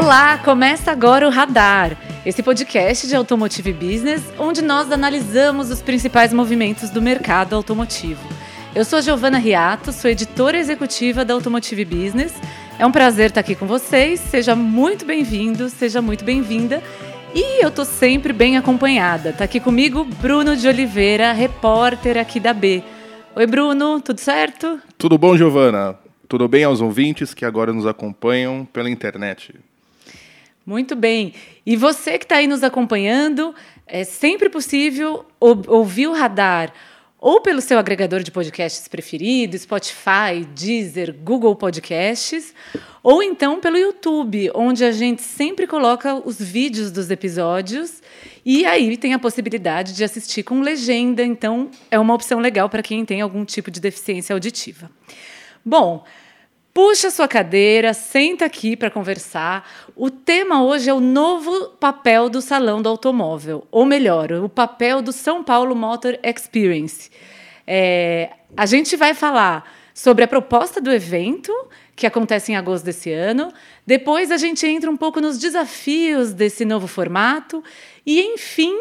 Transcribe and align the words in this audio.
Olá, 0.00 0.38
começa 0.38 0.92
agora 0.92 1.26
o 1.26 1.30
Radar, 1.30 1.96
esse 2.24 2.40
podcast 2.40 3.08
de 3.08 3.16
Automotive 3.16 3.72
Business, 3.72 4.22
onde 4.38 4.62
nós 4.62 4.92
analisamos 4.92 5.72
os 5.72 5.82
principais 5.82 6.32
movimentos 6.32 6.88
do 6.88 7.02
mercado 7.02 7.56
automotivo. 7.56 8.20
Eu 8.76 8.84
sou 8.84 9.02
Giovana 9.02 9.38
Riato, 9.38 9.90
sou 9.92 10.08
editora 10.08 10.56
executiva 10.56 11.24
da 11.24 11.34
Automotive 11.34 11.84
Business. 11.84 12.32
É 12.78 12.86
um 12.86 12.92
prazer 12.92 13.30
estar 13.30 13.40
aqui 13.40 13.56
com 13.56 13.66
vocês. 13.66 14.20
Seja 14.20 14.54
muito 14.54 15.04
bem-vindo, 15.04 15.68
seja 15.68 16.00
muito 16.00 16.24
bem-vinda. 16.24 16.80
E 17.34 17.64
eu 17.64 17.68
tô 17.68 17.84
sempre 17.84 18.32
bem 18.32 18.56
acompanhada. 18.56 19.32
Tá 19.32 19.42
aqui 19.42 19.58
comigo 19.58 20.04
Bruno 20.04 20.56
de 20.56 20.68
Oliveira, 20.68 21.32
repórter 21.32 22.16
aqui 22.16 22.38
da 22.38 22.54
B. 22.54 22.84
Oi, 23.34 23.46
Bruno, 23.48 24.00
tudo 24.00 24.20
certo? 24.20 24.80
Tudo 24.96 25.18
bom, 25.18 25.36
Giovana? 25.36 25.96
Tudo 26.28 26.46
bem 26.46 26.62
aos 26.62 26.80
ouvintes 26.80 27.34
que 27.34 27.44
agora 27.44 27.72
nos 27.72 27.84
acompanham 27.84 28.64
pela 28.64 28.88
internet? 28.88 29.54
Muito 30.68 30.94
bem. 30.94 31.32
E 31.64 31.76
você 31.76 32.18
que 32.18 32.26
está 32.26 32.36
aí 32.36 32.46
nos 32.46 32.62
acompanhando, 32.62 33.54
é 33.86 34.04
sempre 34.04 34.50
possível 34.50 35.24
ouvir 35.40 36.08
o 36.08 36.12
radar 36.12 36.74
ou 37.18 37.40
pelo 37.40 37.62
seu 37.62 37.78
agregador 37.78 38.22
de 38.22 38.30
podcasts 38.30 38.86
preferido, 38.86 39.58
Spotify, 39.58 40.44
Deezer, 40.54 41.14
Google 41.14 41.56
Podcasts, 41.56 42.52
ou 43.02 43.22
então 43.22 43.60
pelo 43.60 43.78
YouTube, 43.78 44.50
onde 44.54 44.84
a 44.84 44.92
gente 44.92 45.22
sempre 45.22 45.66
coloca 45.66 46.14
os 46.16 46.38
vídeos 46.38 46.90
dos 46.90 47.10
episódios 47.10 48.02
e 48.44 48.66
aí 48.66 48.94
tem 48.98 49.14
a 49.14 49.18
possibilidade 49.18 49.94
de 49.94 50.04
assistir 50.04 50.42
com 50.42 50.60
legenda, 50.60 51.24
então 51.24 51.70
é 51.90 51.98
uma 51.98 52.12
opção 52.12 52.40
legal 52.40 52.68
para 52.68 52.82
quem 52.82 53.06
tem 53.06 53.22
algum 53.22 53.42
tipo 53.42 53.70
de 53.70 53.80
deficiência 53.80 54.34
auditiva. 54.34 54.90
Bom, 55.64 56.04
Puxa 56.80 57.10
sua 57.10 57.26
cadeira, 57.26 57.92
senta 57.92 58.44
aqui 58.44 58.76
para 58.76 58.88
conversar. 58.88 59.68
O 59.96 60.12
tema 60.12 60.62
hoje 60.62 60.88
é 60.88 60.94
o 60.94 61.00
novo 61.00 61.70
papel 61.70 62.30
do 62.30 62.40
Salão 62.40 62.80
do 62.80 62.88
Automóvel, 62.88 63.66
ou 63.68 63.84
melhor, 63.84 64.30
o 64.30 64.48
papel 64.48 65.02
do 65.02 65.10
São 65.10 65.42
Paulo 65.42 65.74
Motor 65.74 66.16
Experience. 66.22 67.10
É, 67.66 68.30
a 68.56 68.64
gente 68.64 68.94
vai 68.94 69.12
falar 69.12 69.68
sobre 69.92 70.22
a 70.22 70.28
proposta 70.28 70.80
do 70.80 70.92
evento, 70.92 71.52
que 71.96 72.06
acontece 72.06 72.52
em 72.52 72.56
agosto 72.56 72.84
desse 72.84 73.12
ano. 73.12 73.52
Depois 73.84 74.30
a 74.30 74.36
gente 74.36 74.64
entra 74.64 74.88
um 74.88 74.96
pouco 74.96 75.20
nos 75.20 75.36
desafios 75.36 76.32
desse 76.32 76.64
novo 76.64 76.86
formato. 76.86 77.60
E, 78.06 78.20
enfim, 78.20 78.78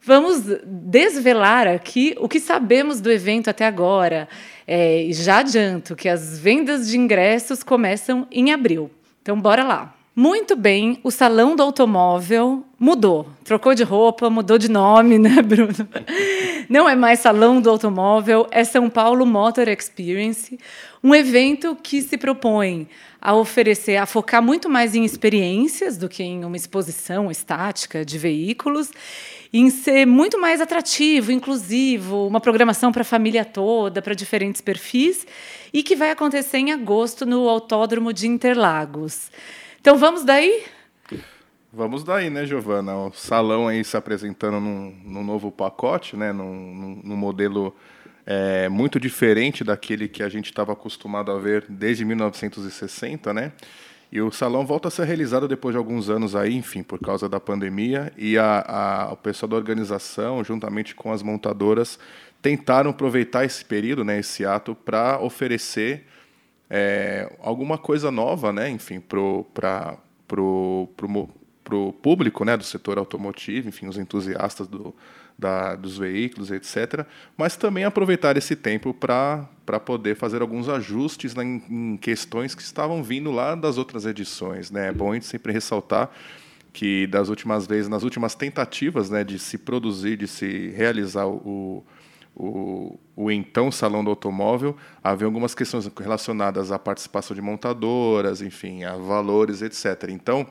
vamos 0.00 0.42
desvelar 0.64 1.66
aqui 1.66 2.14
o 2.20 2.28
que 2.28 2.38
sabemos 2.38 3.00
do 3.00 3.10
evento 3.10 3.50
até 3.50 3.66
agora. 3.66 4.28
É, 4.72 5.08
já 5.10 5.38
adianto 5.38 5.96
que 5.96 6.08
as 6.08 6.38
vendas 6.38 6.88
de 6.88 6.96
ingressos 6.96 7.60
começam 7.60 8.24
em 8.30 8.52
abril. 8.52 8.88
Então, 9.20 9.40
bora 9.40 9.64
lá. 9.64 9.92
Muito 10.14 10.54
bem, 10.54 11.00
o 11.02 11.10
Salão 11.10 11.56
do 11.56 11.62
Automóvel 11.64 12.64
mudou. 12.78 13.26
Trocou 13.42 13.74
de 13.74 13.82
roupa, 13.82 14.30
mudou 14.30 14.58
de 14.58 14.70
nome, 14.70 15.18
né, 15.20 15.42
Bruno? 15.42 15.88
Não 16.68 16.88
é 16.88 16.94
mais 16.94 17.18
Salão 17.18 17.60
do 17.60 17.68
Automóvel, 17.68 18.46
é 18.52 18.62
São 18.62 18.88
Paulo 18.88 19.26
Motor 19.26 19.66
Experience, 19.66 20.56
um 21.02 21.12
evento 21.16 21.76
que 21.82 22.00
se 22.00 22.16
propõe 22.16 22.86
a 23.20 23.34
oferecer, 23.34 23.96
a 23.96 24.06
focar 24.06 24.42
muito 24.42 24.68
mais 24.68 24.94
em 24.94 25.04
experiências 25.04 25.96
do 25.96 26.08
que 26.08 26.22
em 26.22 26.44
uma 26.44 26.56
exposição 26.56 27.30
estática 27.30 28.04
de 28.04 28.16
veículos 28.18 28.90
em 29.52 29.68
ser 29.68 30.06
muito 30.06 30.40
mais 30.40 30.60
atrativo, 30.60 31.32
inclusivo, 31.32 32.26
uma 32.26 32.40
programação 32.40 32.92
para 32.92 33.02
a 33.02 33.04
família 33.04 33.44
toda, 33.44 34.00
para 34.00 34.14
diferentes 34.14 34.60
perfis, 34.60 35.26
e 35.72 35.82
que 35.82 35.96
vai 35.96 36.10
acontecer 36.10 36.58
em 36.58 36.72
agosto 36.72 37.26
no 37.26 37.48
Autódromo 37.48 38.12
de 38.12 38.28
Interlagos. 38.28 39.30
Então 39.80 39.96
vamos 39.98 40.24
daí? 40.24 40.62
Vamos 41.72 42.02
daí, 42.02 42.30
né, 42.30 42.46
Giovana? 42.46 42.96
O 42.96 43.12
salão 43.12 43.68
aí 43.68 43.84
se 43.84 43.96
apresentando 43.96 44.60
num, 44.60 44.94
num 45.04 45.24
novo 45.24 45.50
pacote, 45.50 46.16
né, 46.16 46.32
num, 46.32 47.00
num 47.02 47.16
modelo 47.16 47.74
é, 48.26 48.68
muito 48.68 49.00
diferente 49.00 49.64
daquele 49.64 50.08
que 50.08 50.22
a 50.22 50.28
gente 50.28 50.46
estava 50.46 50.72
acostumado 50.72 51.30
a 51.30 51.38
ver 51.38 51.64
desde 51.68 52.04
1960, 52.04 53.32
né? 53.32 53.52
E 54.12 54.20
o 54.20 54.32
salão 54.32 54.66
volta 54.66 54.88
a 54.88 54.90
ser 54.90 55.04
realizado 55.04 55.46
depois 55.46 55.72
de 55.72 55.78
alguns 55.78 56.10
anos 56.10 56.34
aí, 56.34 56.56
enfim, 56.56 56.82
por 56.82 56.98
causa 56.98 57.28
da 57.28 57.38
pandemia. 57.38 58.12
E 58.18 58.36
a, 58.36 58.64
a, 58.66 59.12
o 59.12 59.16
pessoal 59.16 59.48
da 59.48 59.56
organização, 59.56 60.42
juntamente 60.42 60.96
com 60.96 61.12
as 61.12 61.22
montadoras, 61.22 61.96
tentaram 62.42 62.90
aproveitar 62.90 63.44
esse 63.44 63.64
período, 63.64 64.04
né, 64.04 64.18
esse 64.18 64.44
ato, 64.44 64.74
para 64.74 65.20
oferecer 65.20 66.06
é, 66.68 67.32
alguma 67.40 67.78
coisa 67.78 68.10
nova, 68.10 68.52
né, 68.52 68.68
enfim, 68.68 68.98
para 68.98 69.96
pro, 70.26 70.88
pro, 70.96 71.08
pro 71.08 71.30
público 72.02 72.44
né, 72.44 72.56
do 72.56 72.64
setor 72.64 72.98
automotivo, 72.98 73.68
enfim, 73.68 73.86
os 73.86 73.98
entusiastas 73.98 74.66
do, 74.66 74.94
da, 75.38 75.74
dos 75.74 75.96
veículos, 75.96 76.50
etc. 76.50 77.06
Mas 77.36 77.56
também 77.56 77.84
aproveitar 77.84 78.36
esse 78.36 78.54
tempo 78.54 78.92
para 78.92 79.48
poder 79.84 80.16
fazer 80.16 80.42
alguns 80.42 80.68
ajustes 80.68 81.34
em, 81.36 81.62
em, 81.68 81.96
questões 81.96 82.54
que 82.54 82.62
estavam 82.62 83.02
vindo 83.02 83.30
lá 83.30 83.54
das 83.54 83.78
outras 83.78 84.04
edições. 84.04 84.70
Né? 84.70 84.88
É 84.88 84.92
bom 84.92 85.12
a 85.12 85.14
gente 85.14 85.26
sempre 85.26 85.52
ressaltar 85.52 86.10
que 86.72 87.06
das 87.06 87.28
últimas 87.28 87.66
vezes, 87.66 87.88
nas 87.88 88.02
últimas 88.02 88.34
tentativas 88.34 89.10
né, 89.10 89.24
de 89.24 89.38
se 89.38 89.58
produzir, 89.58 90.16
de 90.16 90.28
se 90.28 90.68
realizar 90.68 91.26
o, 91.26 91.84
o, 92.36 92.98
o 93.16 93.30
então 93.30 93.72
Salão 93.72 94.04
do 94.04 94.10
Automóvel, 94.10 94.76
havia 95.02 95.26
algumas 95.26 95.54
questões 95.54 95.90
relacionadas 95.98 96.70
à 96.70 96.78
participação 96.78 97.34
de 97.34 97.42
montadoras, 97.42 98.40
enfim, 98.40 98.84
a 98.84 98.96
valores, 98.96 99.62
etc. 99.62 100.10
Então, 100.10 100.46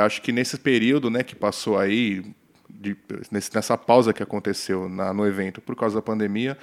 acho 0.00 0.22
que 0.22 0.32
nesse 0.32 0.58
período 0.58 1.10
né, 1.10 1.22
que 1.22 1.34
passou 1.34 1.78
aí, 1.78 2.24
de, 2.68 2.96
nessa 3.30 3.76
pausa 3.76 4.12
que 4.12 4.22
aconteceu 4.22 4.88
na, 4.88 5.12
no 5.12 5.26
evento 5.26 5.60
por 5.60 5.76
causa 5.76 5.96
da 5.96 6.02
pandemia, 6.02 6.56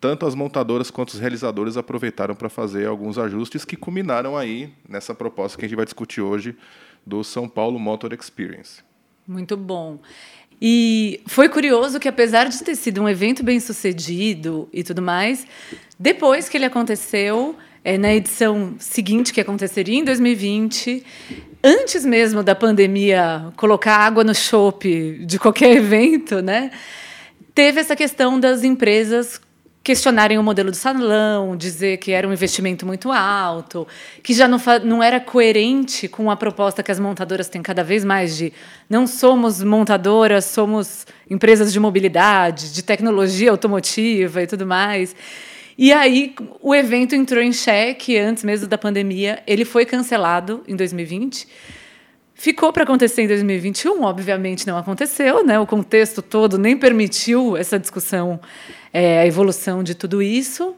tanto 0.00 0.26
as 0.26 0.34
montadoras 0.34 0.90
quanto 0.90 1.10
os 1.10 1.20
realizadores 1.20 1.76
aproveitaram 1.76 2.34
para 2.34 2.48
fazer 2.48 2.86
alguns 2.86 3.18
ajustes 3.18 3.64
que 3.64 3.76
culminaram 3.76 4.36
aí 4.36 4.72
nessa 4.88 5.14
proposta 5.14 5.56
que 5.56 5.64
a 5.64 5.68
gente 5.68 5.76
vai 5.76 5.84
discutir 5.84 6.20
hoje 6.20 6.56
do 7.06 7.22
São 7.22 7.48
Paulo 7.48 7.78
Motor 7.78 8.12
Experience. 8.12 8.82
Muito 9.26 9.56
bom. 9.56 10.00
E 10.60 11.20
foi 11.26 11.48
curioso 11.48 11.98
que, 11.98 12.08
apesar 12.08 12.48
de 12.48 12.62
ter 12.62 12.76
sido 12.76 13.02
um 13.02 13.08
evento 13.08 13.42
bem 13.42 13.58
sucedido 13.58 14.68
e 14.72 14.82
tudo 14.84 15.02
mais, 15.02 15.46
depois 15.98 16.48
que 16.48 16.56
ele 16.56 16.64
aconteceu, 16.64 17.56
é, 17.84 17.98
na 17.98 18.14
edição 18.14 18.74
seguinte, 18.78 19.32
que 19.32 19.40
aconteceria 19.40 19.98
em 19.98 20.04
2020, 20.04 21.04
antes 21.62 22.04
mesmo 22.04 22.42
da 22.42 22.54
pandemia 22.54 23.52
colocar 23.56 23.96
água 23.96 24.24
no 24.24 24.34
chope 24.34 25.24
de 25.24 25.38
qualquer 25.38 25.76
evento, 25.76 26.40
né? 26.40 26.70
Teve 27.54 27.80
essa 27.80 27.94
questão 27.94 28.40
das 28.40 28.64
empresas 28.64 29.40
questionarem 29.82 30.38
o 30.38 30.42
modelo 30.42 30.70
do 30.70 30.76
salão, 30.76 31.56
dizer 31.56 31.96
que 31.98 32.12
era 32.12 32.26
um 32.26 32.32
investimento 32.32 32.86
muito 32.86 33.10
alto, 33.10 33.86
que 34.22 34.32
já 34.32 34.46
não, 34.46 34.58
não 34.84 35.02
era 35.02 35.18
coerente 35.18 36.06
com 36.06 36.30
a 36.30 36.36
proposta 36.36 36.82
que 36.82 36.92
as 36.92 37.00
montadoras 37.00 37.48
têm 37.48 37.62
cada 37.62 37.82
vez 37.82 38.04
mais 38.04 38.36
de 38.36 38.52
não 38.88 39.06
somos 39.06 39.62
montadoras, 39.62 40.44
somos 40.44 41.04
empresas 41.28 41.72
de 41.72 41.80
mobilidade, 41.80 42.72
de 42.72 42.82
tecnologia 42.82 43.50
automotiva 43.50 44.42
e 44.42 44.46
tudo 44.46 44.64
mais. 44.64 45.16
E 45.76 45.92
aí 45.92 46.34
o 46.60 46.74
evento 46.74 47.14
entrou 47.14 47.42
em 47.42 47.52
xeque 47.52 48.18
antes 48.18 48.44
mesmo 48.44 48.66
da 48.66 48.78
pandemia. 48.78 49.42
Ele 49.46 49.64
foi 49.64 49.84
cancelado 49.84 50.62
em 50.66 50.76
2020. 50.76 51.46
Ficou 52.34 52.72
para 52.72 52.82
acontecer 52.82 53.22
em 53.22 53.28
2021, 53.28 54.02
obviamente 54.02 54.66
não 54.66 54.76
aconteceu, 54.76 55.44
né? 55.44 55.60
O 55.60 55.66
contexto 55.66 56.20
todo 56.20 56.58
nem 56.58 56.76
permitiu 56.76 57.56
essa 57.56 57.78
discussão, 57.78 58.40
é, 58.92 59.20
a 59.20 59.26
evolução 59.26 59.82
de 59.84 59.94
tudo 59.94 60.20
isso. 60.20 60.74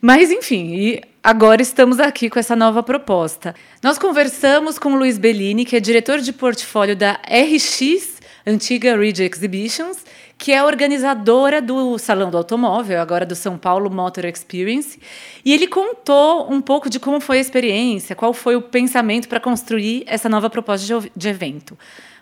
Mas, 0.00 0.30
enfim, 0.30 0.74
e 0.74 1.02
agora 1.22 1.62
estamos 1.62 1.98
aqui 1.98 2.28
com 2.28 2.38
essa 2.38 2.54
nova 2.54 2.82
proposta. 2.82 3.54
Nós 3.82 3.98
conversamos 3.98 4.78
com 4.78 4.92
o 4.92 4.96
Luiz 4.96 5.16
Bellini, 5.18 5.64
que 5.64 5.74
é 5.74 5.80
diretor 5.80 6.18
de 6.18 6.32
portfólio 6.32 6.94
da 6.94 7.18
RX, 7.26 8.20
antiga 8.46 8.96
Ridge 8.96 9.24
Exhibitions, 9.24 10.04
que 10.44 10.52
é 10.52 10.62
organizadora 10.62 11.62
do 11.62 11.96
Salão 11.96 12.30
do 12.30 12.36
Automóvel, 12.36 13.00
agora 13.00 13.24
do 13.24 13.34
São 13.34 13.56
Paulo 13.56 13.88
Motor 13.88 14.26
Experience. 14.26 15.00
E 15.42 15.54
ele 15.54 15.66
contou 15.66 16.52
um 16.52 16.60
pouco 16.60 16.90
de 16.90 17.00
como 17.00 17.18
foi 17.18 17.38
a 17.38 17.40
experiência, 17.40 18.14
qual 18.14 18.34
foi 18.34 18.54
o 18.54 18.60
pensamento 18.60 19.26
para 19.26 19.40
construir 19.40 20.04
essa 20.06 20.28
nova 20.28 20.50
proposta 20.50 21.00
de, 21.16 21.28
evento. 21.30 21.78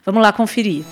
Vamos 0.06 0.22
lá 0.22 0.32
conferir. 0.32 0.84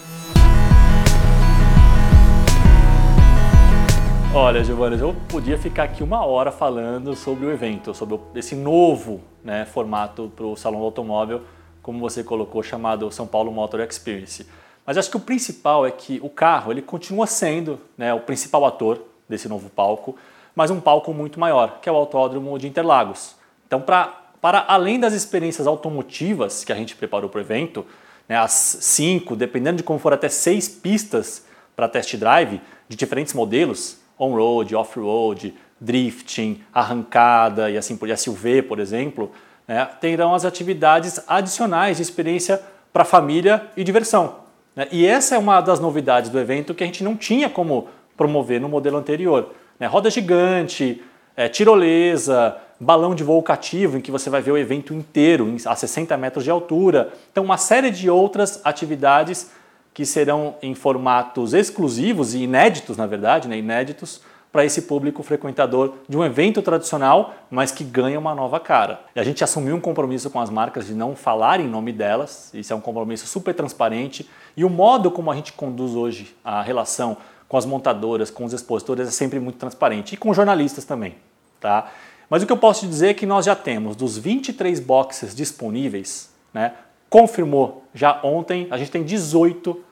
Olha, 4.35 4.65
Giovanni, 4.65 4.99
eu 4.99 5.15
podia 5.29 5.57
ficar 5.57 5.85
aqui 5.85 6.03
uma 6.03 6.27
hora 6.27 6.51
falando 6.51 7.15
sobre 7.15 7.47
o 7.47 7.53
evento, 7.53 7.95
sobre 7.95 8.19
esse 8.35 8.57
novo 8.57 9.21
né, 9.45 9.65
formato 9.67 10.33
para 10.35 10.47
o 10.47 10.57
Salão 10.57 10.81
do 10.81 10.87
Automóvel, 10.87 11.43
como 11.81 12.01
você 12.01 12.25
colocou, 12.25 12.61
chamado 12.61 13.09
São 13.13 13.29
Paulo 13.29 13.53
Motor 13.53 13.83
Experience. 13.83 14.45
Mas 14.87 14.99
acho 14.99 15.11
que 15.11 15.17
o 15.17 15.21
principal 15.21 15.87
é 15.87 15.91
que 15.91 16.19
o 16.23 16.29
carro 16.29 16.73
ele 16.73 16.83
continua 16.83 17.27
sendo 17.27 17.81
né, 17.97 18.13
o 18.13 18.21
principal 18.21 18.65
ator 18.65 19.03
desse 19.29 19.49
novo 19.49 19.69
palco, 19.71 20.17
mas 20.55 20.71
um 20.71 20.81
palco 20.81 21.15
muito 21.15 21.39
maior, 21.39 21.81
que 21.81 21.89
é 21.89 21.93
o 21.93 21.97
Autódromo 21.97 22.59
de 22.59 22.67
Interlagos. 22.67 23.37
Então, 23.67 23.81
para 23.81 24.21
para 24.41 24.65
além 24.67 24.99
das 24.99 25.13
experiências 25.13 25.67
automotivas 25.67 26.65
que 26.65 26.73
a 26.73 26.77
gente 26.77 26.97
preparou 26.97 27.29
para 27.29 27.39
o 27.39 27.43
evento, 27.43 27.85
né, 28.29 28.37
as 28.37 28.79
cinco, 28.81 29.37
dependendo 29.37 29.79
de 29.79 29.83
como 29.83 29.99
for, 29.99 30.13
até 30.13 30.29
seis 30.29 30.69
pistas 30.69 31.45
para 31.77 31.89
test 31.89 32.17
drive 32.17 32.61
de 32.89 32.97
diferentes 32.97 33.35
modelos, 33.35 33.99
on-road, 34.19 34.75
off-road, 34.75 35.55
drifting, 35.81 36.63
arrancada 36.73 37.71
e 37.71 37.77
assim 37.77 37.97
por 37.97 38.09
SUV, 38.17 38.63
por 38.63 38.79
exemplo, 38.79 39.31
né, 39.69 39.85
terão 40.01 40.35
as 40.35 40.45
atividades 40.45 41.21
adicionais 41.27 41.99
de 41.99 42.03
experiência 42.03 42.61
para 42.93 43.05
família 43.05 43.69
e 43.77 43.85
diversão. 43.85 44.40
Né? 44.81 44.89
E 44.91 45.07
essa 45.07 45.35
é 45.35 45.39
uma 45.39 45.61
das 45.61 45.79
novidades 45.79 46.31
do 46.31 46.39
evento 46.39 46.75
que 46.75 46.83
a 46.83 46.87
gente 46.87 47.05
não 47.05 47.15
tinha 47.15 47.51
como 47.51 47.89
promover 48.17 48.59
no 48.59 48.67
modelo 48.67 48.97
anterior. 48.97 49.51
Né? 49.79 49.87
Roda 49.87 50.09
gigante, 50.09 51.03
é, 51.37 51.51
tirolesa, 51.51 52.57
balão 52.81 53.15
de 53.15 53.23
voo 53.23 53.43
cativo, 53.43 53.99
em 53.99 54.01
que 54.01 54.11
você 54.11 54.31
vai 54.31 54.41
ver 54.41 54.53
o 54.53 54.57
evento 54.57 54.95
inteiro 54.95 55.55
a 55.67 55.77
60 55.77 56.17
metros 56.17 56.45
de 56.45 56.51
altura. 56.51 57.13
Então, 57.31 57.45
uma 57.45 57.59
série 57.59 57.91
de 57.91 58.09
outras 58.09 58.63
atividades 58.65 59.51
que 59.93 60.07
serão 60.07 60.55
em 60.63 60.75
formatos 60.75 61.53
exclusivos 61.53 62.35
e 62.35 62.39
inéditos, 62.39 62.97
na 62.97 63.07
verdade, 63.07 63.49
né? 63.49 63.59
inéditos, 63.59 64.23
para 64.53 64.65
esse 64.65 64.83
público 64.83 65.23
frequentador 65.23 65.95
de 66.09 66.17
um 66.17 66.25
evento 66.25 66.61
tradicional, 66.61 67.35
mas 67.51 67.71
que 67.71 67.85
ganha 67.85 68.19
uma 68.19 68.35
nova 68.35 68.59
cara. 68.59 69.01
E 69.15 69.21
a 69.21 69.23
gente 69.23 69.45
assumiu 69.45 69.77
um 69.77 69.81
compromisso 69.81 70.29
com 70.29 70.41
as 70.41 70.51
marcas 70.51 70.87
de 70.87 70.95
não 70.95 71.15
falar 71.15 71.61
em 71.61 71.69
nome 71.69 71.93
delas, 71.93 72.51
isso 72.53 72.73
é 72.73 72.77
um 72.77 72.81
compromisso 72.81 73.27
super 73.27 73.55
transparente, 73.55 74.29
e 74.57 74.65
o 74.65 74.71
modo 74.71 75.11
como 75.11 75.31
a 75.31 75.37
gente 75.37 75.53
conduz 75.53 75.95
hoje 75.95 76.35
a 76.45 76.63
relação 76.63 77.17
com 77.49 77.57
as 77.57 77.65
montadoras, 77.65 78.31
com 78.31 78.45
os 78.45 78.53
expositores 78.53 79.09
é 79.09 79.11
sempre 79.11 79.39
muito 79.39 79.59
transparente, 79.59 80.15
e 80.15 80.17
com 80.17 80.35
jornalistas 80.35 80.85
também. 80.85 81.15
Tá? 81.61 81.91
Mas 82.29 82.43
o 82.43 82.47
que 82.47 82.53
eu 82.53 82.57
posso 82.57 82.87
dizer 82.87 83.09
é 83.09 83.15
que 83.15 83.27
nós 83.27 83.45
já 83.45 83.55
temos 83.55 83.95
dos 83.95 84.19
23 84.19 84.81
boxes 84.81 85.35
disponíveis, 85.35 86.31
né, 86.53 86.75
confirmou 87.09 87.85
já 87.93 88.21
ontem, 88.23 88.67
a 88.71 88.79
gente 88.79 88.91
tem 88.91 89.05
18 89.05 89.85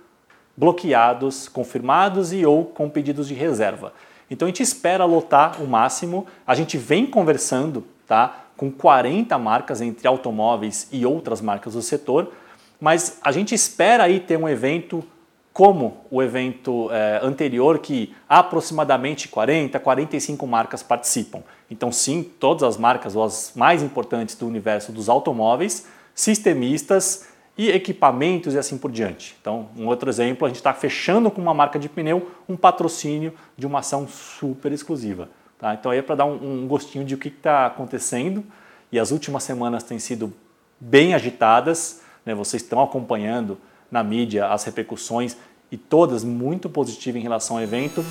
bloqueados, 0.57 1.49
confirmados 1.49 2.33
e 2.33 2.45
ou 2.45 2.65
com 2.65 2.89
pedidos 2.89 3.29
de 3.29 3.35
reserva. 3.35 3.93
Então 4.31 4.47
a 4.47 4.49
gente 4.51 4.63
espera 4.63 5.05
lotar 5.05 5.63
o 5.63 5.67
máximo. 5.67 6.27
A 6.47 6.55
gente 6.55 6.77
vem 6.77 7.07
conversando 7.07 7.85
tá, 8.07 8.45
com 8.57 8.71
40 8.71 9.37
marcas 9.39 9.81
entre 9.81 10.07
automóveis 10.07 10.89
e 10.91 11.07
outras 11.07 11.41
marcas 11.41 11.75
do 11.75 11.83
setor, 11.83 12.33
mas 12.81 13.19
a 13.23 13.33
gente 13.33 13.55
espera 13.55 14.05
aí 14.05 14.21
ter 14.21 14.37
um 14.37 14.49
evento 14.49 15.05
como 15.53 16.05
o 16.09 16.23
evento 16.23 16.89
é, 16.93 17.19
anterior, 17.21 17.81
que 17.81 18.15
aproximadamente 18.29 19.27
40, 19.27 19.81
45 19.81 20.47
marcas 20.47 20.85
participam. 20.85 21.43
Então, 21.69 21.91
sim, 21.91 22.23
todas 22.23 22.63
as 22.63 22.77
marcas, 22.77 23.17
ou 23.17 23.25
as 23.25 23.53
mais 23.57 23.83
importantes 23.83 24.37
do 24.37 24.47
universo 24.47 24.93
dos 24.93 25.09
automóveis, 25.09 25.87
sistemistas 26.15 27.27
e 27.59 27.71
equipamentos 27.71 28.55
e 28.55 28.59
assim 28.59 28.79
por 28.79 28.93
diante. 28.93 29.37
Então, 29.41 29.69
um 29.77 29.89
outro 29.89 30.09
exemplo, 30.09 30.47
a 30.47 30.49
gente 30.49 30.59
está 30.59 30.73
fechando 30.73 31.29
com 31.29 31.43
uma 31.43 31.53
marca 31.53 31.77
de 31.77 31.89
pneu 31.89 32.31
um 32.49 32.57
patrocínio 32.57 33.35
de 33.57 33.67
uma 33.67 33.81
ação 33.81 34.07
super 34.07 34.71
exclusiva. 34.71 35.29
Tá? 35.59 35.75
Então, 35.75 35.91
aí 35.91 35.99
é 35.99 36.03
para 36.03 36.15
dar 36.15 36.25
um, 36.25 36.63
um, 36.63 36.69
gostinho 36.69 37.05
de 37.05 37.17
o 37.17 37.19
que 37.19 37.27
está 37.27 37.67
acontecendo. 37.67 38.45
E 38.93 38.99
as 38.99 39.11
últimas 39.11 39.43
semanas 39.43 39.83
têm 39.83 39.99
sido 39.99 40.33
bem 40.79 41.15
agitadas. 41.15 42.01
Né? 42.25 42.33
Vocês 42.33 42.63
estão 42.63 42.81
acompanhando 42.81 43.59
na 43.91 44.05
mídia 44.05 44.47
as 44.47 44.63
repercussões 44.63 45.37
e 45.71 45.77
todas 45.77 46.23
muito 46.23 46.71
positivas 46.71 47.21
em 47.21 47.23
relação 47.23 47.57
ao 47.57 47.63
evento. 47.63 48.05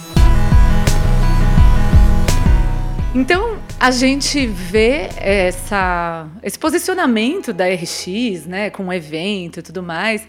Então 3.15 3.57
a 3.80 3.89
gente 3.89 4.45
vê 4.45 5.09
essa, 5.18 6.27
esse 6.44 6.59
posicionamento 6.59 7.54
da 7.54 7.65
RX, 7.65 8.45
né, 8.45 8.69
com 8.69 8.88
o 8.88 8.94
evento 8.94 9.59
e 9.59 9.63
tudo 9.63 9.81
mais. 9.81 10.27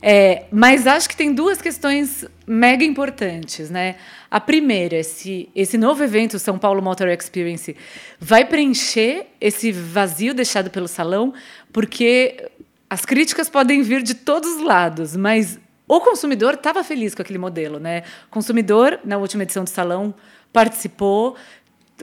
É, 0.00 0.44
mas 0.50 0.86
acho 0.86 1.08
que 1.08 1.16
tem 1.16 1.32
duas 1.32 1.60
questões 1.60 2.24
mega 2.46 2.84
importantes, 2.84 3.68
né? 3.68 3.96
A 4.30 4.40
primeira 4.40 4.96
é 4.96 5.02
se 5.02 5.48
esse 5.54 5.76
novo 5.76 6.04
evento, 6.04 6.38
São 6.38 6.56
Paulo 6.56 6.80
Motor 6.80 7.08
Experience, 7.08 7.76
vai 8.20 8.44
preencher 8.44 9.26
esse 9.40 9.72
vazio 9.72 10.32
deixado 10.32 10.70
pelo 10.70 10.86
salão, 10.86 11.34
porque 11.72 12.48
as 12.88 13.04
críticas 13.04 13.50
podem 13.50 13.82
vir 13.82 14.02
de 14.02 14.14
todos 14.14 14.56
os 14.56 14.62
lados, 14.62 15.16
mas 15.16 15.58
o 15.88 16.00
consumidor 16.00 16.54
estava 16.54 16.84
feliz 16.84 17.12
com 17.12 17.22
aquele 17.22 17.38
modelo, 17.38 17.80
né? 17.80 18.04
O 18.28 18.30
consumidor, 18.30 19.00
na 19.04 19.16
última 19.16 19.42
edição 19.42 19.64
do 19.64 19.70
salão, 19.70 20.14
participou, 20.52 21.36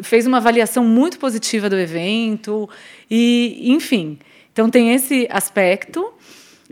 fez 0.02 0.26
uma 0.26 0.38
avaliação 0.38 0.84
muito 0.84 1.20
positiva 1.20 1.70
do 1.70 1.78
evento 1.78 2.70
e, 3.10 3.72
enfim. 3.72 4.18
Então 4.52 4.70
tem 4.70 4.94
esse 4.94 5.28
aspecto. 5.30 6.14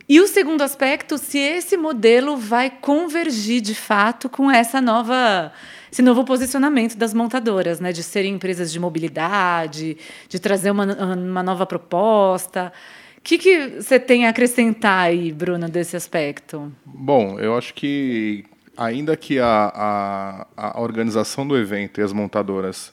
E 0.08 0.20
o 0.20 0.28
segundo 0.28 0.62
aspecto, 0.62 1.18
se 1.18 1.38
esse 1.38 1.78
modelo 1.78 2.36
vai 2.36 2.70
convergir 2.70 3.62
de 3.62 3.76
fato 3.76 4.28
com 4.30 4.50
essa 4.50 4.82
nova 4.82 5.52
esse 5.92 6.02
novo 6.02 6.24
posicionamento 6.24 6.98
das 6.98 7.14
montadoras, 7.14 7.80
né, 7.80 7.92
de 7.92 8.02
serem 8.02 8.34
empresas 8.34 8.72
de 8.72 8.80
mobilidade, 8.80 9.96
de 10.28 10.40
trazer 10.40 10.72
uma, 10.72 10.86
uma 11.14 11.44
nova 11.44 11.68
proposta. 11.68 12.74
O 13.16 13.22
que, 13.22 13.38
que 13.38 13.68
você 13.80 14.00
tem 14.00 14.26
a 14.26 14.30
acrescentar 14.32 15.06
aí, 15.06 15.32
Bruno, 15.32 15.70
desse 15.70 15.96
aspecto? 15.96 16.74
Bom, 16.84 17.40
eu 17.40 17.56
acho 17.56 17.76
que 17.76 18.44
ainda 18.76 19.16
que 19.16 19.40
a, 19.40 20.48
a, 20.58 20.72
a 20.72 20.82
organização 20.82 21.48
do 21.48 21.56
evento 21.56 22.02
e 22.02 22.04
as 22.04 22.12
montadoras 22.12 22.92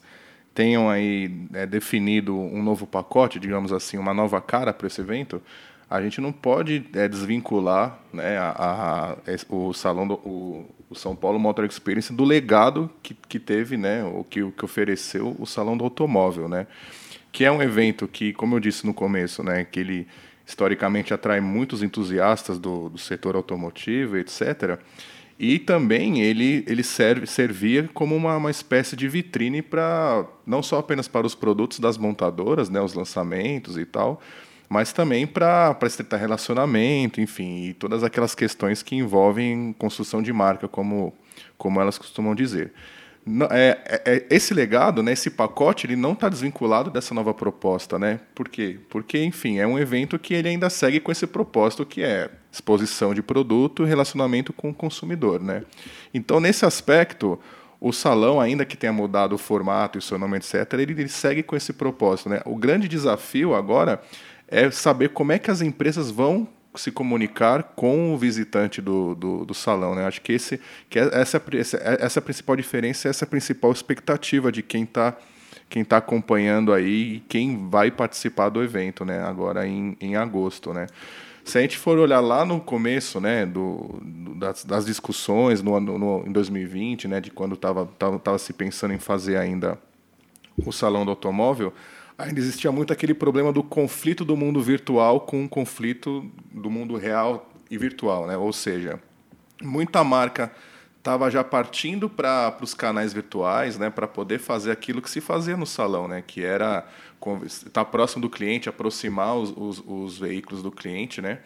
tenham 0.55 0.91
aí 0.91 1.47
é, 1.53 1.67
definido 1.67 2.37
um 2.37 2.63
novo 2.63 2.87
pacote, 2.87 3.39
digamos 3.39 3.73
assim, 3.73 3.99
uma 3.99 4.13
nova 4.13 4.41
cara 4.41 4.73
para 4.73 4.87
esse 4.87 5.01
evento, 5.01 5.41
a 5.89 6.01
gente 6.01 6.21
não 6.21 6.31
pode 6.31 6.87
é, 6.95 7.09
desvincular 7.09 7.99
né, 8.13 8.39
a, 8.39 9.17
a, 9.17 9.17
o 9.49 9.73
salão 9.73 10.07
do, 10.07 10.15
o, 10.15 10.71
o, 10.89 10.95
São 10.95 11.17
Paulo 11.17 11.39
Motor 11.39 11.65
Experience 11.65 12.13
do 12.13 12.23
legado 12.23 12.89
que, 13.03 13.13
que 13.13 13.41
teve, 13.41 13.77
né, 13.77 14.05
o 14.05 14.23
que, 14.23 14.49
que 14.53 14.65
ofereceu 14.65 15.35
o 15.39 15.47
salão 15.47 15.77
do 15.77 15.83
automóvel, 15.83 16.49
né, 16.49 16.69
que 17.33 17.45
é 17.45 17.51
um 17.51 17.61
evento 17.61 18.07
que, 18.07 18.33
como 18.33 18.55
eu 18.55 18.61
disse 18.61 18.87
no 18.87 18.95
começo, 18.95 19.43
né, 19.43 19.65
que 19.65 19.81
ele 19.81 20.07
historicamente 20.47 21.13
atrai 21.13 21.41
muitos 21.41 21.83
entusiastas 21.83 22.59
do, 22.59 22.89
do 22.89 22.99
setor 22.99 23.35
automotivo, 23.35 24.17
etc. 24.17 24.79
E 25.43 25.59
também 25.59 26.21
ele, 26.21 26.63
ele 26.69 26.83
serve, 26.83 27.27
servia 27.27 27.89
como 27.95 28.15
uma, 28.15 28.37
uma 28.37 28.51
espécie 28.51 28.95
de 28.95 29.09
vitrine 29.09 29.63
para 29.63 30.27
não 30.45 30.63
só 30.63 30.79
apenas 30.79 31.09
para 31.09 31.27
os 31.27 31.35
produtos 31.35 31.81
das 31.81 31.97
montadoras, 31.97 32.69
né, 32.69 32.79
os 32.79 32.93
lançamentos 32.93 33.79
e 33.79 33.87
tal, 33.87 34.21
mas 34.69 34.93
também 34.93 35.27
para 35.27 35.75
estreitar 35.85 36.21
relacionamento, 36.21 37.23
enfim, 37.23 37.69
e 37.69 37.73
todas 37.73 38.05
aquelas 38.05 38.35
questões 38.35 38.83
que 38.83 38.95
envolvem 38.95 39.75
construção 39.79 40.23
de 40.23 40.31
marca, 40.31 40.69
como, 40.69 41.15
como 41.57 41.81
elas 41.81 41.97
costumam 41.97 42.35
dizer. 42.35 42.75
É, 43.51 43.79
é, 43.85 44.03
é, 44.15 44.27
esse 44.31 44.55
legado, 44.55 45.03
né, 45.03 45.13
esse 45.13 45.31
pacote, 45.31 45.87
ele 45.87 45.95
não 45.95 46.13
está 46.13 46.29
desvinculado 46.29 46.91
dessa 46.91 47.15
nova 47.15 47.35
proposta, 47.35 47.99
né? 47.99 48.21
Por 48.35 48.49
quê? 48.49 48.79
Porque, 48.89 49.23
enfim, 49.23 49.59
é 49.59 49.67
um 49.67 49.79
evento 49.79 50.19
que 50.19 50.33
ele 50.33 50.49
ainda 50.49 50.71
segue 50.71 51.01
com 51.01 51.13
esse 51.13 51.27
propósito 51.27 51.85
que 51.85 52.03
é 52.03 52.31
exposição 52.51 53.15
de 53.15 53.23
produto, 53.23 53.85
relacionamento 53.85 54.53
com 54.53 54.71
o 54.71 54.75
consumidor, 54.75 55.41
né? 55.41 55.63
Então, 56.15 56.41
nesse 56.41 56.65
aspecto, 56.65 57.39
o 57.81 57.93
salão, 57.93 58.41
ainda 58.41 58.65
que 58.65 58.77
tenha 58.77 58.93
mudado 58.93 59.35
o 59.35 59.39
formato 59.39 59.99
e 59.99 60.01
o 60.01 60.03
seu 60.03 60.19
nome, 60.19 60.39
etc., 60.39 60.73
ele, 60.75 60.93
ele 60.93 61.09
segue 61.09 61.43
com 61.43 61.55
esse 61.55 61.73
propósito, 61.73 62.31
né? 62.31 62.41
O 62.45 62.57
grande 62.57 62.89
desafio 62.89 63.55
agora 63.55 64.01
é 64.49 64.71
saber 64.71 65.11
como 65.11 65.33
é 65.33 65.39
que 65.39 65.51
as 65.51 65.61
empresas 65.61 66.11
vão 66.11 66.49
se 66.81 66.91
comunicar 66.91 67.63
com 67.63 68.15
o 68.15 68.19
visitante 68.19 68.81
do, 68.81 69.15
do, 69.15 69.45
do, 69.45 69.55
salão. 69.55 69.95
Né? 69.95 70.07
Acho 70.07 70.21
que, 70.21 70.33
esse, 70.33 70.61
que 70.89 70.99
é, 70.99 71.09
essa, 71.13 71.43
essa 72.01 72.19
é 72.19 72.21
a 72.21 72.23
principal 72.23 72.57
diferença, 72.57 73.09
essa 73.09 73.27
principal 73.27 73.71
expectativa 73.73 74.51
de 74.51 74.63
quem 74.63 74.85
está 74.85 75.17
quem 75.69 75.85
tá 75.85 75.99
acompanhando 75.99 76.73
aí 76.73 77.15
e 77.15 77.21
quem 77.29 77.69
vai 77.69 77.93
participar 77.93 78.49
do 78.49 78.61
evento, 78.61 79.05
né? 79.05 79.23
agora 79.23 79.65
em, 79.69 79.97
em 80.01 80.17
agosto. 80.17 80.73
Né? 80.73 80.89
Se 81.45 81.59
a 81.59 81.61
gente 81.61 81.79
for 81.79 81.97
olhar 81.97 82.19
lá 82.19 82.45
no 82.45 82.61
começo 82.61 83.21
né, 83.21 83.47
do, 83.47 84.01
do 84.03 84.35
das, 84.35 84.65
das, 84.65 84.85
discussões 84.85 85.63
no, 85.63 85.79
no, 85.79 86.25
em 86.27 86.33
2020, 86.33 87.07
né, 87.07 87.21
de 87.21 87.31
quando 87.31 87.55
estava 87.55 87.87
tava, 87.87 88.19
tava 88.19 88.39
se 88.39 88.53
pensando 88.53 88.95
em 88.95 88.99
fazer 88.99 89.37
ainda 89.37 89.79
o 90.67 90.73
Salão 90.73 91.05
do 91.05 91.11
Automóvel, 91.11 91.73
ainda 92.23 92.41
existia 92.41 92.71
muito 92.71 92.93
aquele 92.93 93.15
problema 93.15 93.53
do 93.53 93.63
conflito 93.63 94.25
do 94.25 94.37
mundo 94.37 94.61
virtual 94.61 95.21
com 95.21 95.45
o 95.45 95.49
conflito 95.49 96.31
do 96.53 96.71
mundo 96.71 96.97
real 96.97 97.51
e 97.71 97.79
virtual, 97.79 98.27
né? 98.27 98.37
Ou 98.37 98.53
seja, 98.53 99.01
muita 99.63 100.03
marca 100.05 100.53
estava 100.99 101.31
já 101.31 101.43
partindo 101.43 102.11
para 102.11 102.57
os 102.61 102.75
canais 102.75 103.13
virtuais, 103.13 103.79
né, 103.79 103.89
para 103.89 104.07
poder 104.07 104.39
fazer 104.39 104.71
aquilo 104.71 105.01
que 105.01 105.09
se 105.09 105.21
fazia 105.21 105.57
no 105.57 105.65
salão, 105.65 106.07
né, 106.07 106.23
que 106.27 106.45
era 106.45 106.87
estar 107.47 107.71
tá 107.71 107.85
próximo 107.85 108.21
do 108.21 108.29
cliente, 108.29 108.69
aproximar 108.69 109.35
os, 109.35 109.51
os, 109.57 109.83
os 109.87 110.19
veículos 110.19 110.63
do 110.63 110.71
cliente, 110.71 111.23
né, 111.23 111.39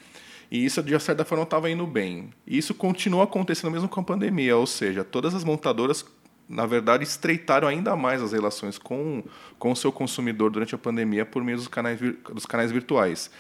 e 0.51 0.65
isso 0.65 0.83
de 0.83 0.99
certa 0.99 1.25
forma 1.25 1.45
estava 1.45 1.71
indo 1.71 1.87
bem. 1.87 2.31
E 2.47 2.59
isso 2.59 2.75
continua 2.75 3.25
acontecendo 3.25 3.71
mesmo 3.71 3.89
com 3.89 4.01
a 4.01 4.05
pandemia, 4.05 4.57
ou 4.57 4.67
seja, 4.67 5.05
todas 5.05 5.35
as 5.35 5.45
montadoras 5.45 6.05
na 6.49 6.67
verdade, 6.67 7.05
estreitaram 7.05 7.67
ainda 7.67 7.97
mais 7.97 8.23
as 8.23 8.33
relações 8.33 8.79
com, 8.79 9.23
com 9.59 9.73
o 9.73 9.77
seu 9.77 9.91
consumidor 9.91 10.51
durante 10.51 10.75
a 10.75 10.79
pandemia 10.79 11.25
por 11.25 11.43
meio 11.43 11.57
dos 11.57 11.69
canais, 11.69 11.99
dos 12.33 12.47
canais 12.47 12.71
virtuais. 12.71 13.31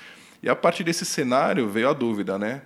E 0.43 0.49
a 0.49 0.57
partir 0.57 0.85
desse 0.85 1.05
cenário 1.05 1.69
veio 1.69 1.89
a 1.89 1.93
dúvida, 1.93 2.39
né? 2.39 2.63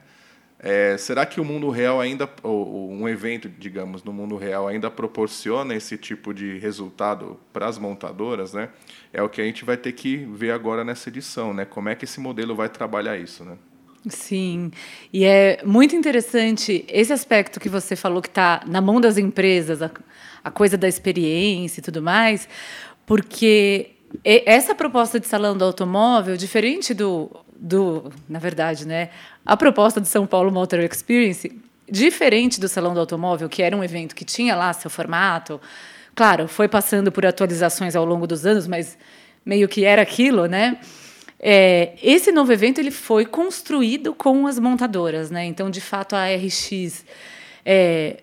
É, 0.60 0.96
será 0.96 1.24
que 1.24 1.40
o 1.40 1.44
mundo 1.44 1.70
real 1.70 2.00
ainda, 2.00 2.28
ou, 2.42 2.90
um 2.90 3.08
evento, 3.08 3.48
digamos, 3.48 4.02
no 4.02 4.12
mundo 4.12 4.36
real 4.36 4.66
ainda 4.66 4.90
proporciona 4.90 5.72
esse 5.74 5.96
tipo 5.96 6.34
de 6.34 6.58
resultado 6.58 7.38
para 7.52 7.68
as 7.68 7.78
montadoras, 7.78 8.52
né? 8.52 8.70
É 9.12 9.22
o 9.22 9.28
que 9.28 9.40
a 9.40 9.44
gente 9.44 9.64
vai 9.64 9.76
ter 9.76 9.92
que 9.92 10.16
ver 10.16 10.50
agora 10.50 10.82
nessa 10.82 11.08
edição, 11.08 11.54
né? 11.54 11.64
Como 11.64 11.88
é 11.88 11.94
que 11.94 12.04
esse 12.04 12.18
modelo 12.18 12.56
vai 12.56 12.68
trabalhar 12.68 13.16
isso, 13.16 13.44
né? 13.44 13.56
Sim, 14.06 14.70
e 15.12 15.24
é 15.24 15.60
muito 15.64 15.96
interessante 15.96 16.84
esse 16.88 17.12
aspecto 17.12 17.58
que 17.58 17.68
você 17.68 17.96
falou 17.96 18.22
que 18.22 18.28
está 18.28 18.62
na 18.66 18.80
mão 18.80 19.00
das 19.00 19.18
empresas, 19.18 19.82
a, 19.82 19.90
a 20.42 20.50
coisa 20.50 20.78
da 20.78 20.86
experiência 20.86 21.80
e 21.80 21.82
tudo 21.82 22.00
mais, 22.00 22.48
porque 23.04 23.90
essa 24.24 24.74
proposta 24.74 25.18
de 25.18 25.26
salão 25.26 25.56
do 25.56 25.64
automóvel, 25.64 26.36
diferente 26.36 26.94
do, 26.94 27.30
do, 27.56 28.10
na 28.28 28.38
verdade, 28.38 28.86
né, 28.86 29.10
a 29.44 29.56
proposta 29.56 30.00
do 30.00 30.06
São 30.06 30.26
Paulo 30.26 30.50
Motor 30.50 30.78
Experience, 30.80 31.50
diferente 31.90 32.60
do 32.60 32.68
salão 32.68 32.94
do 32.94 33.00
automóvel, 33.00 33.48
que 33.48 33.62
era 33.62 33.76
um 33.76 33.82
evento 33.82 34.14
que 34.14 34.24
tinha 34.24 34.54
lá 34.54 34.72
seu 34.72 34.90
formato, 34.90 35.60
claro, 36.14 36.46
foi 36.46 36.68
passando 36.68 37.10
por 37.10 37.26
atualizações 37.26 37.96
ao 37.96 38.04
longo 38.04 38.26
dos 38.26 38.46
anos, 38.46 38.66
mas 38.66 38.96
meio 39.44 39.68
que 39.68 39.84
era 39.84 40.02
aquilo, 40.02 40.46
né? 40.46 40.78
É, 41.40 41.94
esse 42.02 42.32
novo 42.32 42.52
evento 42.52 42.78
ele 42.78 42.90
foi 42.90 43.24
construído 43.24 44.12
com 44.14 44.46
as 44.46 44.58
montadoras, 44.58 45.30
né? 45.30 45.44
Então, 45.44 45.70
de 45.70 45.80
fato, 45.80 46.14
a 46.16 46.26
RX 46.26 47.04
é, 47.64 48.22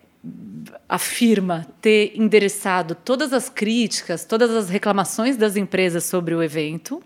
afirma 0.87 1.65
ter 1.81 2.13
endereçado 2.15 2.95
todas 2.95 3.31
as 3.31 3.49
críticas, 3.49 4.25
todas 4.25 4.51
as 4.51 4.69
reclamações 4.69 5.37
das 5.37 5.55
empresas 5.55 6.03
sobre 6.03 6.35
o 6.35 6.43
evento 6.43 7.01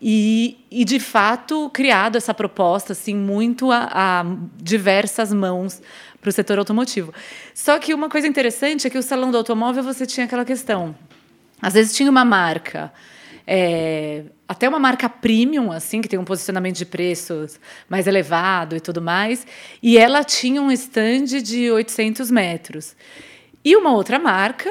e, 0.00 0.58
e 0.70 0.84
de 0.84 1.00
fato 1.00 1.70
criado 1.70 2.16
essa 2.16 2.34
proposta 2.34 2.92
assim 2.92 3.14
muito 3.14 3.70
a, 3.72 3.88
a 3.92 4.24
diversas 4.56 5.32
mãos 5.32 5.80
para 6.20 6.28
o 6.28 6.32
setor 6.32 6.58
automotivo. 6.58 7.12
Só 7.54 7.78
que 7.78 7.94
uma 7.94 8.08
coisa 8.08 8.26
interessante 8.26 8.86
é 8.86 8.90
que 8.90 8.98
o 8.98 9.02
salão 9.02 9.30
do 9.30 9.36
automóvel 9.36 9.82
você 9.82 10.06
tinha 10.06 10.26
aquela 10.26 10.44
questão, 10.44 10.94
às 11.60 11.74
vezes 11.74 11.94
tinha 11.94 12.10
uma 12.10 12.24
marca 12.24 12.92
é, 13.46 14.24
até 14.48 14.68
uma 14.68 14.78
marca 14.78 15.08
premium, 15.08 15.70
assim, 15.70 16.00
que 16.00 16.08
tem 16.08 16.18
um 16.18 16.24
posicionamento 16.24 16.76
de 16.76 16.86
preços 16.86 17.60
mais 17.88 18.06
elevado 18.06 18.76
e 18.76 18.80
tudo 18.80 19.00
mais, 19.00 19.46
e 19.82 19.96
ela 19.96 20.24
tinha 20.24 20.60
um 20.60 20.70
stand 20.72 21.42
de 21.42 21.70
800 21.70 22.30
metros. 22.30 22.96
E 23.64 23.76
uma 23.76 23.92
outra 23.92 24.18
marca, 24.18 24.70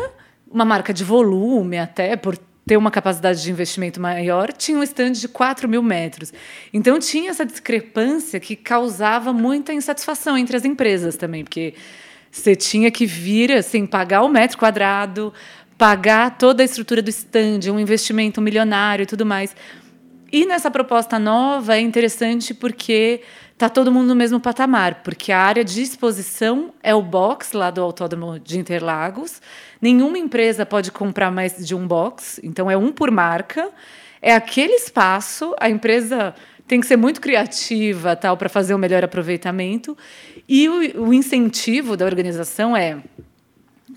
uma 0.49 0.65
marca 0.65 0.93
de 0.93 1.03
volume 1.03 1.77
até, 1.77 2.15
por 2.15 2.37
ter 2.65 2.77
uma 2.77 2.89
capacidade 2.89 3.43
de 3.43 3.51
investimento 3.51 4.01
maior, 4.01 4.51
tinha 4.51 4.77
um 4.77 4.83
stand 4.83 5.11
de 5.11 5.27
4 5.27 5.69
mil 5.69 5.83
metros. 5.83 6.33
Então 6.73 6.97
tinha 6.99 7.29
essa 7.29 7.45
discrepância 7.45 8.39
que 8.39 8.55
causava 8.55 9.31
muita 9.31 9.71
insatisfação 9.71 10.37
entre 10.37 10.57
as 10.57 10.65
empresas 10.65 11.15
também, 11.15 11.43
porque 11.43 11.75
você 12.31 12.55
tinha 12.55 12.91
que 12.91 13.05
vir 13.05 13.51
assim, 13.51 13.85
pagar 13.85 14.23
o 14.23 14.29
metro 14.29 14.57
quadrado, 14.57 15.33
pagar 15.77 16.37
toda 16.37 16.63
a 16.63 16.65
estrutura 16.65 17.01
do 17.01 17.09
stand, 17.09 17.71
um 17.71 17.79
investimento 17.79 18.41
milionário 18.41 19.03
e 19.03 19.05
tudo 19.05 19.25
mais. 19.25 19.55
E 20.31 20.45
nessa 20.45 20.71
proposta 20.71 21.19
nova 21.19 21.75
é 21.75 21.79
interessante 21.79 22.53
porque 22.53 23.21
está 23.53 23.69
todo 23.69 23.91
mundo 23.91 24.07
no 24.07 24.15
mesmo 24.15 24.39
patamar, 24.39 25.01
porque 25.03 25.31
a 25.31 25.39
área 25.39 25.63
de 25.63 25.81
exposição 25.81 26.73
é 26.83 26.93
o 26.93 27.01
box 27.01 27.53
lá 27.53 27.71
do 27.71 27.81
Autódromo 27.81 28.39
de 28.39 28.59
Interlagos. 28.59 29.41
Nenhuma 29.81 30.17
empresa 30.17 30.65
pode 30.65 30.91
comprar 30.91 31.31
mais 31.31 31.65
de 31.65 31.73
um 31.73 31.87
box, 31.87 32.39
então 32.43 32.69
é 32.69 32.75
um 32.75 32.91
por 32.91 33.11
marca. 33.11 33.69
É 34.21 34.33
aquele 34.33 34.73
espaço, 34.73 35.55
a 35.59 35.69
empresa 35.69 36.33
tem 36.67 36.81
que 36.81 36.87
ser 36.87 36.97
muito 36.97 37.21
criativa 37.21 38.15
tal 38.15 38.35
para 38.35 38.49
fazer 38.49 38.73
o 38.73 38.77
melhor 38.77 39.03
aproveitamento. 39.03 39.97
E 40.49 40.67
o, 40.67 41.07
o 41.07 41.13
incentivo 41.13 41.95
da 41.95 42.05
organização 42.05 42.75
é 42.75 42.97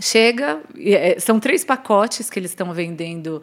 chega, 0.01 0.61
é, 0.79 1.19
são 1.19 1.41
três 1.41 1.65
pacotes 1.65 2.31
que 2.31 2.39
eles 2.39 2.51
estão 2.51 2.73
vendendo 2.73 3.43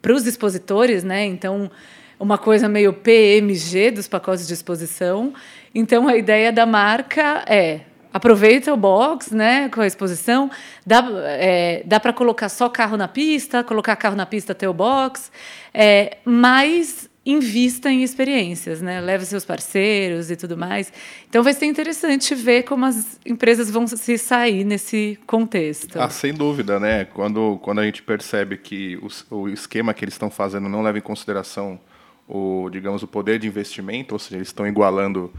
para 0.00 0.12
os 0.12 0.26
expositores, 0.26 1.02
né? 1.02 1.24
Então, 1.24 1.70
uma 2.18 2.38
coisa 2.38 2.68
meio 2.68 2.92
PMG 2.92 3.90
dos 3.90 4.08
pacotes 4.08 4.46
de 4.46 4.54
exposição. 4.54 5.32
Então, 5.74 6.08
a 6.08 6.16
ideia 6.16 6.52
da 6.52 6.66
marca 6.66 7.44
é 7.46 7.80
aproveita 8.12 8.72
o 8.72 8.76
box, 8.76 9.34
né, 9.34 9.68
com 9.70 9.80
a 9.80 9.86
exposição, 9.88 10.48
dá, 10.86 11.04
é, 11.24 11.82
dá 11.84 11.98
para 11.98 12.12
colocar 12.12 12.48
só 12.48 12.68
carro 12.68 12.96
na 12.96 13.08
pista, 13.08 13.64
colocar 13.64 13.96
carro 13.96 14.14
na 14.14 14.24
pista 14.24 14.52
até 14.52 14.68
o 14.68 14.72
box, 14.72 15.32
é, 15.74 16.18
mas 16.24 17.10
invista 17.26 17.90
em 17.90 18.02
experiências, 18.02 18.82
né? 18.82 19.00
Leve 19.00 19.24
seus 19.24 19.44
parceiros 19.44 20.30
e 20.30 20.36
tudo 20.36 20.56
mais. 20.56 20.92
Então 21.28 21.42
vai 21.42 21.54
ser 21.54 21.66
interessante 21.66 22.34
ver 22.34 22.64
como 22.64 22.84
as 22.84 23.18
empresas 23.24 23.70
vão 23.70 23.86
se 23.86 24.18
sair 24.18 24.64
nesse 24.64 25.18
contexto. 25.26 26.00
Ah, 26.00 26.10
sem 26.10 26.34
dúvida, 26.34 26.78
né? 26.78 27.06
Quando, 27.06 27.58
quando 27.62 27.80
a 27.80 27.84
gente 27.84 28.02
percebe 28.02 28.58
que 28.58 28.98
o, 29.30 29.36
o 29.36 29.48
esquema 29.48 29.94
que 29.94 30.04
eles 30.04 30.14
estão 30.14 30.30
fazendo 30.30 30.68
não 30.68 30.82
leva 30.82 30.98
em 30.98 31.02
consideração 31.02 31.80
o, 32.28 32.68
digamos, 32.70 33.02
o 33.02 33.06
poder 33.06 33.38
de 33.38 33.46
investimento, 33.46 34.14
ou 34.14 34.18
seja, 34.18 34.36
eles 34.36 34.48
estão 34.48 34.66
igualando 34.66 35.32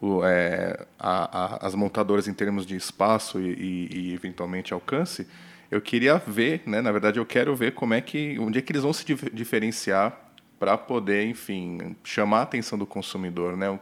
o, 0.00 0.24
é, 0.24 0.86
a, 0.98 1.56
a, 1.56 1.66
as 1.66 1.74
montadoras 1.74 2.28
em 2.28 2.34
termos 2.34 2.64
de 2.64 2.76
espaço 2.76 3.40
e, 3.40 3.52
e, 3.52 3.88
e, 3.92 4.14
eventualmente 4.14 4.72
alcance, 4.72 5.26
eu 5.70 5.80
queria 5.80 6.16
ver, 6.18 6.62
né? 6.66 6.80
Na 6.80 6.90
verdade, 6.90 7.18
eu 7.18 7.26
quero 7.26 7.54
ver 7.54 7.74
como 7.74 7.94
é 7.94 8.00
que, 8.00 8.38
onde 8.38 8.58
é 8.58 8.62
que 8.62 8.72
eles 8.72 8.82
vão 8.82 8.92
se 8.92 9.04
diferenciar 9.32 10.27
para 10.58 10.76
poder, 10.76 11.26
enfim, 11.26 11.96
chamar 12.02 12.40
a 12.40 12.42
atenção 12.42 12.78
do 12.78 12.86
consumidor, 12.86 13.56
né? 13.56 13.70
O 13.70 13.80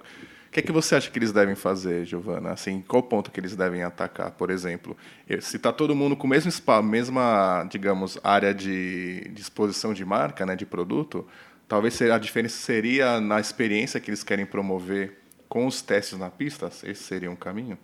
que 0.50 0.60
é 0.60 0.62
que 0.62 0.72
você 0.72 0.94
acha 0.94 1.10
que 1.10 1.18
eles 1.18 1.32
devem 1.32 1.54
fazer, 1.54 2.06
Giovana? 2.06 2.50
Assim, 2.52 2.82
qual 2.86 3.02
ponto 3.02 3.30
que 3.30 3.38
eles 3.38 3.54
devem 3.54 3.82
atacar, 3.82 4.30
por 4.30 4.50
exemplo? 4.50 4.96
Se 5.40 5.56
está 5.56 5.72
todo 5.72 5.94
mundo 5.94 6.16
com 6.16 6.26
o 6.26 6.30
mesmo 6.30 6.50
spa, 6.50 6.80
mesma, 6.80 7.66
digamos, 7.70 8.18
área 8.24 8.54
de, 8.54 9.28
de 9.28 9.40
exposição 9.42 9.92
de 9.92 10.04
marca, 10.04 10.46
né, 10.46 10.56
de 10.56 10.64
produto, 10.64 11.26
talvez 11.68 12.00
a 12.00 12.18
diferença 12.18 12.56
seria 12.56 13.20
na 13.20 13.38
experiência 13.38 14.00
que 14.00 14.10
eles 14.10 14.22
querem 14.22 14.46
promover 14.46 15.18
com 15.48 15.66
os 15.66 15.82
testes 15.82 16.18
na 16.18 16.30
pista? 16.30 16.70
Esse 16.84 17.02
seria 17.02 17.30
um 17.30 17.36
caminho? 17.36 17.78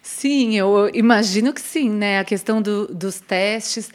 Sim, 0.00 0.54
eu 0.54 0.90
imagino 0.92 1.52
que 1.52 1.60
sim, 1.60 1.90
né? 1.90 2.18
A 2.18 2.24
questão 2.24 2.60
do, 2.60 2.86
dos 2.88 3.20
testes 3.20 3.90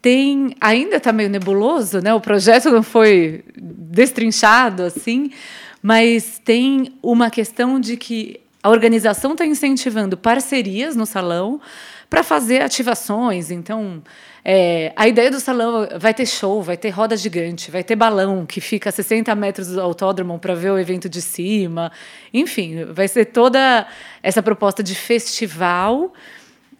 tem 0.00 0.54
ainda 0.60 0.96
está 0.96 1.12
meio 1.12 1.28
nebuloso, 1.28 2.00
né? 2.00 2.14
O 2.14 2.20
projeto 2.20 2.70
não 2.70 2.82
foi 2.82 3.44
destrinchado 3.56 4.84
assim, 4.84 5.30
mas 5.82 6.40
tem 6.44 6.94
uma 7.02 7.30
questão 7.30 7.80
de 7.80 7.96
que 7.96 8.40
a 8.62 8.70
organização 8.70 9.32
está 9.32 9.46
incentivando 9.46 10.16
parcerias 10.16 10.96
no 10.96 11.06
salão 11.06 11.60
para 12.10 12.22
fazer 12.22 12.62
ativações. 12.62 13.50
Então, 13.50 14.02
é, 14.44 14.92
a 14.96 15.06
ideia 15.06 15.30
do 15.30 15.38
salão 15.38 15.86
vai 15.98 16.14
ter 16.14 16.26
show, 16.26 16.62
vai 16.62 16.76
ter 16.76 16.90
roda 16.90 17.16
gigante, 17.16 17.70
vai 17.70 17.84
ter 17.84 17.94
balão 17.96 18.46
que 18.46 18.60
fica 18.60 18.88
a 18.88 18.92
60 18.92 19.34
metros 19.34 19.68
do 19.68 19.80
autódromo 19.80 20.38
para 20.38 20.54
ver 20.54 20.70
o 20.70 20.78
evento 20.78 21.08
de 21.08 21.20
cima. 21.20 21.92
Enfim, 22.32 22.84
vai 22.86 23.06
ser 23.08 23.26
toda 23.26 23.86
essa 24.22 24.42
proposta 24.42 24.82
de 24.82 24.94
festival 24.94 26.12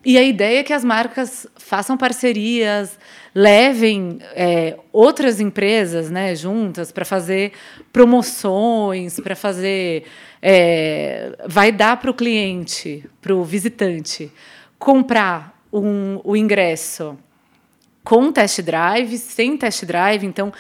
e 0.05 0.17
a 0.17 0.23
ideia 0.23 0.61
é 0.61 0.63
que 0.63 0.73
as 0.73 0.85
marcas 0.85 1.47
façam 1.57 1.97
parcerias, 1.97 2.99
levem 3.35 4.21
é, 4.35 4.79
outras 4.93 5.41
empresas 5.41 6.09
né, 6.09 6.35
juntas 6.37 6.93
para 6.93 7.05
fazer 7.05 7.53
promoções, 7.93 9.19
para 9.19 9.35
fazer. 9.35 10.05
É, 10.41 11.37
vai 11.49 11.73
dar 11.73 11.97
para 11.97 12.11
o 12.11 12.15
cliente, 12.15 13.05
para 13.21 13.35
o 13.35 13.43
visitante, 13.43 14.31
comprar 14.79 15.61
um, 15.73 16.21
o 16.23 16.37
ingresso 16.37 17.19
com 18.05 18.31
test 18.31 18.63
drive, 18.63 19.19
sem 19.19 19.57
test 19.57 19.85
drive. 19.85 20.25
Então, 20.25 20.53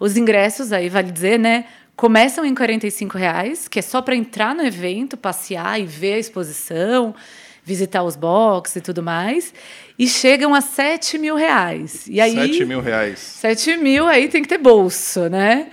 os 0.00 0.16
ingressos 0.16 0.72
aí, 0.72 0.88
vale 0.88 1.12
dizer, 1.12 1.38
né? 1.38 1.66
Começam 1.94 2.44
em 2.44 2.54
R$ 2.54 3.08
reais, 3.14 3.68
que 3.68 3.78
é 3.78 3.82
só 3.82 4.00
para 4.00 4.16
entrar 4.16 4.54
no 4.54 4.62
evento, 4.62 5.16
passear 5.16 5.80
e 5.80 5.86
ver 5.86 6.14
a 6.14 6.18
exposição 6.18 7.14
visitar 7.66 8.04
os 8.04 8.14
boxes 8.14 8.76
e 8.76 8.80
tudo 8.80 9.02
mais, 9.02 9.52
e 9.98 10.06
chegam 10.06 10.54
a 10.54 10.60
7 10.60 11.18
mil 11.18 11.34
reais. 11.34 12.06
E 12.06 12.20
aí, 12.20 12.32
7 12.32 12.64
mil 12.64 12.80
reais. 12.80 13.18
7 13.18 13.76
mil, 13.76 14.06
aí 14.06 14.28
tem 14.28 14.40
que 14.40 14.48
ter 14.48 14.56
bolso, 14.56 15.28
né? 15.28 15.66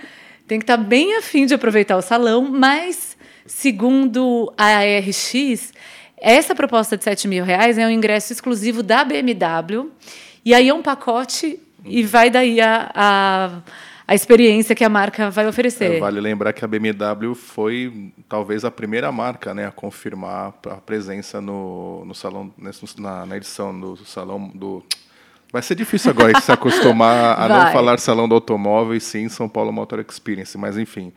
Tem 0.48 0.58
que 0.58 0.64
estar 0.64 0.76
tá 0.76 0.82
bem 0.82 1.16
afim 1.16 1.46
de 1.46 1.54
aproveitar 1.54 1.96
o 1.96 2.02
salão, 2.02 2.50
mas, 2.50 3.16
segundo 3.46 4.52
a 4.58 4.78
ARX, 4.78 5.72
essa 6.20 6.52
proposta 6.52 6.96
de 6.96 7.04
7 7.04 7.28
mil 7.28 7.44
reais 7.44 7.78
é 7.78 7.86
um 7.86 7.90
ingresso 7.90 8.32
exclusivo 8.32 8.82
da 8.82 9.04
BMW, 9.04 9.92
e 10.44 10.52
aí 10.52 10.68
é 10.68 10.74
um 10.74 10.82
pacote 10.82 11.60
e 11.84 12.02
vai 12.02 12.28
daí 12.28 12.60
a, 12.60 12.90
a 12.92 13.50
a 14.06 14.14
experiência 14.14 14.74
que 14.74 14.84
a 14.84 14.88
marca 14.88 15.30
vai 15.30 15.46
oferecer. 15.46 15.96
É, 15.96 16.00
vale 16.00 16.20
lembrar 16.20 16.52
que 16.52 16.64
a 16.64 16.68
BMW 16.68 17.34
foi 17.34 18.12
talvez 18.28 18.64
a 18.64 18.70
primeira 18.70 19.10
marca 19.10 19.54
né, 19.54 19.66
a 19.66 19.72
confirmar 19.72 20.54
a 20.66 20.76
presença 20.76 21.40
no, 21.40 22.04
no 22.04 22.14
salão, 22.14 22.52
na, 22.98 23.26
na 23.26 23.36
edição 23.36 23.78
do 23.78 23.96
salão 24.04 24.50
do 24.54 24.82
Vai 25.52 25.62
ser 25.62 25.76
difícil 25.76 26.10
agora 26.10 26.40
se 26.40 26.50
acostumar 26.50 27.40
a 27.40 27.48
não 27.48 27.72
falar 27.72 28.00
salão 28.00 28.28
do 28.28 28.34
automóvel 28.34 28.92
e 28.92 29.00
sim 29.00 29.28
São 29.28 29.48
Paulo 29.48 29.72
Motor 29.72 30.00
Experience, 30.00 30.58
mas 30.58 30.76
enfim, 30.76 31.12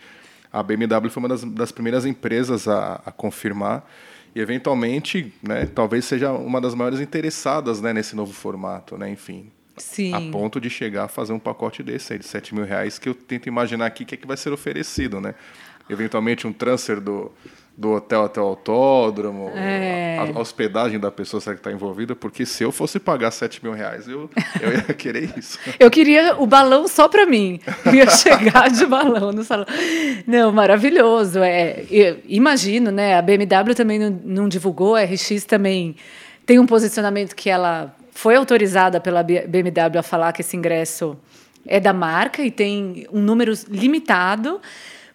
a 0.54 0.62
BMW 0.62 1.10
foi 1.10 1.24
uma 1.24 1.30
das, 1.30 1.44
das 1.44 1.72
primeiras 1.72 2.06
empresas 2.06 2.68
a, 2.68 3.02
a, 3.04 3.12
confirmar 3.12 3.84
e 4.36 4.40
eventualmente, 4.40 5.34
né, 5.42 5.66
talvez 5.66 6.06
seja 6.06 6.32
uma 6.34 6.62
das 6.62 6.76
maiores 6.76 7.00
interessadas 7.00 7.82
né, 7.82 7.92
nesse 7.94 8.16
novo 8.16 8.32
formato, 8.32 8.96
né, 8.96 9.10
enfim. 9.10 9.52
Sim. 9.78 10.14
A 10.14 10.32
ponto 10.32 10.60
de 10.60 10.70
chegar 10.70 11.06
a 11.06 11.08
fazer 11.08 11.34
um 11.34 11.40
pacote 11.40 11.84
desse 11.84 12.14
aí, 12.14 12.20
de 12.20 12.26
7 12.26 12.54
mil 12.54 12.66
reais, 12.66 12.98
que 13.00 13.08
eu 13.08 13.14
tento 13.14 13.48
imaginar 13.48 13.86
aqui 13.86 14.04
o 14.04 14.06
que, 14.06 14.16
é 14.16 14.18
que 14.18 14.28
vai 14.28 14.38
ser 14.38 14.52
oferecido, 14.52 15.22
né? 15.22 15.36
Eventualmente 15.90 16.46
um 16.46 16.52
transfer 16.52 17.00
do, 17.00 17.32
do 17.78 17.92
hotel 17.92 18.26
até 18.26 18.42
o 18.42 18.44
autódromo, 18.44 19.52
é. 19.56 20.18
a, 20.18 20.38
a, 20.38 20.42
hospedagem 20.42 21.00
da 21.00 21.12
pessoa 21.12 21.40
que 21.40 21.52
está 21.52 21.72
envolvida, 21.72 22.16
porque 22.16 22.44
se 22.44 22.64
eu 22.64 22.72
fosse 22.72 23.00
pagar 23.00 23.30
7 23.30 23.64
mil 23.64 23.72
reais, 23.72 24.08
eu, 24.08 24.30
eu 24.60 24.74
ia 24.74 24.82
querer 24.96 25.32
isso. 25.38 25.60
eu 25.80 25.92
queria 25.92 26.36
o 26.40 26.48
balão 26.48 26.88
só 26.88 27.08
para 27.08 27.28
mim. 27.28 27.60
Eu 27.86 27.94
ia 27.94 28.10
chegar 28.10 28.70
de 28.72 28.86
balão 28.88 29.32
no 29.32 29.44
salão. 29.44 29.68
Não, 30.26 30.52
maravilhoso. 30.52 31.40
É, 31.44 31.86
imagino, 32.28 32.90
né? 32.92 33.16
A 33.16 33.22
BMW 33.22 33.76
também 33.76 34.00
não, 34.00 34.22
não 34.26 34.50
divulgou, 34.50 34.96
a 34.96 35.04
RX 35.04 35.46
também 35.46 35.96
tem 36.48 36.58
um 36.60 36.66
posicionamento 36.66 37.36
que 37.36 37.50
ela 37.50 37.96
foi 38.18 38.36
autorizada 38.36 39.00
pela 39.00 39.22
BMW 39.22 39.98
a 39.98 40.04
falar 40.04 40.34
que 40.34 40.42
esse 40.42 40.58
ingresso 40.58 41.18
é 41.66 41.80
da 41.80 41.94
marca 41.94 42.42
e 42.42 42.50
tem 42.50 43.08
um 43.12 43.22
número 43.22 43.54
limitado 43.70 44.60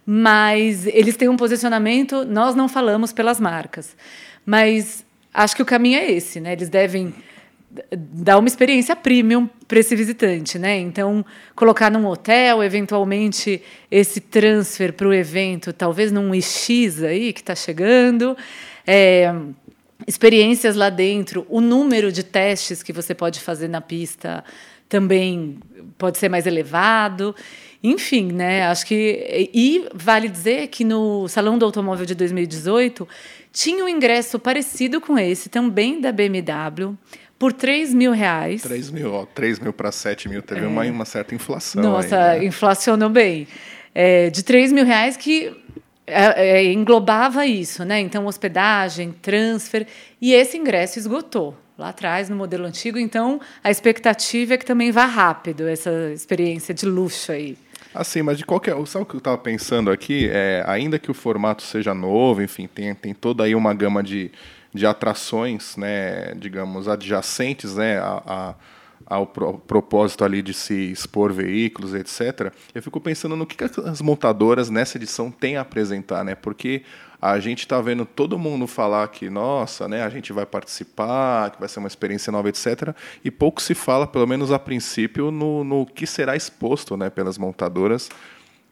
mas 0.04 0.87
eles 0.87 1.16
têm 1.16 1.28
um 1.28 1.37
posicionamento, 1.37 2.25
nós 2.25 2.54
não 2.54 2.68
falamos 2.68 3.12
pelas 3.12 3.38
marcas. 3.38 3.97
Mas 4.44 5.04
acho 5.32 5.54
que 5.54 5.62
o 5.62 5.64
caminho 5.64 5.99
é 5.99 6.11
esse, 6.11 6.40
né? 6.40 6.52
Eles 6.52 6.68
devem 6.68 7.14
dar 7.92 8.38
uma 8.38 8.49
experiência 8.49 8.94
premium 8.94 9.49
para 9.66 9.78
esse 9.78 9.94
visitante, 9.97 10.59
né? 10.59 10.78
Então, 10.78 11.25
colocar 11.54 11.90
num 11.90 12.04
hotel, 12.06 12.62
eventualmente 12.62 13.62
esse 13.90 14.21
transfer 14.21 14.92
para 14.92 15.09
o 15.09 15.14
evento, 15.14 15.73
talvez 15.73 16.11
num 16.12 16.35
IX 16.35 17.02
aí 17.04 17.32
que 17.32 17.40
está 17.40 17.54
chegando, 17.54 18.37
é, 18.87 19.32
experiências 20.06 20.76
lá 20.76 20.90
dentro, 20.90 21.47
o 21.49 21.61
número 21.61 22.12
de 22.12 22.23
testes 22.23 22.82
que 22.82 22.92
você 22.92 23.14
pode 23.14 23.40
fazer 23.40 23.68
na 23.68 23.80
pista 23.80 24.44
também 24.88 25.59
pode 25.97 26.18
ser 26.18 26.28
mais 26.28 26.47
elevado. 26.47 27.35
Enfim, 27.82 28.30
né? 28.30 28.66
Acho 28.66 28.87
que. 28.87 29.50
E 29.52 29.88
vale 29.94 30.28
dizer 30.28 30.68
que 30.68 30.85
no 30.85 31.26
Salão 31.28 31.59
do 31.59 31.64
Automóvel 31.64 32.06
de 32.06 32.14
2018 32.14 33.09
tinha 33.50 33.85
um 33.85 33.88
ingresso 33.88 34.38
parecido 34.38 35.00
com 35.00 35.18
esse, 35.18 35.49
também 35.49 36.00
da 36.00 36.12
BMW, 36.12 36.97
por 37.38 37.52
3 37.52 37.92
mil 37.92 38.12
reais. 38.12 38.62
3 38.62 38.90
mil, 38.90 39.12
ó, 39.12 39.26
3 39.26 39.59
mil 39.59 39.73
para 39.73 39.90
7 39.90 40.28
mil, 40.28 40.42
teve 40.42 40.64
é. 40.64 40.66
uma, 40.66 40.85
uma 40.85 41.04
certa 41.04 41.35
inflação. 41.35 41.82
Nossa, 41.82 42.16
aí, 42.16 42.40
né? 42.40 42.47
inflacionou 42.47 43.09
bem. 43.09 43.49
É, 43.94 44.30
de 44.30 44.42
3 44.42 44.73
mil 44.73 44.85
reais 44.85 45.16
que 45.16 45.52
é, 46.12 46.59
é, 46.59 46.73
englobava 46.73 47.47
isso, 47.47 47.85
né? 47.85 48.00
Então, 48.00 48.26
hospedagem, 48.26 49.12
transfer, 49.12 49.87
e 50.21 50.33
esse 50.33 50.57
ingresso 50.57 50.99
esgotou 50.99 51.57
lá 51.76 51.88
atrás 51.88 52.28
no 52.28 52.37
modelo 52.37 52.64
antigo. 52.64 52.99
Então, 52.99 53.40
a 53.62 53.71
expectativa 53.71 54.54
é 54.54 54.57
que 54.57 54.64
também 54.64 54.90
vá 54.90 55.07
rápido 55.07 55.66
essa 55.66 55.90
experiência 56.12 56.75
de 56.75 56.87
luxo 56.87 57.33
aí. 57.33 57.57
Assim, 57.95 58.23
mas 58.23 58.38
de 58.38 58.45
qualquer. 58.45 58.75
Sabe 58.87 59.02
o 59.02 59.07
que 59.07 59.14
eu 59.14 59.19
estava 59.19 59.37
pensando 59.38 59.90
aqui? 59.90 60.28
É, 60.33 60.64
ainda 60.66 60.99
que 60.99 61.11
o 61.11 61.14
formato 61.14 61.62
seja 61.62 61.92
novo, 61.92 62.42
enfim, 62.42 62.66
tem, 62.66 62.95
tem 62.95 63.12
toda 63.12 63.45
aí 63.45 63.54
uma 63.54 63.75
gama 63.75 64.02
de, 64.02 64.31
de 64.73 64.87
atrações, 64.87 65.76
né, 65.76 66.35
digamos, 66.37 66.88
adjacentes 66.88 67.76
né, 67.76 67.99
a, 67.99 68.23
a 68.26 68.54
ao 69.12 69.26
propósito 69.26 70.25
ali 70.25 70.40
de 70.40 70.55
se 70.55 70.90
expor 70.90 71.33
veículos, 71.33 71.94
etc. 71.94 72.53
Eu 72.75 72.83
fico 72.83 73.01
pensando 73.01 73.37
no 73.37 73.46
que, 73.46 73.57
que 73.57 73.81
as 73.81 74.01
montadoras 74.01 74.70
nessa 74.70 74.96
edição 74.96 75.31
têm 75.31 75.57
a 75.57 75.61
apresentar, 75.61 76.25
né? 76.25 76.35
Porque 76.35 76.83
a 77.20 77.38
gente 77.38 77.61
está 77.61 77.81
vendo 77.81 78.05
todo 78.05 78.38
mundo 78.38 78.66
falar 78.66 79.07
que, 79.09 79.31
nossa, 79.31 79.87
né, 79.87 80.03
a 80.03 80.09
gente 80.09 80.33
vai 80.33 80.44
participar, 80.44 81.51
que 81.51 81.61
vai 81.61 81.68
ser 81.68 81.79
uma 81.79 81.87
experiência 81.87 82.33
nova, 82.33 82.48
etc. 82.48 82.94
E 83.22 83.31
pouco 83.31 83.62
se 83.62 83.75
fala, 83.75 84.07
pelo 84.07 84.27
menos 84.27 84.51
a 84.51 84.59
princípio, 84.59 85.31
no, 85.31 85.62
no 85.62 85.87
que 85.87 86.07
será 86.07 86.35
exposto 86.35 86.96
né, 86.96 87.11
pelas 87.11 87.38
montadoras 87.38 88.11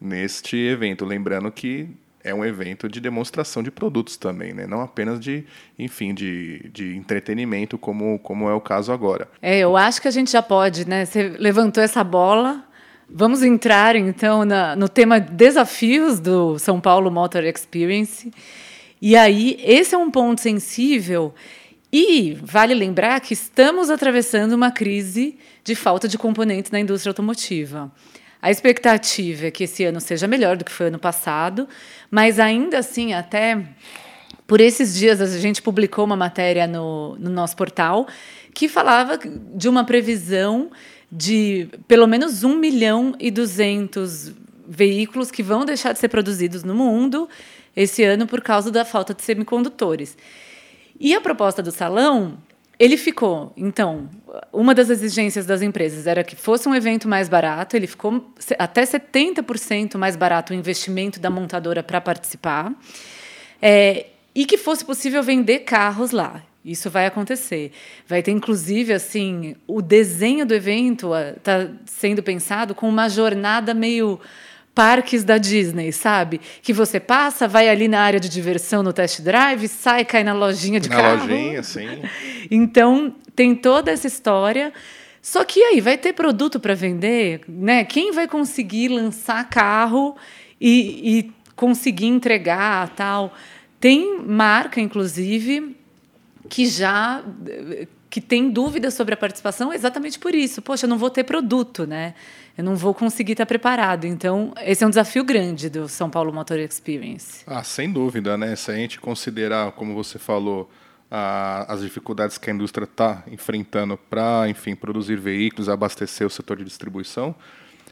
neste 0.00 0.56
evento. 0.56 1.04
Lembrando 1.04 1.52
que 1.52 1.90
é 2.22 2.34
um 2.34 2.44
evento 2.44 2.88
de 2.88 3.00
demonstração 3.00 3.62
de 3.62 3.70
produtos 3.70 4.16
também, 4.16 4.52
né? 4.52 4.66
Não 4.66 4.80
apenas 4.80 5.18
de, 5.18 5.44
enfim, 5.78 6.14
de, 6.14 6.70
de 6.72 6.96
entretenimento, 6.96 7.78
como, 7.78 8.18
como 8.18 8.48
é 8.48 8.54
o 8.54 8.60
caso 8.60 8.92
agora. 8.92 9.28
É, 9.40 9.58
eu 9.58 9.76
acho 9.76 10.02
que 10.02 10.08
a 10.08 10.10
gente 10.10 10.30
já 10.30 10.42
pode, 10.42 10.86
né? 10.86 11.04
Você 11.04 11.28
levantou 11.28 11.82
essa 11.82 12.04
bola. 12.04 12.64
Vamos 13.08 13.42
entrar, 13.42 13.96
então, 13.96 14.44
na, 14.44 14.76
no 14.76 14.88
tema 14.88 15.18
desafios 15.18 16.20
do 16.20 16.58
São 16.58 16.80
Paulo 16.80 17.10
Motor 17.10 17.44
Experience. 17.44 18.30
E 19.02 19.16
aí, 19.16 19.58
esse 19.64 19.94
é 19.94 19.98
um 19.98 20.10
ponto 20.10 20.40
sensível. 20.40 21.34
E 21.92 22.38
vale 22.40 22.72
lembrar 22.72 23.20
que 23.20 23.32
estamos 23.34 23.90
atravessando 23.90 24.52
uma 24.52 24.70
crise 24.70 25.36
de 25.64 25.74
falta 25.74 26.06
de 26.06 26.16
componentes 26.16 26.70
na 26.70 26.78
indústria 26.78 27.10
automotiva. 27.10 27.90
A 28.42 28.50
expectativa 28.50 29.46
é 29.46 29.50
que 29.50 29.64
esse 29.64 29.84
ano 29.84 30.00
seja 30.00 30.26
melhor 30.26 30.56
do 30.56 30.64
que 30.64 30.72
foi 30.72 30.86
ano 30.86 30.98
passado, 30.98 31.68
mas 32.10 32.38
ainda 32.38 32.78
assim, 32.78 33.12
até 33.12 33.62
por 34.46 34.60
esses 34.60 34.96
dias, 34.96 35.20
a 35.20 35.26
gente 35.38 35.62
publicou 35.62 36.04
uma 36.04 36.16
matéria 36.16 36.66
no, 36.66 37.16
no 37.20 37.30
nosso 37.30 37.56
portal 37.56 38.08
que 38.52 38.68
falava 38.68 39.16
de 39.54 39.68
uma 39.68 39.84
previsão 39.84 40.70
de 41.10 41.68
pelo 41.86 42.06
menos 42.06 42.42
1 42.42 42.56
milhão 42.56 43.14
e 43.20 43.30
200 43.30 44.32
veículos 44.66 45.30
que 45.30 45.42
vão 45.42 45.64
deixar 45.64 45.92
de 45.92 45.98
ser 45.98 46.08
produzidos 46.08 46.64
no 46.64 46.74
mundo 46.74 47.28
esse 47.76 48.02
ano 48.02 48.26
por 48.26 48.40
causa 48.40 48.70
da 48.70 48.84
falta 48.84 49.14
de 49.14 49.22
semicondutores. 49.22 50.16
E 50.98 51.14
a 51.14 51.20
proposta 51.20 51.62
do 51.62 51.70
salão 51.70 52.38
ele 52.78 52.96
ficou, 52.96 53.52
então, 53.56 54.08
uma 54.52 54.74
das 54.74 54.90
exigências 54.90 55.46
das 55.46 55.62
empresas 55.62 56.06
era 56.06 56.22
que 56.22 56.36
fosse 56.36 56.68
um 56.68 56.74
evento 56.74 57.08
mais 57.08 57.28
barato, 57.28 57.76
ele 57.76 57.86
ficou 57.86 58.32
até 58.58 58.82
70% 58.82 59.96
mais 59.96 60.16
barato 60.16 60.52
o 60.52 60.56
investimento 60.56 61.18
da 61.18 61.30
montadora 61.30 61.82
para 61.82 62.00
participar, 62.00 62.72
é, 63.60 64.06
e 64.34 64.44
que 64.44 64.56
fosse 64.56 64.84
possível 64.84 65.22
vender 65.22 65.60
carros 65.60 66.12
lá. 66.12 66.42
Isso 66.64 66.90
vai 66.90 67.06
acontecer. 67.06 67.72
Vai 68.06 68.22
ter, 68.22 68.32
inclusive, 68.32 68.92
assim, 68.92 69.56
o 69.66 69.80
desenho 69.80 70.44
do 70.44 70.54
evento 70.54 71.10
está 71.36 71.68
sendo 71.86 72.22
pensado 72.22 72.74
com 72.74 72.88
uma 72.88 73.08
jornada 73.08 73.72
meio 73.72 74.20
parques 74.80 75.24
da 75.24 75.36
Disney, 75.36 75.92
sabe? 75.92 76.40
Que 76.62 76.72
você 76.72 76.98
passa, 76.98 77.46
vai 77.46 77.68
ali 77.68 77.86
na 77.86 78.00
área 78.00 78.18
de 78.18 78.30
diversão 78.30 78.82
no 78.82 78.94
test 78.94 79.20
drive, 79.20 79.68
sai, 79.68 80.06
cai 80.06 80.24
na 80.24 80.32
lojinha 80.32 80.80
de 80.80 80.88
na 80.88 80.96
carro. 80.96 81.16
Na 81.18 81.34
lojinha, 81.34 81.62
sim. 81.62 81.86
Então, 82.50 83.14
tem 83.36 83.54
toda 83.54 83.90
essa 83.90 84.06
história. 84.06 84.72
Só 85.20 85.44
que 85.44 85.62
aí 85.62 85.82
vai 85.82 85.98
ter 85.98 86.14
produto 86.14 86.58
para 86.58 86.74
vender, 86.74 87.42
né? 87.46 87.84
Quem 87.84 88.10
vai 88.10 88.26
conseguir 88.26 88.88
lançar 88.88 89.46
carro 89.50 90.16
e, 90.58 91.18
e 91.18 91.32
conseguir 91.54 92.06
entregar 92.06 92.88
tal? 92.96 93.34
Tem 93.78 94.18
marca, 94.26 94.80
inclusive, 94.80 95.76
que 96.48 96.64
já 96.64 97.22
que 98.10 98.20
tem 98.20 98.50
dúvidas 98.50 98.94
sobre 98.94 99.14
a 99.14 99.16
participação 99.16 99.72
exatamente 99.72 100.18
por 100.18 100.34
isso. 100.34 100.60
Poxa, 100.60 100.84
eu 100.84 100.90
não 100.90 100.98
vou 100.98 101.08
ter 101.08 101.22
produto, 101.22 101.86
né? 101.86 102.14
Eu 102.58 102.64
não 102.64 102.74
vou 102.74 102.92
conseguir 102.92 103.32
estar 103.32 103.46
preparado. 103.46 104.04
Então, 104.04 104.52
esse 104.62 104.82
é 104.82 104.86
um 104.86 104.90
desafio 104.90 105.22
grande 105.22 105.70
do 105.70 105.88
São 105.88 106.10
Paulo 106.10 106.32
Motor 106.32 106.58
Experience. 106.58 107.44
Ah, 107.46 107.62
sem 107.62 107.90
dúvida, 107.90 108.36
né? 108.36 108.56
Se 108.56 108.72
a 108.72 108.74
gente 108.74 109.00
considerar, 109.00 109.70
como 109.72 109.94
você 109.94 110.18
falou, 110.18 110.68
a, 111.08 111.72
as 111.72 111.82
dificuldades 111.82 112.36
que 112.36 112.50
a 112.50 112.52
indústria 112.52 112.84
está 112.84 113.22
enfrentando 113.30 113.96
para, 113.96 114.48
enfim, 114.48 114.74
produzir 114.74 115.16
veículos, 115.16 115.68
abastecer 115.68 116.26
o 116.26 116.30
setor 116.30 116.56
de 116.56 116.64
distribuição, 116.64 117.34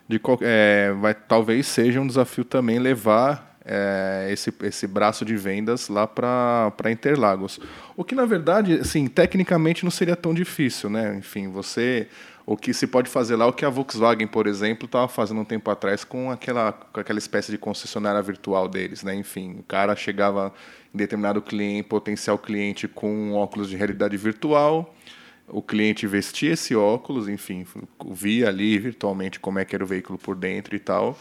de, 0.09 0.21
é, 0.43 0.93
vai, 1.01 1.15
talvez 1.15 1.69
seja 1.69 2.01
um 2.01 2.07
desafio 2.07 2.45
também 2.45 2.81
levar 2.81 3.48
é, 3.69 4.29
esse, 4.33 4.53
esse 4.63 4.87
braço 4.87 5.25
de 5.25 5.37
vendas 5.37 5.89
lá 5.89 6.07
para 6.07 6.91
Interlagos. 6.91 7.61
O 7.95 8.03
que, 8.03 8.15
na 8.15 8.25
verdade, 8.25 8.81
assim, 8.81 9.07
tecnicamente 9.07 9.85
não 9.85 9.91
seria 9.91 10.17
tão 10.17 10.33
difícil, 10.33 10.89
né? 10.89 11.17
Enfim, 11.19 11.49
você... 11.49 12.09
O 12.51 12.57
que 12.57 12.73
se 12.73 12.87
pode 12.87 13.11
fazer 13.11 13.37
lá, 13.37 13.47
o 13.47 13.53
que 13.53 13.63
a 13.63 13.69
Volkswagen, 13.69 14.27
por 14.27 14.47
exemplo, 14.47 14.87
estava 14.87 15.07
fazendo 15.07 15.43
um 15.43 15.45
tempo 15.45 15.71
atrás 15.71 16.03
com 16.03 16.31
aquela, 16.31 16.73
com 16.73 16.99
aquela 16.99 17.19
espécie 17.19 17.53
de 17.53 17.59
concessionária 17.59 18.23
virtual 18.23 18.67
deles, 18.67 19.03
né? 19.03 19.15
Enfim, 19.15 19.57
o 19.59 19.63
cara 19.65 19.95
chegava 19.95 20.51
em 20.95 20.97
determinado 20.97 21.43
cliente, 21.43 21.87
potencial 21.87 22.39
cliente 22.39 22.89
com 22.89 23.13
um 23.15 23.35
óculos 23.35 23.69
de 23.69 23.77
realidade 23.77 24.17
virtual, 24.17 24.95
o 25.47 25.61
cliente 25.61 26.07
vestia 26.07 26.55
esse 26.55 26.75
óculos, 26.75 27.29
enfim, 27.29 27.67
via 28.11 28.49
ali 28.49 28.79
virtualmente 28.79 29.39
como 29.39 29.59
é 29.59 29.65
que 29.67 29.75
era 29.75 29.85
o 29.85 29.87
veículo 29.87 30.19
por 30.19 30.35
dentro 30.35 30.75
e 30.75 30.79
tal, 30.79 31.19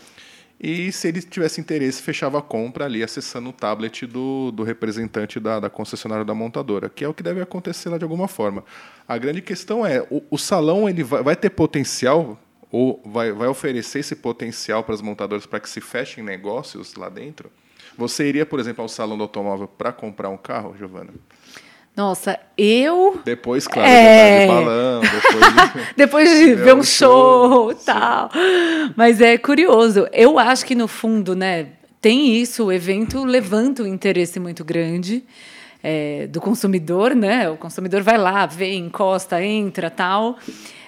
e 0.59 0.91
se 0.91 1.07
ele 1.07 1.21
tivesse 1.21 1.61
interesse, 1.61 2.01
fechava 2.01 2.39
a 2.39 2.41
compra 2.41 2.85
ali, 2.85 3.03
acessando 3.03 3.49
o 3.49 3.53
tablet 3.53 4.07
do, 4.07 4.51
do 4.51 4.63
representante 4.63 5.39
da, 5.39 5.59
da 5.59 5.69
concessionária 5.69 6.25
da 6.25 6.33
montadora, 6.33 6.89
que 6.89 7.03
é 7.05 7.07
o 7.07 7.13
que 7.13 7.21
deve 7.21 7.41
acontecer 7.41 7.89
lá 7.89 7.97
de 7.97 8.03
alguma 8.03 8.27
forma. 8.27 8.63
A 9.07 9.17
grande 9.19 9.41
questão 9.41 9.85
é, 9.85 10.01
o, 10.09 10.23
o 10.31 10.37
salão 10.37 10.89
ele 10.89 11.03
vai, 11.03 11.21
vai, 11.21 11.35
ter 11.35 11.51
potencial 11.51 12.39
ou 12.71 13.01
vai, 13.05 13.31
vai 13.31 13.47
oferecer 13.47 13.99
esse 13.99 14.15
potencial 14.15 14.83
para 14.83 14.95
as 14.95 15.01
montadoras 15.01 15.45
para 15.45 15.59
que 15.59 15.69
se 15.69 15.79
fechem 15.79 16.23
negócios 16.23 16.95
lá 16.95 17.07
dentro? 17.07 17.51
Você 17.95 18.27
iria, 18.27 18.45
por 18.45 18.59
exemplo, 18.59 18.81
ao 18.81 18.89
salão 18.89 19.15
do 19.15 19.23
automóvel 19.23 19.67
para 19.67 19.91
comprar 19.91 20.29
um 20.29 20.37
carro, 20.37 20.75
Giovana? 20.77 21.13
Nossa, 21.97 22.39
eu. 22.55 23.19
Depois, 23.25 23.67
claro, 23.67 23.89
é... 23.89 24.41
de 24.41 24.47
balão, 24.47 25.01
depois 25.01 25.53
de, 25.53 25.87
depois 25.97 26.29
de 26.29 26.53
ver 26.53 26.75
um 26.75 26.83
show 26.83 27.71
e 27.71 27.75
tal. 27.75 28.29
Mas 28.95 29.19
é 29.19 29.35
curioso. 29.35 30.07
Eu 30.13 30.37
acho 30.37 30.63
que, 30.63 30.75
no 30.75 30.87
fundo, 30.87 31.35
né, 31.35 31.69
tem 31.99 32.35
isso, 32.35 32.65
o 32.65 32.71
evento 32.71 33.25
levanta 33.25 33.81
um 33.81 33.87
interesse 33.87 34.39
muito 34.39 34.63
grande. 34.63 35.23
É, 35.83 36.27
do 36.27 36.39
consumidor, 36.39 37.15
né? 37.15 37.49
O 37.49 37.57
consumidor 37.57 38.03
vai 38.03 38.17
lá, 38.17 38.45
vê, 38.45 38.75
encosta, 38.75 39.41
entra, 39.43 39.89
tal. 39.89 40.37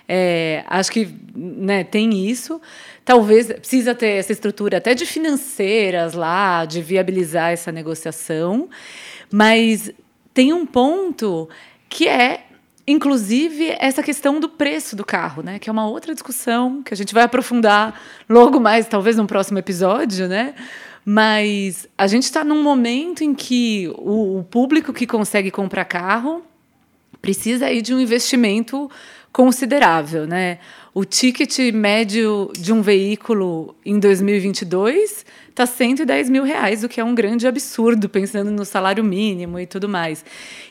É, 0.07 0.63
acho 0.67 0.91
que 0.91 1.07
né, 1.35 1.83
tem 1.83 2.27
isso. 2.27 2.61
Talvez 3.03 3.47
precisa 3.47 3.95
ter 3.95 4.17
essa 4.17 4.31
estrutura 4.31 4.77
até 4.77 4.93
de 4.93 5.05
financeiras 5.05 6.13
lá, 6.13 6.65
de 6.65 6.81
viabilizar 6.81 7.51
essa 7.51 7.71
negociação. 7.71 8.69
Mas 9.31 9.91
tem 10.39 10.53
um 10.53 10.65
ponto 10.65 11.49
que 11.89 12.07
é 12.07 12.45
inclusive 12.87 13.75
essa 13.77 14.01
questão 14.01 14.39
do 14.39 14.47
preço 14.47 14.95
do 14.95 15.03
carro, 15.03 15.43
né? 15.43 15.59
Que 15.59 15.69
é 15.69 15.73
uma 15.73 15.85
outra 15.85 16.13
discussão 16.13 16.81
que 16.81 16.93
a 16.93 16.97
gente 16.97 17.13
vai 17.13 17.23
aprofundar 17.23 18.01
logo 18.29 18.57
mais, 18.57 18.87
talvez 18.87 19.17
num 19.17 19.27
próximo 19.27 19.59
episódio, 19.59 20.29
né? 20.29 20.55
Mas 21.03 21.89
a 21.97 22.07
gente 22.07 22.23
está 22.23 22.41
num 22.45 22.63
momento 22.63 23.21
em 23.21 23.35
que 23.35 23.91
o, 23.97 24.39
o, 24.39 24.43
público 24.45 24.93
que 24.93 25.05
consegue 25.05 25.51
comprar 25.51 25.83
carro 25.83 26.41
precisa 27.21 27.65
aí 27.65 27.81
de 27.81 27.93
um 27.93 27.99
investimento 27.99 28.89
considerável, 29.31 30.25
né? 30.25 30.59
O 30.93 31.05
ticket 31.05 31.71
médio 31.71 32.51
de 32.57 32.73
um 32.73 32.81
veículo 32.81 33.75
em 33.85 33.99
2022 33.99 35.25
está 35.49 35.65
110 35.65 36.29
mil 36.29 36.43
reais, 36.43 36.83
o 36.83 36.89
que 36.89 36.99
é 36.99 37.03
um 37.03 37.13
grande 37.13 37.47
absurdo, 37.47 38.09
pensando 38.09 38.49
no 38.49 38.65
salário 38.65 39.03
mínimo 39.03 39.59
e 39.59 39.67
tudo 39.67 39.87
mais. 39.87 40.25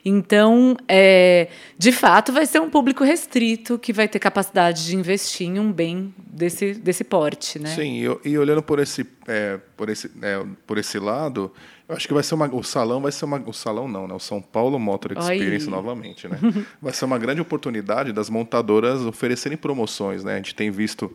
Então, 0.05 0.77
é, 0.88 1.49
de 1.77 1.92
fato, 1.92 2.33
vai 2.33 2.47
ser 2.47 2.61
um 2.61 2.68
público 2.68 3.05
restrito 3.05 3.79
que 3.79 3.92
vai 3.92 4.09
ter 4.09 4.18
capacidade 4.18 4.87
de 4.87 4.97
investir 4.97 5.47
em 5.47 5.61
um 5.61 5.73
bem 5.73 6.12
desse, 6.18 6.75
desse 6.75 7.05
porte. 7.05 7.59
Né? 7.59 7.68
Sim, 7.75 8.18
e, 8.25 8.31
e 8.31 8.38
olhando 8.38 8.62
por 8.62 8.81
esse, 8.81 9.07
é, 9.27 9.59
por, 9.77 9.88
esse, 9.88 10.11
é, 10.21 10.44
por 10.66 10.79
esse 10.79 10.99
lado, 10.99 11.53
eu 11.88 11.96
acho 11.96 12.07
que 12.07 12.12
vai 12.12 12.22
ser 12.22 12.35
uma, 12.35 12.46
o 12.55 12.62
salão 12.62 13.01
vai 13.01 13.11
ser 13.11 13.24
uma, 13.24 13.42
o 13.46 13.53
salão 13.53 13.88
não, 13.88 14.07
né? 14.07 14.12
O 14.12 14.18
São 14.18 14.42
Paulo 14.42 14.79
Motor 14.79 15.12
Experience 15.12 15.64
Oi. 15.64 15.70
novamente, 15.70 16.29
né? 16.29 16.38
Vai 16.83 16.92
ser 16.92 17.07
uma 17.07 17.18
grande 17.18 17.40
oportunidade 17.40 18.12
das 18.12 18.29
montadoras 18.29 19.01
oferecerem 19.01 19.57
promoções, 19.57 20.22
né? 20.22 20.35
A 20.35 20.37
gente 20.37 20.55
tem 20.55 20.70
visto 20.70 21.11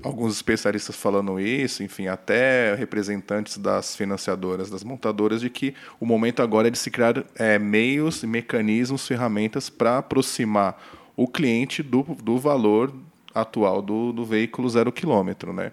alguns 0.00 0.36
especialistas 0.36 0.94
falando 0.94 1.40
isso, 1.40 1.82
enfim, 1.82 2.06
até 2.06 2.74
representantes 2.76 3.58
das 3.58 3.96
financiadoras, 3.96 4.70
das 4.70 4.84
montadoras, 4.84 5.40
de 5.40 5.50
que 5.50 5.74
o 5.98 6.06
momento 6.06 6.40
agora 6.40 6.68
é 6.68 6.70
de 6.70 6.78
se 6.78 6.90
criar 6.90 7.24
é, 7.34 7.58
meios, 7.58 8.22
mecanismos, 8.22 9.06
ferramentas 9.06 9.68
para 9.68 9.98
aproximar 9.98 10.80
o 11.16 11.26
cliente 11.26 11.82
do, 11.82 12.02
do 12.22 12.38
valor 12.38 12.94
atual 13.34 13.82
do, 13.82 14.12
do 14.12 14.24
veículo 14.24 14.68
zero 14.68 14.92
quilômetro, 14.92 15.52
né? 15.52 15.72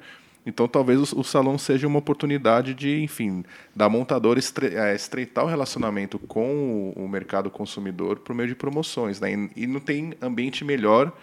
Então, 0.50 0.68
talvez 0.68 1.14
o, 1.14 1.20
o, 1.20 1.24
salão 1.24 1.58
seja 1.58 1.88
uma 1.88 2.00
oportunidade 2.00 2.74
de, 2.74 3.02
enfim, 3.04 3.44
da 3.76 3.88
montadora 3.88 4.40
estre, 4.40 4.76
é, 4.76 4.96
estreitar 4.96 5.46
o 5.46 5.48
relacionamento 5.48 6.18
com 6.18 6.94
o, 6.98 7.04
o 7.04 7.08
mercado 7.08 7.52
consumidor 7.52 8.20
por 8.20 8.36
meio 8.36 8.50
de 8.50 8.56
promoções, 8.56 9.20
né? 9.20 9.32
E, 9.32 9.64
e 9.64 9.68
não 9.68 9.80
tem 9.80 10.14
ambiente 10.20 10.66
melhor 10.66 11.16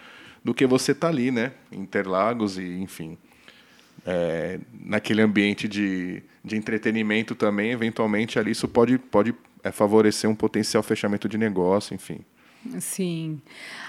do 0.43 0.53
que 0.53 0.65
você 0.65 0.93
estar 0.93 1.07
tá 1.07 1.13
ali, 1.13 1.29
né? 1.29 1.51
Interlagos 1.69 2.57
e, 2.57 2.63
enfim, 2.79 3.17
é, 4.05 4.59
naquele 4.73 5.21
ambiente 5.21 5.67
de, 5.67 6.23
de 6.43 6.55
entretenimento 6.55 7.35
também, 7.35 7.71
eventualmente 7.71 8.39
ali 8.39 8.51
isso 8.51 8.67
pode, 8.67 8.97
pode 8.97 9.35
é, 9.61 9.71
favorecer 9.71 10.29
um 10.29 10.35
potencial 10.35 10.81
fechamento 10.81 11.27
de 11.27 11.37
negócio, 11.37 11.93
enfim. 11.93 12.19
Sim. 12.79 13.41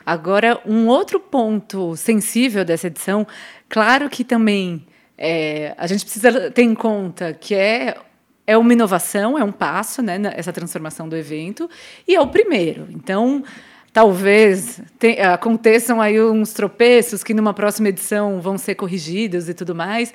Agora, 0.05 0.61
um 0.67 0.89
outro 0.89 1.21
ponto 1.21 1.97
sensível 1.97 2.65
dessa 2.65 2.89
edição, 2.89 3.25
claro 3.69 4.11
que 4.11 4.25
também 4.25 4.85
é, 5.19 5.75
a 5.77 5.87
gente 5.87 6.05
precisa 6.05 6.51
ter 6.51 6.63
em 6.63 6.75
conta 6.75 7.33
que 7.35 7.55
é 7.55 7.97
é 8.47 8.57
uma 8.57 8.73
inovação, 8.73 9.39
é 9.39 9.45
um 9.45 9.53
passo, 9.53 10.01
né, 10.01 10.19
essa 10.35 10.51
transformação 10.51 11.07
do 11.07 11.15
evento, 11.15 11.69
e 12.07 12.15
é 12.15 12.21
o 12.21 12.29
primeiro. 12.29 12.89
Então, 12.89 13.45
talvez 13.93 14.81
te, 14.99 15.21
aconteçam 15.21 16.01
aí 16.01 16.19
uns 16.19 16.55
tropeços 16.55 17.23
que 17.23 17.35
numa 17.35 17.53
próxima 17.53 17.91
edição 17.91 18.41
vão 18.41 18.57
ser 18.57 18.75
corrigidos 18.75 19.51
e 19.51 19.55
tudo 19.55 19.75
mais, 19.75 20.15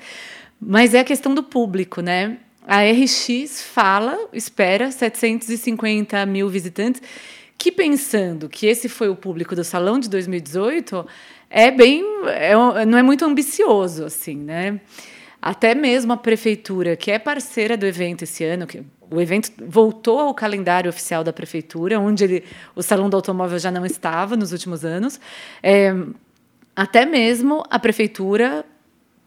mas 0.60 0.94
é 0.94 0.98
a 0.98 1.04
questão 1.04 1.32
do 1.32 1.44
público, 1.44 2.00
né? 2.00 2.38
A 2.66 2.80
RX 2.82 3.62
fala, 3.62 4.18
espera 4.32 4.90
750 4.90 6.26
mil 6.26 6.48
visitantes, 6.48 7.00
que 7.56 7.70
pensando 7.70 8.48
que 8.48 8.66
esse 8.66 8.88
foi 8.88 9.08
o 9.08 9.14
público 9.14 9.54
do 9.54 9.62
salão 9.62 9.98
de 10.00 10.08
2018, 10.08 11.06
é 11.56 11.70
bem, 11.70 12.04
é, 12.26 12.52
não 12.84 12.98
é 12.98 13.02
muito 13.02 13.24
ambicioso 13.24 14.04
assim, 14.04 14.34
né? 14.34 14.80
Até 15.40 15.72
mesmo 15.72 16.12
a 16.12 16.16
prefeitura, 16.16 16.96
que 16.96 17.12
é 17.12 17.18
parceira 17.18 17.76
do 17.76 17.86
evento 17.86 18.22
esse 18.22 18.42
ano, 18.42 18.66
que 18.66 18.82
o 19.08 19.20
evento 19.20 19.52
voltou 19.64 20.18
ao 20.18 20.34
calendário 20.34 20.88
oficial 20.88 21.22
da 21.22 21.32
prefeitura, 21.32 22.00
onde 22.00 22.24
ele, 22.24 22.44
o 22.74 22.82
Salão 22.82 23.08
do 23.08 23.14
Automóvel 23.14 23.60
já 23.60 23.70
não 23.70 23.86
estava 23.86 24.36
nos 24.36 24.50
últimos 24.50 24.84
anos. 24.84 25.20
É, 25.62 25.94
até 26.74 27.06
mesmo 27.06 27.62
a 27.70 27.78
prefeitura 27.78 28.66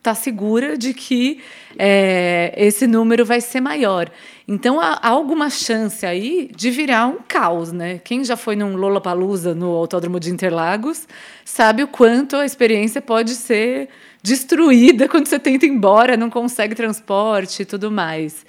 está 0.07 0.15
segura 0.15 0.77
de 0.77 0.93
que 0.93 1.41
é, 1.77 2.53
esse 2.55 2.87
número 2.87 3.25
vai 3.25 3.41
ser 3.41 3.59
maior. 3.59 4.09
Então 4.47 4.79
há, 4.79 4.93
há, 5.01 5.09
alguma 5.09 5.49
chance 5.49 6.05
aí 6.05 6.49
de 6.55 6.71
virar 6.71 7.07
um 7.07 7.17
caos, 7.27 7.73
né? 7.73 7.99
Quem 8.01 8.23
já 8.23 8.37
foi 8.37 8.55
num 8.55 8.77
Lollapalooza 8.77 9.53
no 9.53 9.71
Autódromo 9.71 10.17
de 10.19 10.31
Interlagos 10.31 11.05
sabe 11.43 11.83
o 11.83 11.87
quanto 11.87 12.37
a 12.37 12.45
experiência 12.45 13.01
pode 13.01 13.35
ser 13.35 13.89
destruída 14.23 15.07
quando 15.09 15.27
você 15.27 15.37
tenta 15.37 15.65
ir 15.65 15.69
embora, 15.69 16.15
não 16.15 16.29
consegue 16.29 16.73
transporte 16.73 17.63
e 17.63 17.65
tudo 17.65 17.91
mais. 17.91 18.45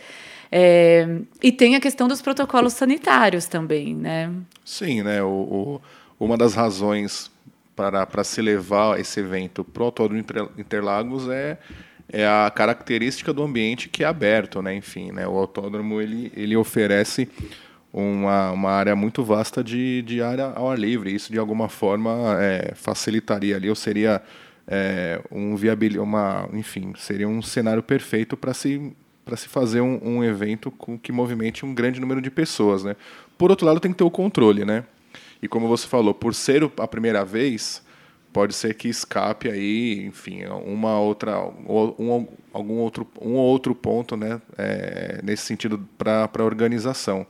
É, 0.51 1.07
e 1.43 1.51
tem 1.51 1.75
a 1.75 1.81
questão 1.81 2.07
dos 2.07 2.23
protocolos 2.23 2.73
sanitários 2.73 3.47
também, 3.47 3.95
né? 3.95 4.31
Sim, 4.65 5.03
né? 5.03 5.23
O, 5.23 5.29
o 5.29 5.81
uma 6.21 6.37
das 6.37 6.55
razões 6.55 7.31
para, 7.79 8.05
para 8.05 8.25
se 8.25 8.43
levar 8.43 8.99
esse 8.99 9.21
evento 9.21 9.63
para 9.63 9.85
o 9.85 9.87
Autódromo 9.87 10.25
Interlagos 10.59 11.29
é, 11.29 11.57
é 12.09 12.27
a 12.27 12.51
característica 12.53 13.33
do 13.33 13.41
ambiente 13.41 13.89
que 13.89 14.03
é 14.03 14.07
aberto, 14.09 14.61
né? 14.61 14.75
Enfim, 14.75 15.13
né? 15.13 15.29
O 15.29 15.39
autódromo 15.39 16.01
ele, 16.01 16.33
ele 16.35 16.57
oferece 16.57 17.29
uma, 17.93 18.51
uma 18.51 18.73
área 18.73 18.97
muito 18.97 19.23
vasta 19.23 19.63
de, 19.63 20.03
de 20.03 20.21
área 20.21 20.47
ao 20.57 20.69
ar 20.69 20.77
livre. 20.77 21.15
Isso 21.15 21.31
de 21.31 21.39
alguma 21.39 21.69
forma 21.69 22.37
é, 22.41 22.73
facilitaria 22.75 23.55
ali, 23.55 23.69
ou 23.69 23.77
seria 23.77 24.21
é, 24.67 25.21
um 25.31 25.55
viabil, 25.55 26.03
uma, 26.03 26.49
enfim, 26.53 26.93
seria 26.97 27.29
um 27.29 27.41
cenário 27.41 27.83
perfeito 27.83 28.37
para 28.37 28.53
se 28.53 28.93
para 29.25 29.37
se 29.37 29.47
fazer 29.47 29.83
um, 29.83 30.01
um, 30.03 30.25
evento 30.25 30.71
com, 30.71 30.99
que 30.99 31.13
movimente 31.13 31.65
um 31.65 31.75
grande 31.75 32.01
número 32.01 32.21
de 32.23 32.31
pessoas, 32.31 32.83
né? 32.83 32.97
Por 33.37 33.51
outro 33.51 33.67
lado, 33.67 33.79
tem 33.79 33.93
que 33.93 33.99
ter 33.99 34.05
o 34.05 34.11
controle, 34.11 34.65
né? 34.65 34.85
E 35.43 35.49
como 35.49 35.69
você 35.69 35.87
falou, 35.87 36.15
por 36.15 36.35
ser 36.35 36.71
a 36.79 36.89
primeira 36.89 37.25
vez, 37.25 37.83
pode 38.33 38.55
ser 38.55 38.75
que 38.75 38.89
escape 38.89 39.49
aí, 39.49 40.05
enfim, 40.07 40.45
uma 40.47 40.99
outra, 40.99 41.41
um, 41.41 42.27
algum 42.53 42.75
outro, 42.75 43.07
um 43.21 43.35
outro 43.35 43.75
ponto, 43.75 44.17
né? 44.17 44.41
É, 44.57 45.21
nesse 45.23 45.45
sentido 45.45 45.87
para 45.97 46.29
a 46.33 46.43
organização. 46.45 47.27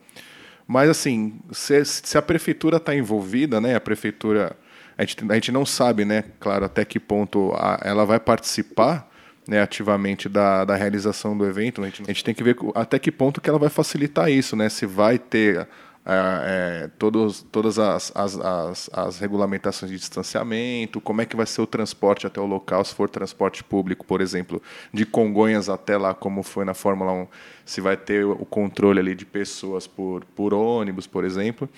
Mas 0.66 0.90
assim, 0.90 1.38
se, 1.50 1.84
se 1.84 2.18
a 2.18 2.22
prefeitura 2.22 2.76
está 2.76 2.94
envolvida, 2.94 3.60
né? 3.60 3.74
A 3.74 3.80
prefeitura 3.80 4.56
a 4.98 5.04
gente, 5.04 5.16
a 5.30 5.34
gente 5.34 5.52
não 5.52 5.64
sabe, 5.64 6.04
né, 6.04 6.24
claro, 6.40 6.64
até 6.64 6.84
que 6.84 6.98
ponto 6.98 7.52
a, 7.54 7.80
ela 7.84 8.04
vai 8.04 8.18
participar 8.18 9.08
né, 9.46 9.62
ativamente 9.62 10.28
da, 10.28 10.64
da 10.64 10.74
realização 10.74 11.38
do 11.38 11.46
evento. 11.46 11.80
A 11.82 11.84
gente, 11.86 12.02
a 12.02 12.06
gente 12.08 12.24
tem 12.24 12.34
que 12.34 12.42
ver 12.42 12.56
até 12.74 12.98
que 12.98 13.12
ponto 13.12 13.40
que 13.40 13.48
ela 13.48 13.60
vai 13.60 13.70
facilitar 13.70 14.28
isso, 14.28 14.56
né? 14.56 14.68
Se 14.68 14.84
vai 14.84 15.16
ter 15.16 15.66
é, 16.10 16.84
é, 16.84 16.90
todos, 16.98 17.42
todas 17.52 17.78
as, 17.78 18.10
as, 18.14 18.40
as, 18.40 18.90
as, 18.94 19.18
regulamentações 19.18 19.92
de 19.92 19.98
distanciamento, 19.98 21.02
como 21.02 21.20
é 21.20 21.26
que 21.26 21.36
vai 21.36 21.44
ser 21.44 21.60
o 21.60 21.66
transporte 21.66 22.26
até 22.26 22.40
o 22.40 22.46
local, 22.46 22.82
se 22.82 22.94
for 22.94 23.10
transporte 23.10 23.62
público, 23.62 24.06
por 24.06 24.22
exemplo, 24.22 24.62
de 24.90 25.04
Congonhas 25.04 25.68
até 25.68 25.98
lá, 25.98 26.14
como 26.14 26.42
foi 26.42 26.64
na 26.64 26.72
Fórmula 26.72 27.12
1, 27.12 27.26
se 27.66 27.82
vai 27.82 27.94
ter 27.94 28.24
o 28.24 28.46
controle 28.46 29.00
ali 29.00 29.14
de 29.14 29.26
pessoas 29.26 29.86
por, 29.86 30.24
por 30.34 30.54
ônibus, 30.54 31.06
por 31.06 31.26
exemplo. 31.26 31.68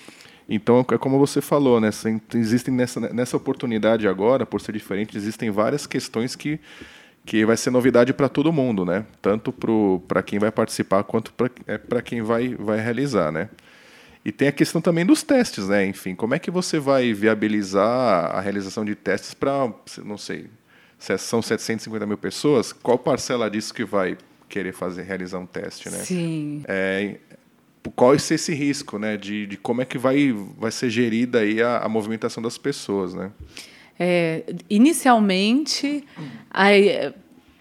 Então, 0.47 0.85
é 0.89 0.97
como 0.97 1.19
você 1.19 1.41
falou, 1.41 1.81
né? 1.81 1.89
Existem 2.33 2.73
nessa, 2.73 3.01
nessa 3.13 3.35
oportunidade 3.35 4.07
agora, 4.07 4.45
por 4.45 4.61
ser 4.61 4.71
diferente, 4.71 5.17
existem 5.17 5.51
várias 5.51 5.85
questões 5.85 6.37
que, 6.37 6.57
que 7.25 7.45
vai 7.45 7.57
ser 7.57 7.69
novidade 7.69 8.13
para 8.13 8.29
todo 8.29 8.51
mundo, 8.53 8.85
né? 8.85 9.05
Tanto 9.21 9.53
para 10.07 10.23
quem 10.23 10.39
vai 10.39 10.51
participar 10.51 11.03
quanto 11.03 11.33
para 11.33 11.49
é, 11.67 12.01
quem 12.01 12.21
vai, 12.21 12.55
vai 12.55 12.79
realizar, 12.79 13.29
né? 13.29 13.49
E 14.23 14.31
tem 14.31 14.47
a 14.47 14.51
questão 14.51 14.79
também 14.79 15.05
dos 15.05 15.23
testes, 15.23 15.67
né? 15.67 15.85
Enfim, 15.85 16.13
como 16.13 16.35
é 16.35 16.39
que 16.39 16.51
você 16.51 16.79
vai 16.79 17.11
viabilizar 17.13 18.35
a 18.35 18.39
realização 18.39 18.85
de 18.85 18.93
testes 18.93 19.33
para, 19.33 19.73
não 20.03 20.17
sei, 20.17 20.47
se 20.99 21.17
são 21.17 21.41
750 21.41 22.05
mil 22.05 22.17
pessoas, 22.17 22.71
qual 22.71 22.99
parcela 22.99 23.49
disso 23.49 23.73
que 23.73 23.83
vai 23.83 24.17
querer 24.47 24.73
fazer 24.73 25.03
realizar 25.03 25.39
um 25.39 25.45
teste, 25.47 25.89
né? 25.89 25.97
Sim. 25.99 26.63
É, 26.67 27.17
qual 27.95 28.13
é 28.13 28.17
esse 28.17 28.53
risco, 28.53 28.99
né? 28.99 29.17
De, 29.17 29.47
de 29.47 29.57
como 29.57 29.81
é 29.81 29.85
que 29.85 29.97
vai, 29.97 30.31
vai 30.57 30.71
ser 30.71 30.91
gerida 30.91 31.39
aí 31.39 31.61
a, 31.61 31.79
a 31.79 31.89
movimentação 31.89 32.43
das 32.43 32.57
pessoas, 32.57 33.15
né? 33.15 33.31
É, 33.99 34.43
inicialmente, 34.69 36.03
aí, 36.49 37.11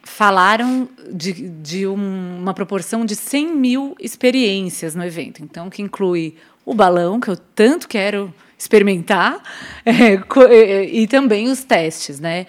falaram 0.02 0.88
de, 1.10 1.32
de 1.48 1.86
um, 1.86 2.38
uma 2.40 2.52
proporção 2.52 3.04
de 3.04 3.14
100 3.14 3.54
mil 3.54 3.94
experiências 4.00 4.94
no 4.94 5.04
evento. 5.04 5.42
Então, 5.42 5.70
que 5.70 5.80
inclui 5.82 6.36
o 6.70 6.74
balão, 6.74 7.18
que 7.18 7.28
eu 7.28 7.36
tanto 7.36 7.88
quero 7.88 8.32
experimentar, 8.56 9.42
é, 9.84 10.14
é, 10.54 10.84
e 10.84 11.08
também 11.08 11.48
os 11.48 11.64
testes, 11.64 12.20
né? 12.20 12.46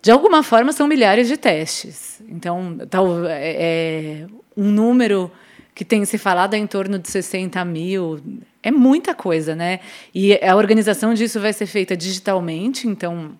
De 0.00 0.10
alguma 0.10 0.42
forma, 0.42 0.72
são 0.72 0.86
milhares 0.88 1.28
de 1.28 1.36
testes. 1.36 2.22
Então, 2.28 2.78
tal, 2.88 3.26
é, 3.26 4.22
é 4.22 4.26
um 4.56 4.70
número 4.70 5.30
que 5.74 5.84
tem 5.84 6.02
se 6.06 6.16
falado 6.16 6.54
é 6.54 6.58
em 6.58 6.66
torno 6.66 6.98
de 6.98 7.10
60 7.10 7.62
mil. 7.66 8.20
É 8.62 8.70
muita 8.70 9.14
coisa, 9.14 9.54
né? 9.54 9.80
E 10.14 10.34
a 10.42 10.56
organização 10.56 11.12
disso 11.12 11.38
vai 11.38 11.52
ser 11.52 11.66
feita 11.66 11.94
digitalmente, 11.94 12.88
então 12.88 13.32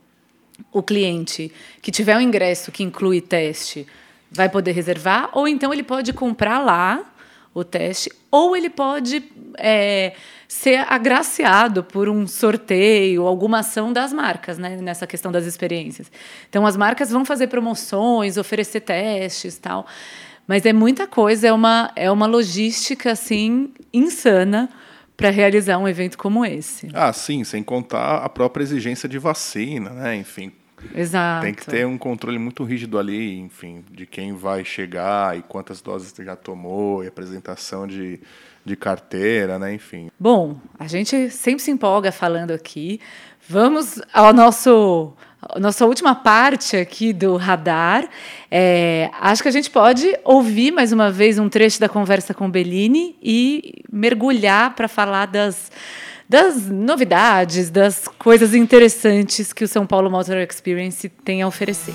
o 0.70 0.82
cliente 0.82 1.50
que 1.80 1.90
tiver 1.90 2.16
um 2.18 2.20
ingresso 2.20 2.70
que 2.70 2.82
inclui 2.82 3.22
teste 3.22 3.86
vai 4.30 4.48
poder 4.48 4.72
reservar, 4.72 5.30
ou 5.32 5.48
então 5.48 5.72
ele 5.72 5.82
pode 5.82 6.12
comprar 6.12 6.58
lá 6.58 7.11
o 7.54 7.62
teste, 7.62 8.10
ou 8.30 8.56
ele 8.56 8.70
pode 8.70 9.22
é, 9.58 10.14
ser 10.48 10.86
agraciado 10.88 11.84
por 11.84 12.08
um 12.08 12.26
sorteio, 12.26 13.26
alguma 13.26 13.58
ação 13.60 13.92
das 13.92 14.12
marcas, 14.12 14.58
né, 14.58 14.76
nessa 14.76 15.06
questão 15.06 15.30
das 15.30 15.44
experiências. 15.44 16.10
Então, 16.48 16.66
as 16.66 16.76
marcas 16.76 17.10
vão 17.10 17.24
fazer 17.24 17.48
promoções, 17.48 18.36
oferecer 18.36 18.80
testes 18.80 19.58
tal. 19.58 19.86
Mas 20.46 20.66
é 20.66 20.72
muita 20.72 21.06
coisa, 21.06 21.48
é 21.48 21.52
uma, 21.52 21.92
é 21.94 22.10
uma 22.10 22.26
logística 22.26 23.12
assim 23.12 23.72
insana 23.92 24.68
para 25.16 25.30
realizar 25.30 25.78
um 25.78 25.86
evento 25.86 26.18
como 26.18 26.44
esse. 26.44 26.88
Ah, 26.92 27.12
sim, 27.12 27.44
sem 27.44 27.62
contar 27.62 28.16
a 28.24 28.28
própria 28.28 28.62
exigência 28.62 29.08
de 29.08 29.18
vacina, 29.18 29.90
né? 29.90 30.16
Enfim. 30.16 30.50
Exato. 30.94 31.44
Tem 31.44 31.54
que 31.54 31.66
ter 31.66 31.86
um 31.86 31.96
controle 31.96 32.38
muito 32.38 32.64
rígido 32.64 32.98
ali, 32.98 33.38
enfim, 33.38 33.84
de 33.90 34.06
quem 34.06 34.34
vai 34.34 34.64
chegar 34.64 35.36
e 35.38 35.42
quantas 35.42 35.80
doses 35.80 36.12
você 36.12 36.24
já 36.24 36.36
tomou, 36.36 37.02
e 37.04 37.06
apresentação 37.06 37.86
de, 37.86 38.20
de 38.64 38.76
carteira, 38.76 39.58
né? 39.58 39.74
Enfim. 39.74 40.10
Bom, 40.18 40.56
a 40.78 40.86
gente 40.86 41.30
sempre 41.30 41.62
se 41.62 41.70
empolga 41.70 42.10
falando 42.12 42.50
aqui. 42.50 43.00
Vamos 43.48 44.00
ao 44.12 44.32
nosso 44.32 45.14
nossa 45.58 45.84
última 45.84 46.14
parte 46.14 46.76
aqui 46.76 47.12
do 47.12 47.36
radar. 47.36 48.08
É, 48.50 49.10
acho 49.20 49.42
que 49.42 49.48
a 49.48 49.52
gente 49.52 49.70
pode 49.70 50.16
ouvir 50.24 50.70
mais 50.70 50.92
uma 50.92 51.10
vez 51.10 51.38
um 51.38 51.48
trecho 51.48 51.80
da 51.80 51.88
conversa 51.88 52.32
com 52.32 52.48
Bellini 52.48 53.16
e 53.20 53.82
mergulhar 53.90 54.74
para 54.74 54.86
falar 54.86 55.26
das, 55.26 55.70
das 56.28 56.68
novidades, 56.68 57.70
das 57.70 58.06
coisas 58.06 58.54
interessantes 58.54 59.52
que 59.52 59.64
o 59.64 59.68
São 59.68 59.86
Paulo 59.86 60.10
Motor 60.10 60.36
Experience 60.38 61.08
tem 61.08 61.42
a 61.42 61.46
oferecer. 61.46 61.94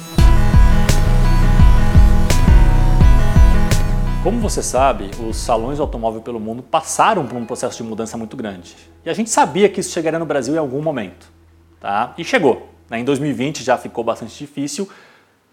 Como 4.24 4.42
você 4.42 4.62
sabe, 4.62 5.10
os 5.26 5.38
salões 5.38 5.78
de 5.78 5.82
automóvel 5.82 6.22
pelo 6.22 6.40
mundo 6.40 6.62
passaram 6.62 7.26
por 7.26 7.38
um 7.38 7.46
processo 7.46 7.78
de 7.78 7.84
mudança 7.84 8.18
muito 8.18 8.36
grande. 8.36 8.76
E 9.06 9.10
a 9.10 9.14
gente 9.14 9.30
sabia 9.30 9.70
que 9.70 9.80
isso 9.80 9.92
chegaria 9.92 10.20
no 10.20 10.26
Brasil 10.26 10.54
em 10.54 10.58
algum 10.58 10.82
momento. 10.82 11.32
Tá? 11.80 12.14
E 12.18 12.26
chegou. 12.26 12.70
Né? 12.90 13.00
Em 13.00 13.06
2020 13.06 13.64
já 13.64 13.78
ficou 13.78 14.04
bastante 14.04 14.38
difícil. 14.38 14.90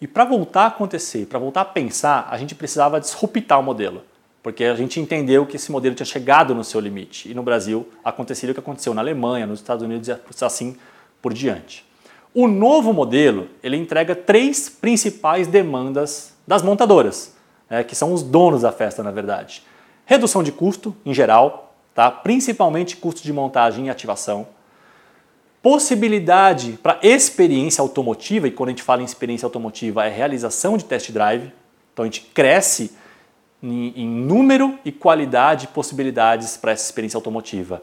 E 0.00 0.08
para 0.08 0.24
voltar 0.24 0.64
a 0.64 0.66
acontecer, 0.66 1.26
para 1.26 1.38
voltar 1.38 1.60
a 1.60 1.64
pensar, 1.64 2.26
a 2.28 2.36
gente 2.36 2.54
precisava 2.54 2.98
disruptar 2.98 3.60
o 3.60 3.62
modelo. 3.62 4.02
Porque 4.44 4.62
a 4.62 4.76
gente 4.76 5.00
entendeu 5.00 5.46
que 5.46 5.56
esse 5.56 5.72
modelo 5.72 5.94
tinha 5.94 6.04
chegado 6.04 6.54
no 6.54 6.62
seu 6.62 6.78
limite. 6.78 7.30
E 7.30 7.34
no 7.34 7.42
Brasil 7.42 7.88
aconteceria 8.04 8.52
o 8.52 8.54
que 8.54 8.60
aconteceu 8.60 8.92
na 8.92 9.00
Alemanha, 9.00 9.46
nos 9.46 9.58
Estados 9.58 9.82
Unidos 9.82 10.06
e 10.06 10.44
assim 10.44 10.76
por 11.22 11.32
diante. 11.32 11.82
O 12.34 12.46
novo 12.46 12.92
modelo 12.92 13.48
ele 13.62 13.78
entrega 13.78 14.14
três 14.14 14.68
principais 14.68 15.46
demandas 15.46 16.34
das 16.46 16.62
montadoras, 16.62 17.34
né, 17.70 17.82
que 17.82 17.96
são 17.96 18.12
os 18.12 18.22
donos 18.22 18.60
da 18.60 18.70
festa, 18.70 19.02
na 19.02 19.10
verdade. 19.10 19.62
Redução 20.04 20.42
de 20.42 20.52
custo, 20.52 20.94
em 21.06 21.14
geral, 21.14 21.74
tá? 21.94 22.10
principalmente 22.10 22.98
custo 22.98 23.22
de 23.22 23.32
montagem 23.32 23.86
e 23.86 23.90
ativação 23.90 24.46
possibilidade 25.62 26.78
para 26.82 26.98
experiência 27.02 27.80
automotiva, 27.80 28.46
e 28.46 28.50
quando 28.50 28.68
a 28.68 28.72
gente 28.72 28.82
fala 28.82 29.00
em 29.00 29.06
experiência 29.06 29.46
automotiva 29.46 30.04
é 30.04 30.10
realização 30.10 30.76
de 30.76 30.84
test 30.84 31.10
drive, 31.10 31.50
então 31.90 32.02
a 32.02 32.06
gente 32.06 32.20
cresce 32.34 32.94
em, 33.64 33.92
em 33.96 34.06
número 34.06 34.78
e 34.84 34.92
qualidade 34.92 35.68
possibilidades 35.68 36.56
para 36.56 36.72
essa 36.72 36.84
experiência 36.84 37.16
automotiva. 37.16 37.82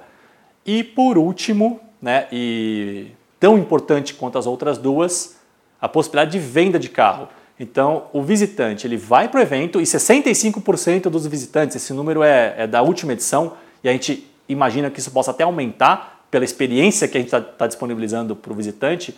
E 0.66 0.84
por 0.84 1.18
último, 1.18 1.80
né, 2.02 2.28
e 2.32 3.08
tão 3.40 3.58
importante 3.58 4.14
quanto 4.14 4.38
as 4.38 4.46
outras 4.46 4.78
duas, 4.78 5.38
a 5.82 5.90
possibilidade 5.90 6.32
de 6.32 6.40
venda 6.40 6.78
de 6.78 6.90
carro. 6.90 7.28
Então, 7.60 8.06
o 8.14 8.22
visitante 8.22 8.86
ele 8.86 8.98
vai 8.98 9.28
para 9.28 9.40
o 9.40 9.42
evento 9.42 9.80
e 9.80 9.84
65% 9.84 11.10
dos 11.10 11.26
visitantes, 11.26 11.76
esse 11.76 11.94
número 11.94 12.24
é, 12.24 12.56
é 12.58 12.68
da 12.68 12.82
última 12.82 13.14
edição, 13.14 13.54
e 13.84 13.90
a 13.90 13.92
gente 13.92 14.28
imagina 14.48 14.90
que 14.90 15.00
isso 15.00 15.12
possa 15.12 15.32
até 15.32 15.44
aumentar 15.44 16.26
pela 16.30 16.46
experiência 16.46 17.08
que 17.08 17.18
a 17.18 17.22
gente 17.22 17.28
está 17.28 17.42
tá 17.42 17.68
disponibilizando 17.68 18.36
para 18.36 18.54
o 18.54 18.56
visitante, 18.56 19.18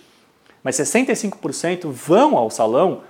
mas 0.64 0.76
65% 0.76 1.90
vão 1.90 2.38
ao 2.38 2.50
salão, 2.50 3.02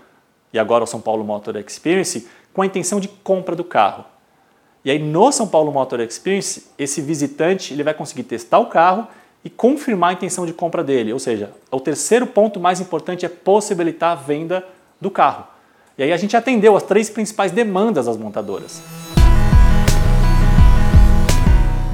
e 0.51 0.59
agora 0.59 0.83
ao 0.83 0.87
São 0.87 1.01
Paulo 1.01 1.23
Motor 1.23 1.55
Experience, 1.57 2.27
com 2.53 2.61
a 2.61 2.65
intenção 2.65 2.99
de 2.99 3.07
compra 3.07 3.55
do 3.55 3.63
carro. 3.63 4.05
E 4.85 4.91
aí 4.91 4.99
no 4.99 5.31
São 5.31 5.47
Paulo 5.47 5.71
Motor 5.71 6.01
Experience, 6.01 6.67
esse 6.77 7.01
visitante 7.01 7.73
ele 7.73 7.83
vai 7.83 7.93
conseguir 7.93 8.23
testar 8.23 8.59
o 8.59 8.67
carro 8.67 9.07
e 9.43 9.49
confirmar 9.49 10.11
a 10.11 10.13
intenção 10.13 10.45
de 10.45 10.53
compra 10.53 10.83
dele. 10.83 11.11
Ou 11.11 11.19
seja, 11.19 11.51
o 11.71 11.79
terceiro 11.79 12.27
ponto 12.27 12.59
mais 12.59 12.79
importante 12.79 13.25
é 13.25 13.29
possibilitar 13.29 14.11
a 14.11 14.15
venda 14.15 14.63
do 15.01 15.09
carro. 15.09 15.47
E 15.97 16.03
aí 16.03 16.11
a 16.11 16.17
gente 16.17 16.35
atendeu 16.35 16.75
as 16.75 16.83
três 16.83 17.09
principais 17.09 17.51
demandas 17.51 18.05
das 18.05 18.17
montadoras. 18.17 18.81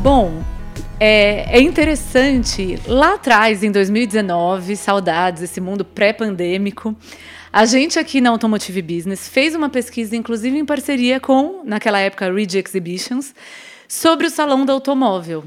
Bom, 0.02 0.42
é, 1.00 1.58
é, 1.58 1.62
interessante, 1.62 2.80
lá 2.88 3.16
atrás, 3.16 3.64
em 3.64 3.72
2019, 3.72 4.76
saudades, 4.76 5.42
esse 5.44 5.60
mundo 5.60 5.84
pré-pandêmico, 5.84 6.96
a 7.52 7.66
gente 7.66 7.98
aqui 7.98 8.22
na 8.22 8.30
Automotive 8.30 8.82
Business 8.82 9.28
fez 9.28 9.56
uma 9.56 9.70
pesquisa, 9.70 10.16
inclusive 10.16 10.58
em 10.58 10.66
parceria 10.66 11.20
com, 11.20 11.64
naquela 11.64 12.00
época, 12.00 12.32
Ridge 12.32 12.58
Exhibitions, 12.58 13.34
sobre 13.88 14.28
o 14.28 14.30
Salão 14.30 14.66
do 14.66 14.72
Automóvel. 14.72 15.44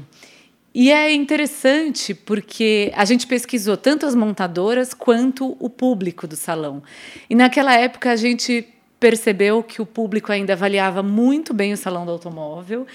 E 0.75 0.91
é 0.91 1.13
interessante 1.13 2.13
porque 2.13 2.91
a 2.95 3.05
gente 3.05 3.27
pesquisou 3.27 3.77
tanto 3.77 4.05
as 4.05 4.15
montadoras 4.15 4.93
quanto 4.93 5.55
o 5.59 5.69
público 5.69 6.27
do 6.27 6.35
salão. 6.35 6.81
E 7.29 7.35
naquela 7.35 7.75
época 7.75 8.11
a 8.11 8.15
gente 8.15 8.67
percebeu 8.99 9.61
que 9.61 9.81
o 9.81 9.85
público 9.85 10.31
ainda 10.31 10.53
avaliava 10.53 11.03
muito 11.03 11.53
bem 11.53 11.73
o 11.73 11.77
Salão 11.77 12.05
do 12.05 12.11
Automóvel 12.11 12.87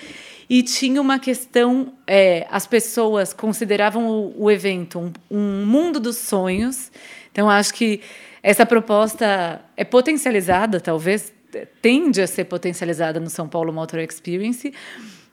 e 0.51 0.63
tinha 0.63 1.01
uma 1.01 1.19
questão: 1.19 1.93
é, 2.07 2.47
as 2.51 2.67
pessoas 2.67 3.33
consideravam 3.33 4.09
o, 4.09 4.45
o 4.45 4.51
evento 4.51 4.99
um, 4.99 5.13
um, 5.31 5.65
mundo 5.65 6.01
dos 6.01 6.17
sonhos. 6.17 6.91
Então, 7.31 7.49
acho 7.49 7.73
que 7.75 8.01
essa 8.43 8.65
proposta 8.65 9.61
é 9.77 9.85
potencializada, 9.85 10.81
talvez 10.81 11.33
tende 11.81 12.21
a 12.21 12.27
ser 12.27 12.45
potencializada 12.45 13.19
no 13.19 13.31
São 13.31 13.49
Paulo 13.49 13.73
Motor 13.73 14.01
Experience. 14.01 14.73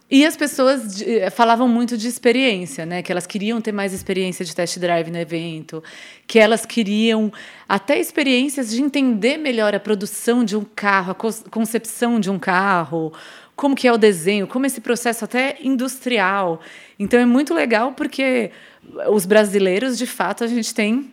E 0.10 0.24
as 0.24 0.38
pessoas 0.38 1.04
falavam 1.32 1.68
muito 1.68 1.98
de 1.98 2.08
experiência, 2.08 2.86
né? 2.86 3.02
Que 3.02 3.12
elas 3.12 3.26
queriam 3.26 3.60
ter 3.60 3.72
mais 3.72 3.92
experiência 3.92 4.46
de 4.46 4.56
test 4.56 4.78
drive 4.78 5.10
no 5.10 5.18
evento, 5.18 5.84
que 6.28 6.38
elas 6.38 6.64
queriam 6.64 7.34
até 7.68 8.00
experiências 8.00 8.70
de 8.70 8.82
entender 8.84 9.38
melhor 9.38 9.74
a 9.74 9.80
produção 9.80 10.44
de 10.44 10.56
um 10.56 10.64
carro, 10.64 11.12
a 11.12 11.50
concepção 11.50 12.20
de 12.20 12.30
um 12.30 12.38
carro, 12.38 13.12
como 13.56 13.76
que 13.76 13.88
é 13.88 13.92
o 13.92 13.98
desenho, 13.98 14.46
como 14.46 14.68
esse 14.68 14.80
processo 14.80 15.26
até 15.26 15.58
industrial. 15.60 16.62
Então 17.00 17.20
é 17.20 17.26
muito 17.26 17.52
legal 17.52 17.94
porque 17.94 18.52
os 19.10 19.26
brasileiros, 19.26 19.98
de 19.98 20.06
fato, 20.06 20.44
a 20.44 20.48
gente 20.48 20.72
tem 20.72 21.12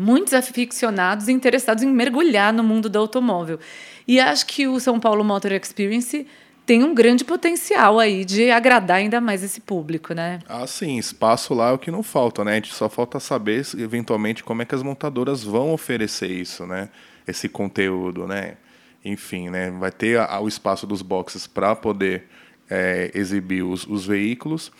muitos 0.00 0.32
aficionados 0.32 1.28
interessados 1.28 1.82
em 1.82 1.88
mergulhar 1.88 2.52
no 2.52 2.62
mundo 2.62 2.88
do 2.88 2.98
automóvel. 2.98 3.58
E 4.06 4.18
acho 4.18 4.46
que 4.46 4.66
o 4.66 4.80
São 4.80 4.98
Paulo 4.98 5.22
Motor 5.22 5.52
Experience 5.52 6.26
tem 6.66 6.82
um 6.84 6.94
grande 6.94 7.24
potencial 7.24 7.98
aí 7.98 8.24
de 8.24 8.50
agradar 8.50 8.98
ainda 8.98 9.20
mais 9.20 9.42
esse 9.42 9.60
público, 9.60 10.14
né? 10.14 10.38
Ah, 10.48 10.66
sim, 10.66 10.98
espaço 10.98 11.52
lá 11.52 11.70
é 11.70 11.72
o 11.72 11.78
que 11.78 11.90
não 11.90 12.02
falta, 12.02 12.44
né? 12.44 12.52
A 12.52 12.54
gente 12.54 12.72
só 12.72 12.88
falta 12.88 13.18
saber 13.18 13.66
eventualmente 13.76 14.44
como 14.44 14.62
é 14.62 14.64
que 14.64 14.74
as 14.74 14.82
montadoras 14.82 15.42
vão 15.42 15.72
oferecer 15.72 16.30
isso, 16.30 16.66
né? 16.66 16.88
esse 17.30 17.48
conteúdo, 17.48 18.26
né? 18.26 18.56
Enfim, 19.04 19.48
né? 19.48 19.70
Vai 19.70 19.90
ter 19.90 20.18
a, 20.18 20.40
o 20.40 20.48
espaço 20.48 20.86
dos 20.86 21.02
boxes 21.02 21.46
para 21.46 21.74
poder 21.74 22.24
é, 22.68 23.10
exibir 23.14 23.62
os, 23.62 23.86
os 23.86 24.06
veículos 24.06 24.70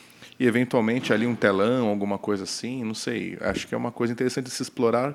e 0.41 0.47
eventualmente 0.47 1.13
ali 1.13 1.27
um 1.27 1.35
telão, 1.35 1.89
alguma 1.89 2.17
coisa 2.17 2.45
assim, 2.45 2.83
não 2.83 2.95
sei. 2.95 3.37
Acho 3.43 3.69
que 3.69 3.75
é 3.75 3.79
uma 3.79 3.93
coisa 3.93 4.15
interessante 4.15 4.47
de 4.47 4.51
se 4.51 4.63
explorar 4.63 5.15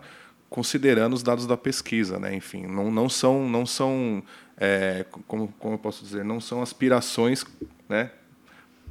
considerando 0.51 1.15
os 1.15 1.23
dados 1.23 1.47
da 1.47 1.57
pesquisa, 1.57 2.19
né? 2.19 2.35
Enfim, 2.35 2.67
não, 2.67 2.91
não 2.91 3.09
são 3.09 3.49
não 3.49 3.65
são 3.65 4.21
é, 4.55 5.03
como, 5.27 5.47
como 5.59 5.73
eu 5.73 5.79
posso 5.79 6.03
dizer, 6.03 6.23
não 6.23 6.39
são 6.39 6.61
aspirações, 6.61 7.43
né? 7.89 8.11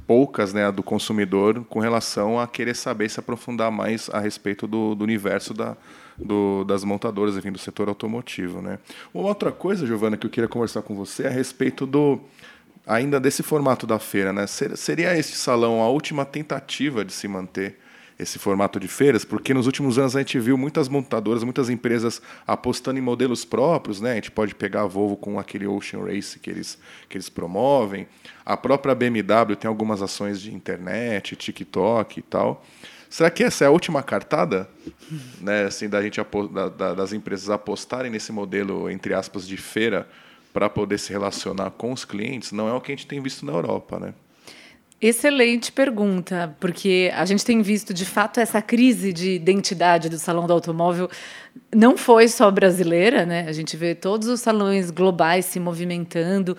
poucas 0.05 0.53
né, 0.53 0.71
do 0.71 0.83
consumidor 0.83 1.63
com 1.67 1.79
relação 1.79 2.39
a 2.39 2.45
querer 2.47 2.75
saber 2.75 3.09
se 3.09 3.19
aprofundar 3.19 3.71
mais 3.71 4.07
a 4.11 4.19
respeito 4.19 4.67
do, 4.67 4.93
do 4.93 5.03
universo 5.03 5.51
da, 5.51 5.75
do, 6.15 6.63
das 6.63 6.83
montadoras, 6.83 7.35
enfim, 7.35 7.51
do 7.51 7.57
setor 7.57 7.89
automotivo. 7.89 8.61
Né. 8.61 8.77
Uma 9.11 9.29
outra 9.29 9.51
coisa, 9.51 9.87
Giovana, 9.87 10.15
que 10.15 10.27
eu 10.27 10.29
queria 10.29 10.47
conversar 10.47 10.83
com 10.83 10.93
você 10.93 11.23
é 11.23 11.27
a 11.27 11.31
respeito 11.31 11.87
do 11.87 12.19
ainda 12.85 13.19
desse 13.19 13.43
formato 13.43 13.87
da 13.87 13.99
feira. 13.99 14.31
Né. 14.31 14.45
Seria 14.47 15.17
este 15.17 15.35
salão 15.35 15.81
a 15.81 15.89
última 15.89 16.25
tentativa 16.25 17.03
de 17.03 17.13
se 17.13 17.27
manter 17.27 17.77
esse 18.17 18.39
formato 18.39 18.79
de 18.79 18.87
feiras, 18.87 19.25
porque 19.25 19.53
nos 19.53 19.65
últimos 19.65 19.97
anos 19.97 20.15
a 20.15 20.19
gente 20.19 20.39
viu 20.39 20.57
muitas 20.57 20.87
montadoras, 20.87 21.43
muitas 21.43 21.69
empresas 21.69 22.21
apostando 22.47 22.97
em 22.97 23.01
modelos 23.01 23.43
próprios, 23.43 23.99
né? 23.99 24.13
A 24.13 24.15
gente 24.15 24.31
pode 24.31 24.55
pegar 24.55 24.83
a 24.83 24.85
Volvo 24.85 25.17
com 25.17 25.37
aquele 25.37 25.67
Ocean 25.67 26.01
Race 26.05 26.39
que 26.39 26.49
eles, 26.49 26.77
que 27.09 27.17
eles 27.17 27.27
promovem. 27.27 28.07
A 28.45 28.55
própria 28.55 28.95
BMW 28.95 29.55
tem 29.59 29.67
algumas 29.67 30.01
ações 30.01 30.39
de 30.39 30.53
internet, 30.53 31.35
TikTok 31.35 32.19
e 32.19 32.23
tal. 32.23 32.65
Será 33.09 33.29
que 33.29 33.43
essa 33.43 33.65
é 33.65 33.67
a 33.67 33.71
última 33.71 34.01
cartada, 34.01 34.69
né? 35.41 35.65
Assim, 35.65 35.89
da 35.89 36.01
gente 36.01 36.19
da, 36.53 36.69
da, 36.69 36.93
das 36.93 37.11
empresas 37.11 37.49
apostarem 37.49 38.09
nesse 38.09 38.31
modelo 38.31 38.89
entre 38.89 39.13
aspas 39.13 39.45
de 39.45 39.57
feira 39.57 40.07
para 40.55 40.69
poder 40.69 40.97
se 40.97 41.11
relacionar 41.11 41.71
com 41.71 41.91
os 41.91 42.05
clientes? 42.05 42.53
Não 42.53 42.69
é 42.69 42.71
o 42.71 42.79
que 42.79 42.93
a 42.93 42.95
gente 42.95 43.05
tem 43.05 43.19
visto 43.19 43.45
na 43.45 43.51
Europa, 43.51 43.99
né? 43.99 44.13
Excelente 45.01 45.69
pergunta, 45.69 46.55
porque 46.61 47.11
a 47.13 47.25
gente 47.25 47.43
tem 47.43 47.61
visto 47.61 47.93
de 47.93 48.05
fato 48.05 48.39
essa 48.39 48.61
crise 48.61 49.11
de 49.11 49.31
identidade 49.31 50.07
do 50.07 50.17
salão 50.17 50.47
do 50.47 50.53
automóvel 50.53 51.09
não 51.75 51.97
foi 51.97 52.29
só 52.29 52.49
brasileira, 52.49 53.25
né? 53.25 53.45
A 53.49 53.51
gente 53.51 53.75
vê 53.75 53.93
todos 53.93 54.29
os 54.29 54.39
salões 54.39 54.91
globais 54.91 55.43
se 55.43 55.59
movimentando. 55.59 56.55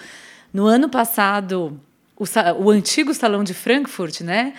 No 0.52 0.66
ano 0.66 0.90
passado, 0.90 1.80
o, 2.14 2.24
o 2.62 2.70
antigo 2.70 3.14
salão 3.14 3.42
de 3.42 3.54
Frankfurt, 3.54 4.20
né, 4.20 4.52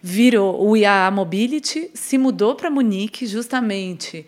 virou 0.00 0.64
o 0.64 0.76
IAA 0.76 1.10
Mobility, 1.10 1.90
se 1.92 2.16
mudou 2.16 2.54
para 2.54 2.70
Munique 2.70 3.26
justamente 3.26 4.24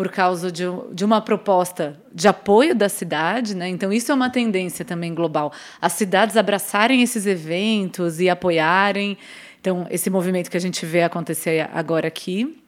por 0.00 0.08
causa 0.08 0.50
de, 0.50 0.62
de, 0.94 1.04
uma 1.04 1.20
proposta 1.20 2.00
de 2.10 2.26
apoio 2.26 2.74
da 2.74 2.88
cidade, 2.88 3.54
né? 3.54 3.68
Então 3.68 3.92
isso 3.92 4.10
é 4.10 4.14
uma 4.14 4.30
tendência 4.30 4.82
também 4.82 5.14
global. 5.14 5.52
As 5.78 5.92
cidades 5.92 6.38
abraçarem 6.38 7.02
esses 7.02 7.26
eventos 7.26 8.18
e 8.18 8.30
apoiarem. 8.30 9.18
Então 9.60 9.86
esse 9.90 10.08
movimento 10.08 10.50
que 10.50 10.56
a 10.56 10.60
gente 10.60 10.86
vê 10.86 11.02
acontecer 11.02 11.68
agora 11.74 12.08
aqui. 12.08 12.62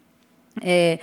É, 0.62 0.99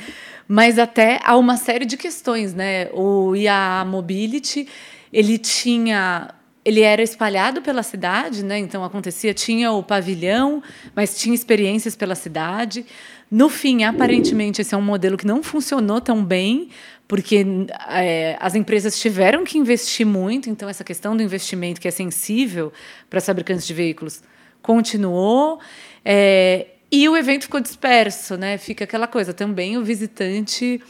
mas 0.47 0.77
até 0.77 1.19
há 1.23 1.35
uma 1.35 1.57
série 1.57 1.83
de 1.83 1.97
questões, 1.97 2.53
né? 2.53 2.89
O 2.93 3.35
IAA 3.35 3.83
Mobility 3.85 4.67
ele 5.11 5.39
tinha 5.39 6.35
ele 6.63 6.81
era 6.81 7.01
espalhado 7.01 7.63
pela 7.63 7.81
cidade, 7.81 8.45
né? 8.45 8.59
Então 8.59 8.83
acontecia, 8.83 9.33
tinha 9.33 9.71
o 9.71 9.81
pavilhão, 9.81 10.61
mas 10.93 11.17
tinha 11.17 11.33
experiências 11.33 11.95
pela 11.95 12.13
cidade. 12.13 12.85
No 13.31 13.47
fim, 13.47 13.83
aparentemente, 13.83 14.61
esse 14.61 14.73
é 14.73 14.77
um 14.77 14.81
modelo 14.81 15.15
que 15.15 15.27
não 15.27 15.43
funcionou 15.43 16.01
tão 16.01 16.23
bem, 16.23 16.69
porque 17.07 17.45
é, 17.89 18.37
as 18.39 18.55
empresas 18.55 18.99
tiveram 18.99 19.43
que 19.43 19.57
investir 19.57 20.05
muito, 20.05 20.49
então 20.49 20.67
essa 20.67 20.83
questão 20.83 21.15
do 21.15 21.21
investimento 21.21 21.79
que 21.79 21.87
é 21.87 21.91
sensível 21.91 22.73
para 23.09 23.21
fabricantes 23.21 23.67
de 23.67 23.73
veículos 23.73 24.23
continuou. 24.61 25.59
É, 26.03 26.67
e 26.91 27.07
o 27.07 27.15
evento 27.15 27.43
ficou 27.43 27.59
disperso, 27.59 28.35
né? 28.35 28.57
Fica 28.57 28.83
aquela 28.83 29.05
coisa 29.05 29.33
também 29.33 29.77
o 29.77 29.83
visitante 29.83 30.81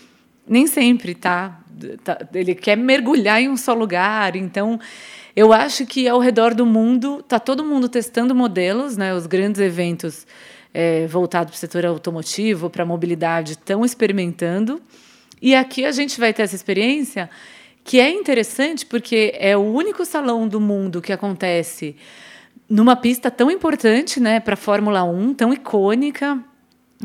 nem 0.47 0.65
sempre 0.65 1.13
tá, 1.13 1.59
tá 2.03 2.17
ele 2.33 2.55
quer 2.55 2.75
mergulhar 2.75 3.39
em 3.39 3.47
um 3.47 3.55
só 3.55 3.73
lugar, 3.73 4.35
então 4.35 4.79
eu 5.35 5.53
acho 5.53 5.85
que 5.85 6.07
ao 6.07 6.19
redor 6.19 6.55
do 6.55 6.65
mundo 6.65 7.21
tá 7.21 7.39
todo 7.39 7.63
mundo 7.63 7.87
testando 7.87 8.33
modelos, 8.33 8.97
né? 8.97 9.13
Os 9.13 9.27
grandes 9.27 9.61
eventos 9.61 10.25
é, 10.73 11.07
voltado 11.07 11.47
para 11.47 11.55
o 11.55 11.59
setor 11.59 11.85
automotivo, 11.85 12.69
para 12.69 12.83
a 12.83 12.85
mobilidade, 12.85 13.53
estão 13.53 13.83
experimentando. 13.83 14.81
E 15.41 15.55
aqui 15.55 15.85
a 15.85 15.91
gente 15.91 16.19
vai 16.19 16.33
ter 16.33 16.43
essa 16.43 16.55
experiência 16.55 17.29
que 17.83 17.99
é 17.99 18.09
interessante 18.09 18.85
porque 18.85 19.33
é 19.39 19.57
o 19.57 19.61
único 19.61 20.05
salão 20.05 20.47
do 20.47 20.59
mundo 20.59 21.01
que 21.01 21.13
acontece 21.13 21.95
numa 22.69 22.95
pista 22.95 23.31
tão 23.31 23.49
importante 23.49 24.19
né, 24.19 24.39
para 24.39 24.53
a 24.53 24.57
Fórmula 24.57 25.03
1, 25.03 25.33
tão 25.33 25.51
icônica, 25.51 26.39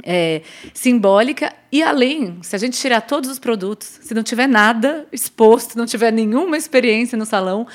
é, 0.03 0.43
simbólica, 0.75 1.55
e 1.71 1.83
além, 1.83 2.39
se 2.43 2.55
a 2.55 2.59
gente 2.59 2.79
tirar 2.79 3.01
todos 3.01 3.31
os 3.31 3.39
produtos, 3.39 3.99
se 4.03 4.13
não 4.13 4.23
tiver 4.23 4.47
nada 4.47 5.07
exposto, 5.13 5.79
não 5.79 5.87
tiver 5.87 6.13
nenhuma 6.13 6.57
experiência 6.57 7.17
no 7.17 7.25
salão, 7.25 7.67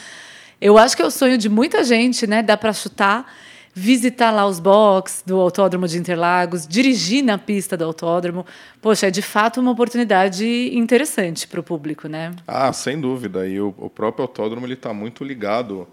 eu 0.62 0.78
acho 0.78 0.96
que 0.96 1.02
é 1.02 1.06
o 1.06 1.12
sonho 1.12 1.38
de 1.38 1.48
muita 1.48 1.84
gente, 1.84 2.28
né? 2.28 2.44
Dá 2.44 2.58
para 2.58 2.74
chutar 2.74 3.34
visitar 3.74 4.32
lá 4.32 4.46
os 4.46 4.60
boxes 4.60 5.24
do 5.26 5.40
Autódromo 5.40 5.88
de 5.88 5.98
Interlagos, 5.98 6.68
dirigir 6.68 7.24
na 7.24 7.38
pista 7.38 7.78
do 7.78 7.84
autódromo. 7.84 8.46
Poxa, 8.82 9.08
é 9.08 9.12
de 9.12 9.22
fato 9.22 9.60
uma 9.60 9.72
oportunidade 9.72 10.46
interessante 10.74 11.48
para 11.48 11.60
o 11.60 11.64
público, 11.64 12.08
né? 12.08 12.32
Ah, 12.48 12.72
sem 12.74 13.00
dúvida. 13.00 13.48
E 13.48 13.60
o, 13.60 13.74
o 13.78 13.90
próprio 13.90 14.24
autódromo 14.24 14.66
ele 14.66 14.74
está 14.74 14.94
muito 14.94 15.24
ligado 15.24 15.88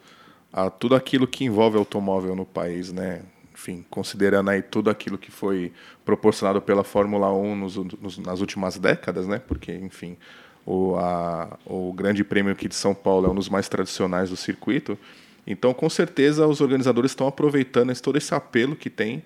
a 0.53 0.71
tudo 0.71 0.95
aquilo 0.95 1.27
que 1.27 1.45
envolve 1.45 1.77
automóvel 1.77 2.35
no 2.35 2.47
país, 2.47 2.93
né? 2.93 3.23
Enfim, 3.53 3.85
considerando 3.89 4.51
aí 4.51 4.63
tudo 4.63 4.91
aquilo 4.91 5.17
que 5.17 5.31
foi 5.31 5.73
proporcionado 6.05 6.61
pela 6.61 6.85
Fórmula 6.85 7.33
1 7.33 7.57
nos, 7.57 7.77
nos, 7.77 8.19
nas 8.19 8.41
últimas 8.41 8.79
décadas, 8.79 9.27
né? 9.27 9.39
Porque, 9.39 9.73
enfim, 9.73 10.17
o, 10.65 10.97
a, 10.97 11.57
o 11.65 11.93
Grande 11.93 12.25
Prêmio 12.25 12.53
aqui 12.53 12.69
de 12.69 12.75
São 12.75 12.95
Paulo 12.95 13.27
é 13.27 13.31
um 13.31 13.35
dos 13.35 13.49
mais 13.49 13.69
tradicionais 13.69 14.31
do 14.31 14.37
circuito. 14.37 14.99
Então, 15.47 15.73
com 15.73 15.89
certeza, 15.89 16.47
os 16.47 16.61
organizadores 16.61 17.13
estão 17.13 17.27
aproveitando 17.27 17.95
todo 18.01 18.17
esse 18.19 18.35
apelo 18.35 18.75
que 18.75 18.91
tem 18.91 19.23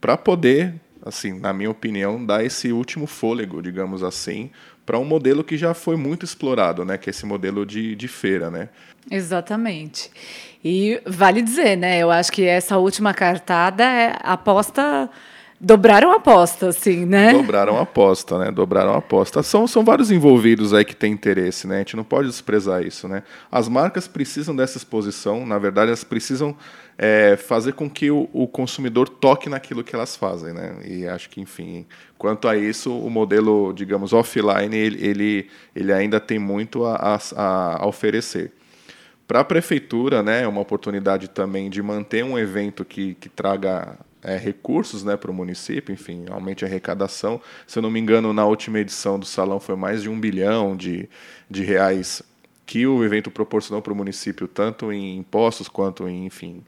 para 0.00 0.16
poder, 0.16 0.74
assim, 1.04 1.38
na 1.38 1.52
minha 1.52 1.70
opinião, 1.70 2.24
dar 2.24 2.44
esse 2.44 2.70
último 2.70 3.06
fôlego, 3.06 3.60
digamos 3.60 4.02
assim, 4.02 4.50
para 4.86 4.98
um 4.98 5.04
modelo 5.04 5.42
que 5.42 5.56
já 5.56 5.74
foi 5.74 5.96
muito 5.96 6.24
explorado, 6.24 6.84
né? 6.84 6.98
Que 6.98 7.08
é 7.08 7.12
esse 7.12 7.26
modelo 7.26 7.64
de, 7.64 7.96
de 7.96 8.06
feira, 8.06 8.50
né? 8.50 8.68
Exatamente. 9.10 10.10
E 10.62 11.00
vale 11.06 11.42
dizer, 11.42 11.76
né? 11.76 11.98
Eu 11.98 12.10
acho 12.10 12.30
que 12.30 12.44
essa 12.44 12.78
última 12.78 13.12
cartada 13.12 13.82
é 13.84 14.16
aposta 14.22 15.10
Dobraram 15.64 16.12
a 16.12 16.16
aposta, 16.16 16.68
assim, 16.68 17.06
né? 17.06 17.32
Dobraram 17.32 17.78
a 17.78 17.82
aposta, 17.82 18.38
né? 18.38 18.50
Dobraram 18.50 18.92
a 18.92 18.98
aposta. 18.98 19.42
São, 19.42 19.66
são 19.66 19.82
vários 19.82 20.10
envolvidos 20.10 20.74
aí 20.74 20.84
que 20.84 20.94
têm 20.94 21.10
interesse, 21.10 21.66
né? 21.66 21.76
A 21.76 21.78
gente 21.78 21.96
não 21.96 22.04
pode 22.04 22.28
desprezar 22.28 22.82
isso, 22.82 23.08
né? 23.08 23.22
As 23.50 23.66
marcas 23.66 24.06
precisam 24.06 24.54
dessa 24.54 24.76
exposição, 24.76 25.46
na 25.46 25.58
verdade, 25.58 25.88
elas 25.88 26.04
precisam 26.04 26.54
é, 26.98 27.36
fazer 27.36 27.72
com 27.72 27.88
que 27.88 28.10
o, 28.10 28.28
o, 28.30 28.46
consumidor 28.46 29.08
toque 29.08 29.48
naquilo 29.48 29.82
que 29.82 29.94
elas 29.94 30.14
fazem, 30.14 30.52
né? 30.52 30.76
E 30.84 31.08
acho 31.08 31.30
que, 31.30 31.40
enfim, 31.40 31.86
quanto 32.18 32.46
a 32.46 32.54
isso, 32.54 32.94
o 32.94 33.08
modelo, 33.08 33.72
digamos, 33.72 34.12
offline, 34.12 34.76
ele, 34.76 35.02
ele, 35.02 35.50
ele 35.74 35.92
ainda 35.94 36.20
tem 36.20 36.38
muito 36.38 36.84
a, 36.84 37.18
a, 37.34 37.82
a 37.82 37.86
oferecer. 37.86 38.52
Para 39.26 39.40
a 39.40 39.44
prefeitura, 39.44 40.22
né, 40.22 40.42
é 40.42 40.46
uma 40.46 40.60
oportunidade 40.60 41.28
também 41.28 41.70
de 41.70 41.82
manter 41.82 42.22
um 42.22 42.38
evento 42.38 42.84
que, 42.84 43.14
que 43.14 43.30
traga 43.30 43.96
é, 44.24 44.36
recursos 44.36 45.04
né, 45.04 45.16
para 45.16 45.30
o 45.30 45.34
município, 45.34 45.92
enfim, 45.92 46.24
aumente 46.30 46.64
a 46.64 46.68
arrecadação. 46.68 47.40
Se 47.66 47.78
eu 47.78 47.82
não 47.82 47.90
me 47.90 48.00
engano, 48.00 48.32
na 48.32 48.46
última 48.46 48.80
edição 48.80 49.18
do 49.18 49.26
salão 49.26 49.60
foi 49.60 49.76
mais 49.76 50.02
de 50.02 50.08
um 50.08 50.18
bilhão 50.18 50.76
de, 50.76 51.08
de 51.48 51.62
reais 51.62 52.22
que 52.66 52.86
o 52.86 53.04
evento 53.04 53.30
proporcionou 53.30 53.82
para 53.82 53.92
o 53.92 53.96
município, 53.96 54.48
tanto 54.48 54.90
em 54.90 55.18
impostos 55.18 55.68
quanto 55.68 56.08
em, 56.08 56.24
enfim, 56.24 56.64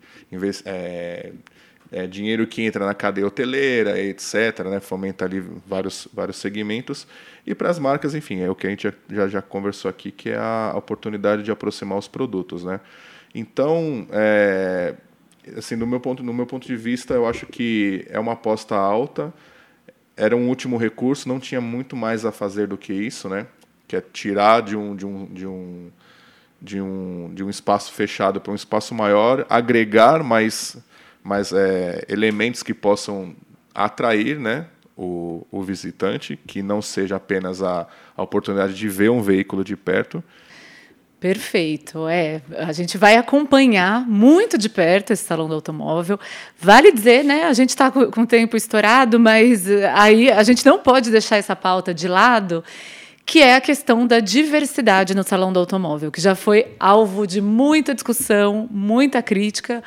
é, 0.67 1.33
é, 1.91 2.07
dinheiro 2.07 2.47
que 2.47 2.63
entra 2.63 2.85
na 2.85 2.95
cadeia 2.95 3.27
hoteleira, 3.27 3.99
etc., 3.99 4.61
né, 4.67 4.81
fomenta 4.81 5.25
ali 5.25 5.41
vários, 5.67 6.07
vários 6.13 6.37
segmentos. 6.37 7.07
E 7.47 7.55
para 7.55 7.71
as 7.71 7.79
marcas, 7.79 8.15
enfim, 8.15 8.41
é 8.41 8.51
o 8.51 8.55
que 8.55 8.67
a 8.67 8.71
gente 8.71 8.93
já, 9.11 9.29
já 9.29 9.41
conversou 9.41 9.89
aqui, 9.89 10.11
que 10.11 10.31
é 10.31 10.37
a 10.37 10.75
oportunidade 10.77 11.43
de 11.43 11.51
aproximar 11.51 11.97
os 11.97 12.09
produtos. 12.09 12.65
Né? 12.65 12.81
Então, 13.35 14.07
é, 14.11 14.95
assim, 15.57 15.77
do 15.77 15.87
meu 15.87 16.01
ponto, 16.01 16.23
no 16.23 16.33
meu 16.33 16.47
ponto 16.47 16.67
de 16.67 16.77
vista, 16.77 17.15
eu 17.15 17.27
acho 17.27 17.47
que 17.47 18.07
é 18.09 18.19
uma 18.19 18.33
aposta 18.33 18.75
alta. 18.75 19.33
Era 20.17 20.37
um 20.37 20.49
último 20.49 20.77
recurso, 20.77 21.29
não 21.29 21.39
tinha 21.39 21.61
muito 21.61 21.95
mais 21.95 22.25
a 22.25 22.33
fazer 22.33 22.69
do 22.69 22.79
que 22.79 22.93
isso, 22.93 23.29
né? 23.29 23.47
Que 23.87 23.97
é 23.97 24.01
tirar 24.01 24.63
de 24.63 24.77
um 24.77 24.97
de 24.97 25.07
um 25.07 25.27
de 25.27 25.47
um 25.47 25.91
de 26.61 26.81
um, 26.81 27.31
de 27.35 27.45
um 27.45 27.51
espaço 27.51 27.93
fechado 27.93 28.41
para 28.41 28.51
um 28.51 28.55
espaço 28.55 28.95
maior, 28.95 29.47
agregar 29.49 30.23
mais 30.23 30.77
mais 31.23 31.53
é, 31.53 32.05
elementos 32.09 32.63
que 32.63 32.73
possam 32.73 33.35
atrair, 33.75 34.39
né? 34.39 34.67
o, 34.97 35.47
o 35.51 35.63
visitante, 35.63 36.39
que 36.47 36.63
não 36.63 36.81
seja 36.81 37.17
apenas 37.17 37.63
a, 37.63 37.87
a 38.17 38.23
oportunidade 38.23 38.75
de 38.75 38.89
ver 38.89 39.11
um 39.11 39.21
veículo 39.21 39.63
de 39.63 39.77
perto. 39.77 40.25
Perfeito, 41.27 42.07
é. 42.07 42.41
A 42.57 42.73
gente 42.73 42.97
vai 42.97 43.17
acompanhar 43.17 44.07
muito 44.07 44.57
de 44.57 44.69
perto 44.69 45.13
esse 45.13 45.25
salão 45.25 45.49
do 45.49 45.57
automóvel. 45.57 46.21
Vale 46.57 46.93
dizer, 46.93 47.25
né? 47.25 47.47
A 47.47 47.53
gente 47.53 47.71
está 47.71 47.91
com 47.91 48.21
o 48.21 48.27
tempo 48.27 48.57
estourado, 48.57 49.19
mas 49.19 49.69
eh, 49.69 49.91
aí 49.93 50.31
a 50.31 50.45
gente 50.45 50.65
não 50.65 50.79
pode 50.79 51.11
deixar 51.11 51.37
essa 51.37 51.57
pauta 51.57 51.93
de 51.93 52.07
lado, 52.07 52.63
que 53.25 53.43
é 53.43 53.57
a 53.57 53.61
questão 53.61 54.07
da 54.07 54.21
diversidade 54.21 55.17
no 55.17 55.25
salão 55.25 55.53
do 55.53 55.59
automóvel, 55.59 56.13
que 56.13 56.21
já 56.21 56.37
foi 56.37 56.69
alvo 56.79 57.27
de 57.27 57.41
muita 57.41 57.93
discussão, 57.93 58.69
muita 58.71 59.21
crítica 59.21 59.83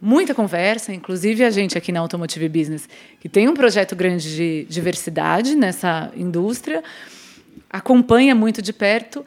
muita 0.00 0.34
conversa, 0.34 0.92
inclusive 0.92 1.42
a 1.42 1.50
gente 1.50 1.76
aqui 1.76 1.90
na 1.90 1.98
Automotive 1.98 2.48
Business, 2.48 2.88
que 3.18 3.28
tem 3.28 3.48
um 3.48 3.54
projeto 3.54 3.96
grande 3.96 4.36
de 4.36 4.66
diversidade 4.68 5.56
nessa 5.56 6.12
indústria, 6.14 6.84
acompanha 7.68 8.34
muito 8.34 8.62
de 8.62 8.72
perto 8.72 9.24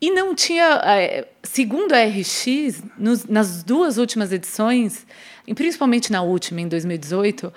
e 0.00 0.10
não 0.10 0.34
tinha, 0.34 0.80
é, 0.84 1.26
segundo 1.42 1.92
a 1.92 2.04
RX, 2.04 2.82
nos, 2.98 3.24
nas 3.24 3.62
duas 3.62 3.98
últimas 3.98 4.32
edições, 4.32 5.06
e 5.46 5.54
principalmente 5.54 6.12
na 6.12 6.22
última, 6.22 6.60
em 6.60 6.68
2018, 6.68 7.52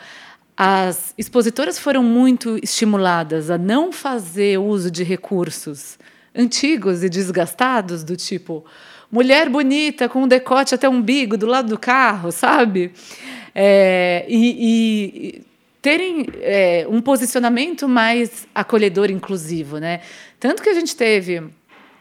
as 0.55 1.13
expositoras 1.17 1.79
foram 1.79 2.03
muito 2.03 2.57
estimuladas 2.61 3.49
a 3.49 3.57
não 3.57 3.91
fazer 3.91 4.57
uso 4.57 4.91
de 4.91 5.03
recursos 5.03 5.97
antigos 6.35 7.03
e 7.03 7.09
desgastados, 7.09 8.03
do 8.03 8.15
tipo 8.15 8.65
mulher 9.11 9.49
bonita 9.49 10.07
com 10.07 10.23
um 10.23 10.27
decote 10.27 10.75
até 10.75 10.87
umbigo 10.87 11.37
do 11.37 11.45
lado 11.45 11.69
do 11.69 11.79
carro, 11.79 12.31
sabe? 12.31 12.91
É, 13.55 14.25
e, 14.27 15.39
e, 15.39 15.41
terem 15.81 16.27
é, 16.41 16.85
um 16.89 17.01
posicionamento 17.01 17.87
mais 17.87 18.47
acolhedor, 18.53 19.09
inclusivo, 19.09 19.77
né? 19.79 20.01
Tanto 20.39 20.61
que 20.61 20.69
a 20.69 20.73
gente 20.73 20.95
teve 20.95 21.43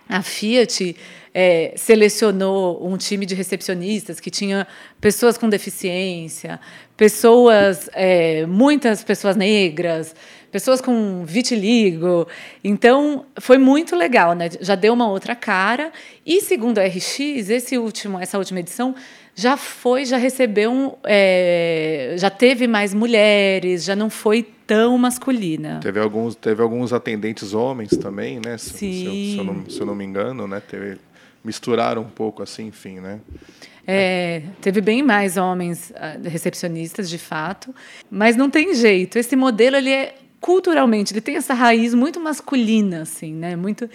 a 0.09 0.23
Fiat 0.23 0.97
é, 1.35 1.73
selecionou 1.77 2.85
um 2.87 2.97
time 2.97 3.27
de 3.27 3.35
recepcionistas 3.35 4.19
que 4.19 4.31
tinha 4.31 4.67
pessoas 5.01 5.37
com 5.37 5.49
deficiência, 5.49 6.59
pessoas, 6.97 7.89
é, 7.93 8.47
muitas 8.47 9.05
pessoas 9.05 9.37
negras, 9.37 10.15
pessoas 10.51 10.81
com 10.81 11.25
vitiligo. 11.25 12.27
Então, 12.65 13.27
foi 13.41 13.59
muito 13.59 13.95
legal, 13.95 14.35
né? 14.35 14.49
Já 14.61 14.75
deu 14.75 14.95
uma 14.95 15.09
outra 15.09 15.37
cara. 15.37 15.93
E 16.25 16.41
segundo 16.41 16.79
a 16.79 16.87
RX, 16.87 17.51
esse 17.51 17.77
último, 17.77 18.19
essa 18.19 18.39
última 18.39 18.61
edição 18.61 18.95
já 19.39 19.57
foi, 19.57 20.05
já 20.05 20.17
recebeu, 20.17 20.99
é, 21.05 22.17
já 22.19 22.29
teve 22.29 22.67
mais 22.67 22.93
mulheres, 22.93 23.85
já 23.85 23.95
não 23.95 24.11
foi 24.11 24.45
tão 24.67 24.99
masculina. 24.99 25.79
Teve 25.81 26.01
alguns, 26.01 26.35
teve 26.35 26.61
alguns 26.61 26.93
atendentes 26.93 27.55
homens 27.55 27.91
também, 27.91 28.41
né? 28.45 28.59
Se, 28.59 28.71
Sim. 28.71 28.93
Se, 28.93 29.05
eu, 29.05 29.13
se, 29.13 29.37
eu 29.39 29.45
não, 29.45 29.71
se 29.71 29.81
eu 29.81 29.87
não 29.87 29.95
me 29.95 30.05
engano, 30.05 30.49
né? 30.49 30.61
Teve, 30.61 30.99
misturaram 31.45 32.03
um 32.03 32.09
pouco 32.09 32.43
assim, 32.43 32.67
enfim, 32.67 32.99
né? 32.99 33.21
É, 33.87 34.43
teve 34.61 34.81
bem 34.81 35.05
mais 35.05 35.37
homens 35.37 35.93
ah, 35.95 36.17
recepcionistas, 36.25 37.09
de 37.09 37.17
fato, 37.17 37.73
mas 38.11 38.35
não 38.35 38.51
tem 38.51 38.75
jeito. 38.75 39.21
Esse 39.21 39.37
modelo 39.37 39.77
ele 39.77 39.91
é 39.91 40.17
culturalmente, 40.41 41.13
ele 41.13 41.21
tem 41.21 41.37
essa 41.37 41.55
raiz 41.55 41.95
muito 41.95 42.19
masculina, 42.19 43.03
assim, 43.03 43.33
né? 43.33 43.55
Muito. 43.55 43.89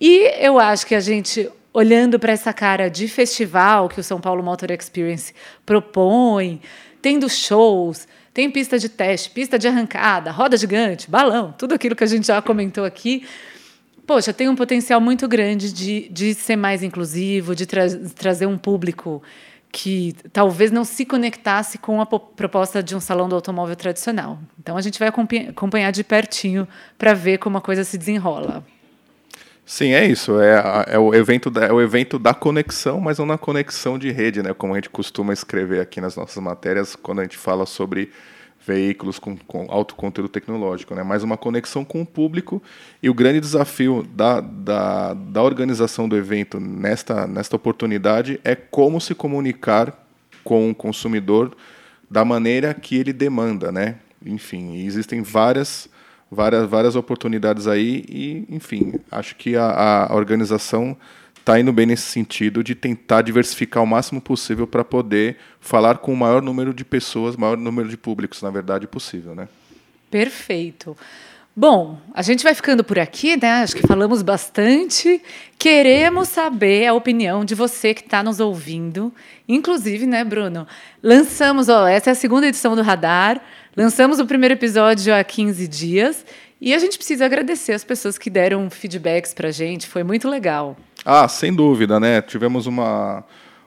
E 0.00 0.32
eu 0.44 0.58
acho 0.58 0.84
que 0.84 0.96
a 0.96 1.00
gente, 1.00 1.48
olhando 1.74 2.20
para 2.20 2.32
essa 2.32 2.52
cara 2.52 2.88
de 2.88 3.08
festival 3.08 3.88
que 3.88 3.98
o 3.98 4.04
São 4.04 4.20
Paulo 4.20 4.44
Motor 4.44 4.70
Experience 4.70 5.34
propõe, 5.66 6.60
tendo 7.02 7.28
shows, 7.28 8.06
tem 8.32 8.48
pista 8.48 8.78
de 8.78 8.88
teste, 8.88 9.30
pista 9.30 9.58
de 9.58 9.66
arrancada, 9.66 10.30
roda 10.30 10.56
gigante, 10.56 11.10
balão, 11.10 11.52
tudo 11.58 11.74
aquilo 11.74 11.96
que 11.96 12.04
a 12.04 12.06
gente 12.06 12.28
já 12.28 12.40
comentou 12.40 12.84
aqui. 12.84 13.26
Poxa, 14.06 14.32
tem 14.32 14.48
um 14.48 14.54
potencial 14.54 15.00
muito 15.00 15.26
grande 15.26 15.72
de, 15.72 16.08
de 16.10 16.32
ser 16.34 16.56
mais 16.56 16.82
inclusivo, 16.82 17.56
de 17.56 17.66
tra 17.66 17.86
trazer 18.14 18.46
um 18.46 18.56
público 18.56 19.20
que 19.72 20.14
talvez 20.32 20.70
não 20.70 20.84
se 20.84 21.04
conectasse 21.04 21.78
com 21.78 22.00
a 22.00 22.06
proposta 22.06 22.80
de 22.80 22.94
um 22.94 23.00
salão 23.00 23.28
do 23.28 23.34
automóvel 23.34 23.74
tradicional. 23.74 24.38
Então 24.56 24.76
a 24.76 24.80
gente 24.80 25.00
vai 25.00 25.08
acompanhar 25.08 25.90
de 25.90 26.04
pertinho 26.04 26.68
para 26.96 27.12
ver 27.14 27.38
como 27.38 27.58
a 27.58 27.60
coisa 27.60 27.82
se 27.82 27.98
desenrola. 27.98 28.64
Sim, 29.66 29.92
é 29.92 30.06
isso. 30.06 30.38
É, 30.40 30.84
é, 30.88 30.98
o 30.98 31.14
evento 31.14 31.50
da, 31.50 31.64
é 31.64 31.72
o 31.72 31.80
evento 31.80 32.18
da 32.18 32.34
conexão, 32.34 33.00
mas 33.00 33.18
não 33.18 33.26
na 33.26 33.38
conexão 33.38 33.98
de 33.98 34.10
rede, 34.10 34.42
né? 34.42 34.52
Como 34.52 34.74
a 34.74 34.76
gente 34.76 34.90
costuma 34.90 35.32
escrever 35.32 35.80
aqui 35.80 36.00
nas 36.00 36.16
nossas 36.16 36.42
matérias 36.42 36.94
quando 36.94 37.20
a 37.20 37.22
gente 37.22 37.38
fala 37.38 37.64
sobre 37.64 38.10
veículos 38.66 39.18
com, 39.18 39.36
com 39.36 39.66
alto 39.68 39.94
conteúdo 39.94 40.28
tecnológico, 40.28 40.94
né? 40.94 41.02
mais 41.02 41.22
uma 41.22 41.36
conexão 41.36 41.84
com 41.84 42.00
o 42.00 42.06
público. 42.06 42.62
E 43.02 43.10
o 43.10 43.14
grande 43.14 43.40
desafio 43.40 44.06
da, 44.14 44.40
da, 44.40 45.14
da 45.14 45.42
organização 45.42 46.08
do 46.08 46.16
evento 46.16 46.58
nesta, 46.58 47.26
nesta 47.26 47.56
oportunidade 47.56 48.40
é 48.42 48.54
como 48.54 49.00
se 49.00 49.14
comunicar 49.14 49.92
com 50.42 50.70
o 50.70 50.74
consumidor 50.74 51.54
da 52.10 52.24
maneira 52.24 52.72
que 52.74 52.96
ele 52.96 53.12
demanda. 53.12 53.70
Né? 53.70 53.96
Enfim, 54.24 54.84
existem 54.84 55.22
várias, 55.22 55.88
várias, 56.34 56.68
várias 56.68 56.96
oportunidades 56.96 57.66
aí 57.66 58.04
e, 58.08 58.44
enfim, 58.50 58.94
acho 59.10 59.36
que 59.36 59.56
a, 59.56 60.06
a 60.10 60.14
organização 60.14 60.96
está 61.44 61.60
indo 61.60 61.72
bem 61.72 61.84
nesse 61.84 62.04
sentido 62.04 62.64
de 62.64 62.74
tentar 62.74 63.22
diversificar 63.22 63.82
o 63.82 63.86
máximo 63.86 64.20
possível 64.20 64.66
para 64.66 64.82
poder 64.82 65.36
falar 65.60 65.98
com 65.98 66.12
o 66.12 66.16
maior 66.16 66.40
número 66.40 66.72
de 66.72 66.84
pessoas, 66.84 67.36
maior 67.36 67.58
número 67.58 67.88
de 67.88 67.98
públicos, 67.98 68.40
na 68.40 68.50
verdade, 68.50 68.86
possível, 68.86 69.34
né? 69.34 69.46
Perfeito. 70.10 70.96
Bom, 71.56 72.00
a 72.12 72.20
gente 72.20 72.42
vai 72.42 72.52
ficando 72.52 72.82
por 72.82 72.98
aqui, 72.98 73.36
né? 73.36 73.62
Acho 73.62 73.76
que 73.76 73.86
falamos 73.86 74.22
bastante. 74.22 75.22
Queremos 75.56 76.28
saber 76.28 76.88
a 76.88 76.94
opinião 76.94 77.44
de 77.44 77.54
você 77.54 77.94
que 77.94 78.00
está 78.00 78.24
nos 78.24 78.40
ouvindo. 78.40 79.14
Inclusive, 79.48 80.04
né, 80.04 80.24
Bruno? 80.24 80.66
Lançamos, 81.00 81.68
ó, 81.68 81.86
essa 81.86 82.10
é 82.10 82.12
a 82.12 82.16
segunda 82.16 82.48
edição 82.48 82.74
do 82.74 82.82
Radar. 82.82 83.40
Lançamos 83.76 84.20
o 84.20 84.26
primeiro 84.26 84.54
episódio 84.54 85.12
há 85.12 85.24
15 85.24 85.66
dias. 85.66 86.24
E 86.60 86.72
a 86.72 86.78
gente 86.78 86.96
precisa 86.96 87.24
agradecer 87.24 87.72
as 87.72 87.82
pessoas 87.82 88.16
que 88.16 88.30
deram 88.30 88.70
feedbacks 88.70 89.34
para 89.34 89.48
a 89.48 89.50
gente. 89.50 89.88
Foi 89.88 90.04
muito 90.04 90.28
legal. 90.28 90.76
Ah, 91.04 91.26
sem 91.26 91.52
dúvida, 91.52 91.98
né? 91.98 92.22
Tivemos 92.22 92.66
uma, 92.66 93.24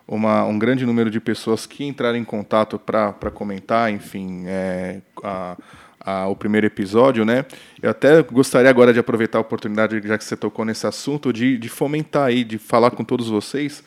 uma, 0.08 0.46
um 0.46 0.58
grande 0.58 0.86
número 0.86 1.12
de 1.12 1.20
pessoas 1.20 1.66
que 1.66 1.84
entraram 1.84 2.18
em 2.18 2.24
contato 2.24 2.80
para 2.80 3.30
comentar, 3.34 3.92
enfim, 3.92 4.46
é, 4.48 5.02
a, 5.22 5.58
a, 6.00 6.28
o 6.28 6.38
primeiro 6.38 6.66
episódio, 6.66 7.26
né? 7.26 7.46
Eu 7.82 7.92
até 7.92 8.24
gostaria 8.24 8.70
agora 8.70 8.94
de 8.94 9.00
aproveitar 9.00 9.40
a 9.40 9.42
oportunidade, 9.42 10.02
já 10.08 10.18
que 10.18 10.24
você 10.24 10.38
tocou 10.38 10.64
nesse 10.64 10.88
assunto, 10.88 11.34
de, 11.34 11.58
de 11.58 11.68
fomentar 11.68 12.28
aí, 12.28 12.46
de 12.46 12.58
falar 12.58 12.92
com 12.92 13.04
todos 13.04 13.28
vocês 13.28 13.84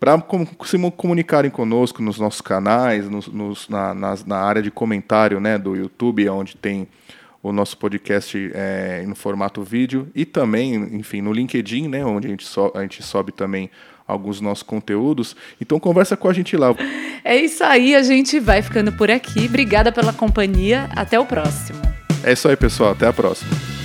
para 0.00 0.18
se 0.64 0.78
comunicarem 0.96 1.50
conosco 1.50 2.02
nos 2.02 2.18
nossos 2.18 2.40
canais, 2.40 3.08
nos, 3.08 3.28
nos, 3.28 3.68
na, 3.68 3.94
na, 3.94 4.38
área 4.38 4.62
de 4.62 4.70
comentário 4.70 5.38
né, 5.38 5.58
do 5.58 5.76
YouTube, 5.76 6.26
onde 6.30 6.56
tem 6.56 6.88
o 7.42 7.52
nosso 7.52 7.76
podcast 7.76 8.50
é, 8.54 9.04
no 9.06 9.14
formato 9.14 9.62
vídeo 9.62 10.08
e 10.14 10.24
também, 10.24 10.74
enfim, 10.96 11.20
no 11.20 11.32
LinkedIn, 11.32 11.86
né, 11.88 12.04
onde 12.04 12.26
a 12.26 12.30
gente, 12.30 12.46
so, 12.46 12.72
a 12.74 12.80
gente 12.80 13.02
sobe 13.02 13.30
também 13.30 13.70
alguns 14.08 14.40
nossos 14.40 14.62
conteúdos. 14.62 15.36
Então 15.60 15.78
conversa 15.78 16.16
com 16.16 16.28
a 16.28 16.32
gente 16.32 16.56
lá. 16.56 16.74
É 17.22 17.36
isso 17.36 17.62
aí, 17.62 17.94
a 17.94 18.02
gente 18.02 18.40
vai 18.40 18.62
ficando 18.62 18.92
por 18.92 19.10
aqui. 19.10 19.44
Obrigada 19.44 19.92
pela 19.92 20.12
companhia. 20.12 20.88
Até 20.96 21.20
o 21.20 21.26
próximo. 21.26 21.80
É 22.24 22.32
isso 22.32 22.48
aí, 22.48 22.56
pessoal. 22.56 22.92
Até 22.92 23.06
a 23.06 23.12
próxima. 23.12 23.79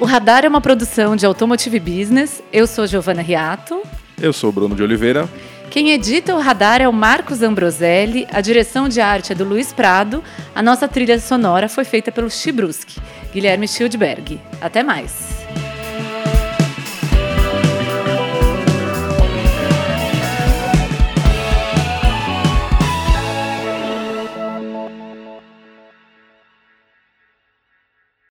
O 0.00 0.04
Radar 0.04 0.44
é 0.44 0.48
uma 0.48 0.60
produção 0.60 1.16
de 1.16 1.26
Automotive 1.26 1.80
Business. 1.80 2.40
Eu 2.52 2.68
sou 2.68 2.86
Giovana 2.86 3.20
Riato. 3.20 3.82
Eu 4.20 4.32
sou 4.32 4.52
Bruno 4.52 4.76
de 4.76 4.82
Oliveira. 4.82 5.28
Quem 5.70 5.90
edita 5.90 6.34
o 6.34 6.40
radar 6.40 6.80
é 6.80 6.88
o 6.88 6.92
Marcos 6.92 7.42
Ambroselli, 7.42 8.26
a 8.30 8.40
direção 8.40 8.88
de 8.88 9.00
arte 9.00 9.32
é 9.32 9.34
do 9.34 9.44
Luiz 9.44 9.70
Prado, 9.70 10.24
a 10.54 10.62
nossa 10.62 10.88
trilha 10.88 11.20
sonora 11.20 11.68
foi 11.68 11.84
feita 11.84 12.10
pelo 12.10 12.30
Chibruski, 12.30 12.98
Guilherme 13.34 13.68
Schildberg. 13.68 14.40
Até 14.62 14.82
mais! 14.82 15.36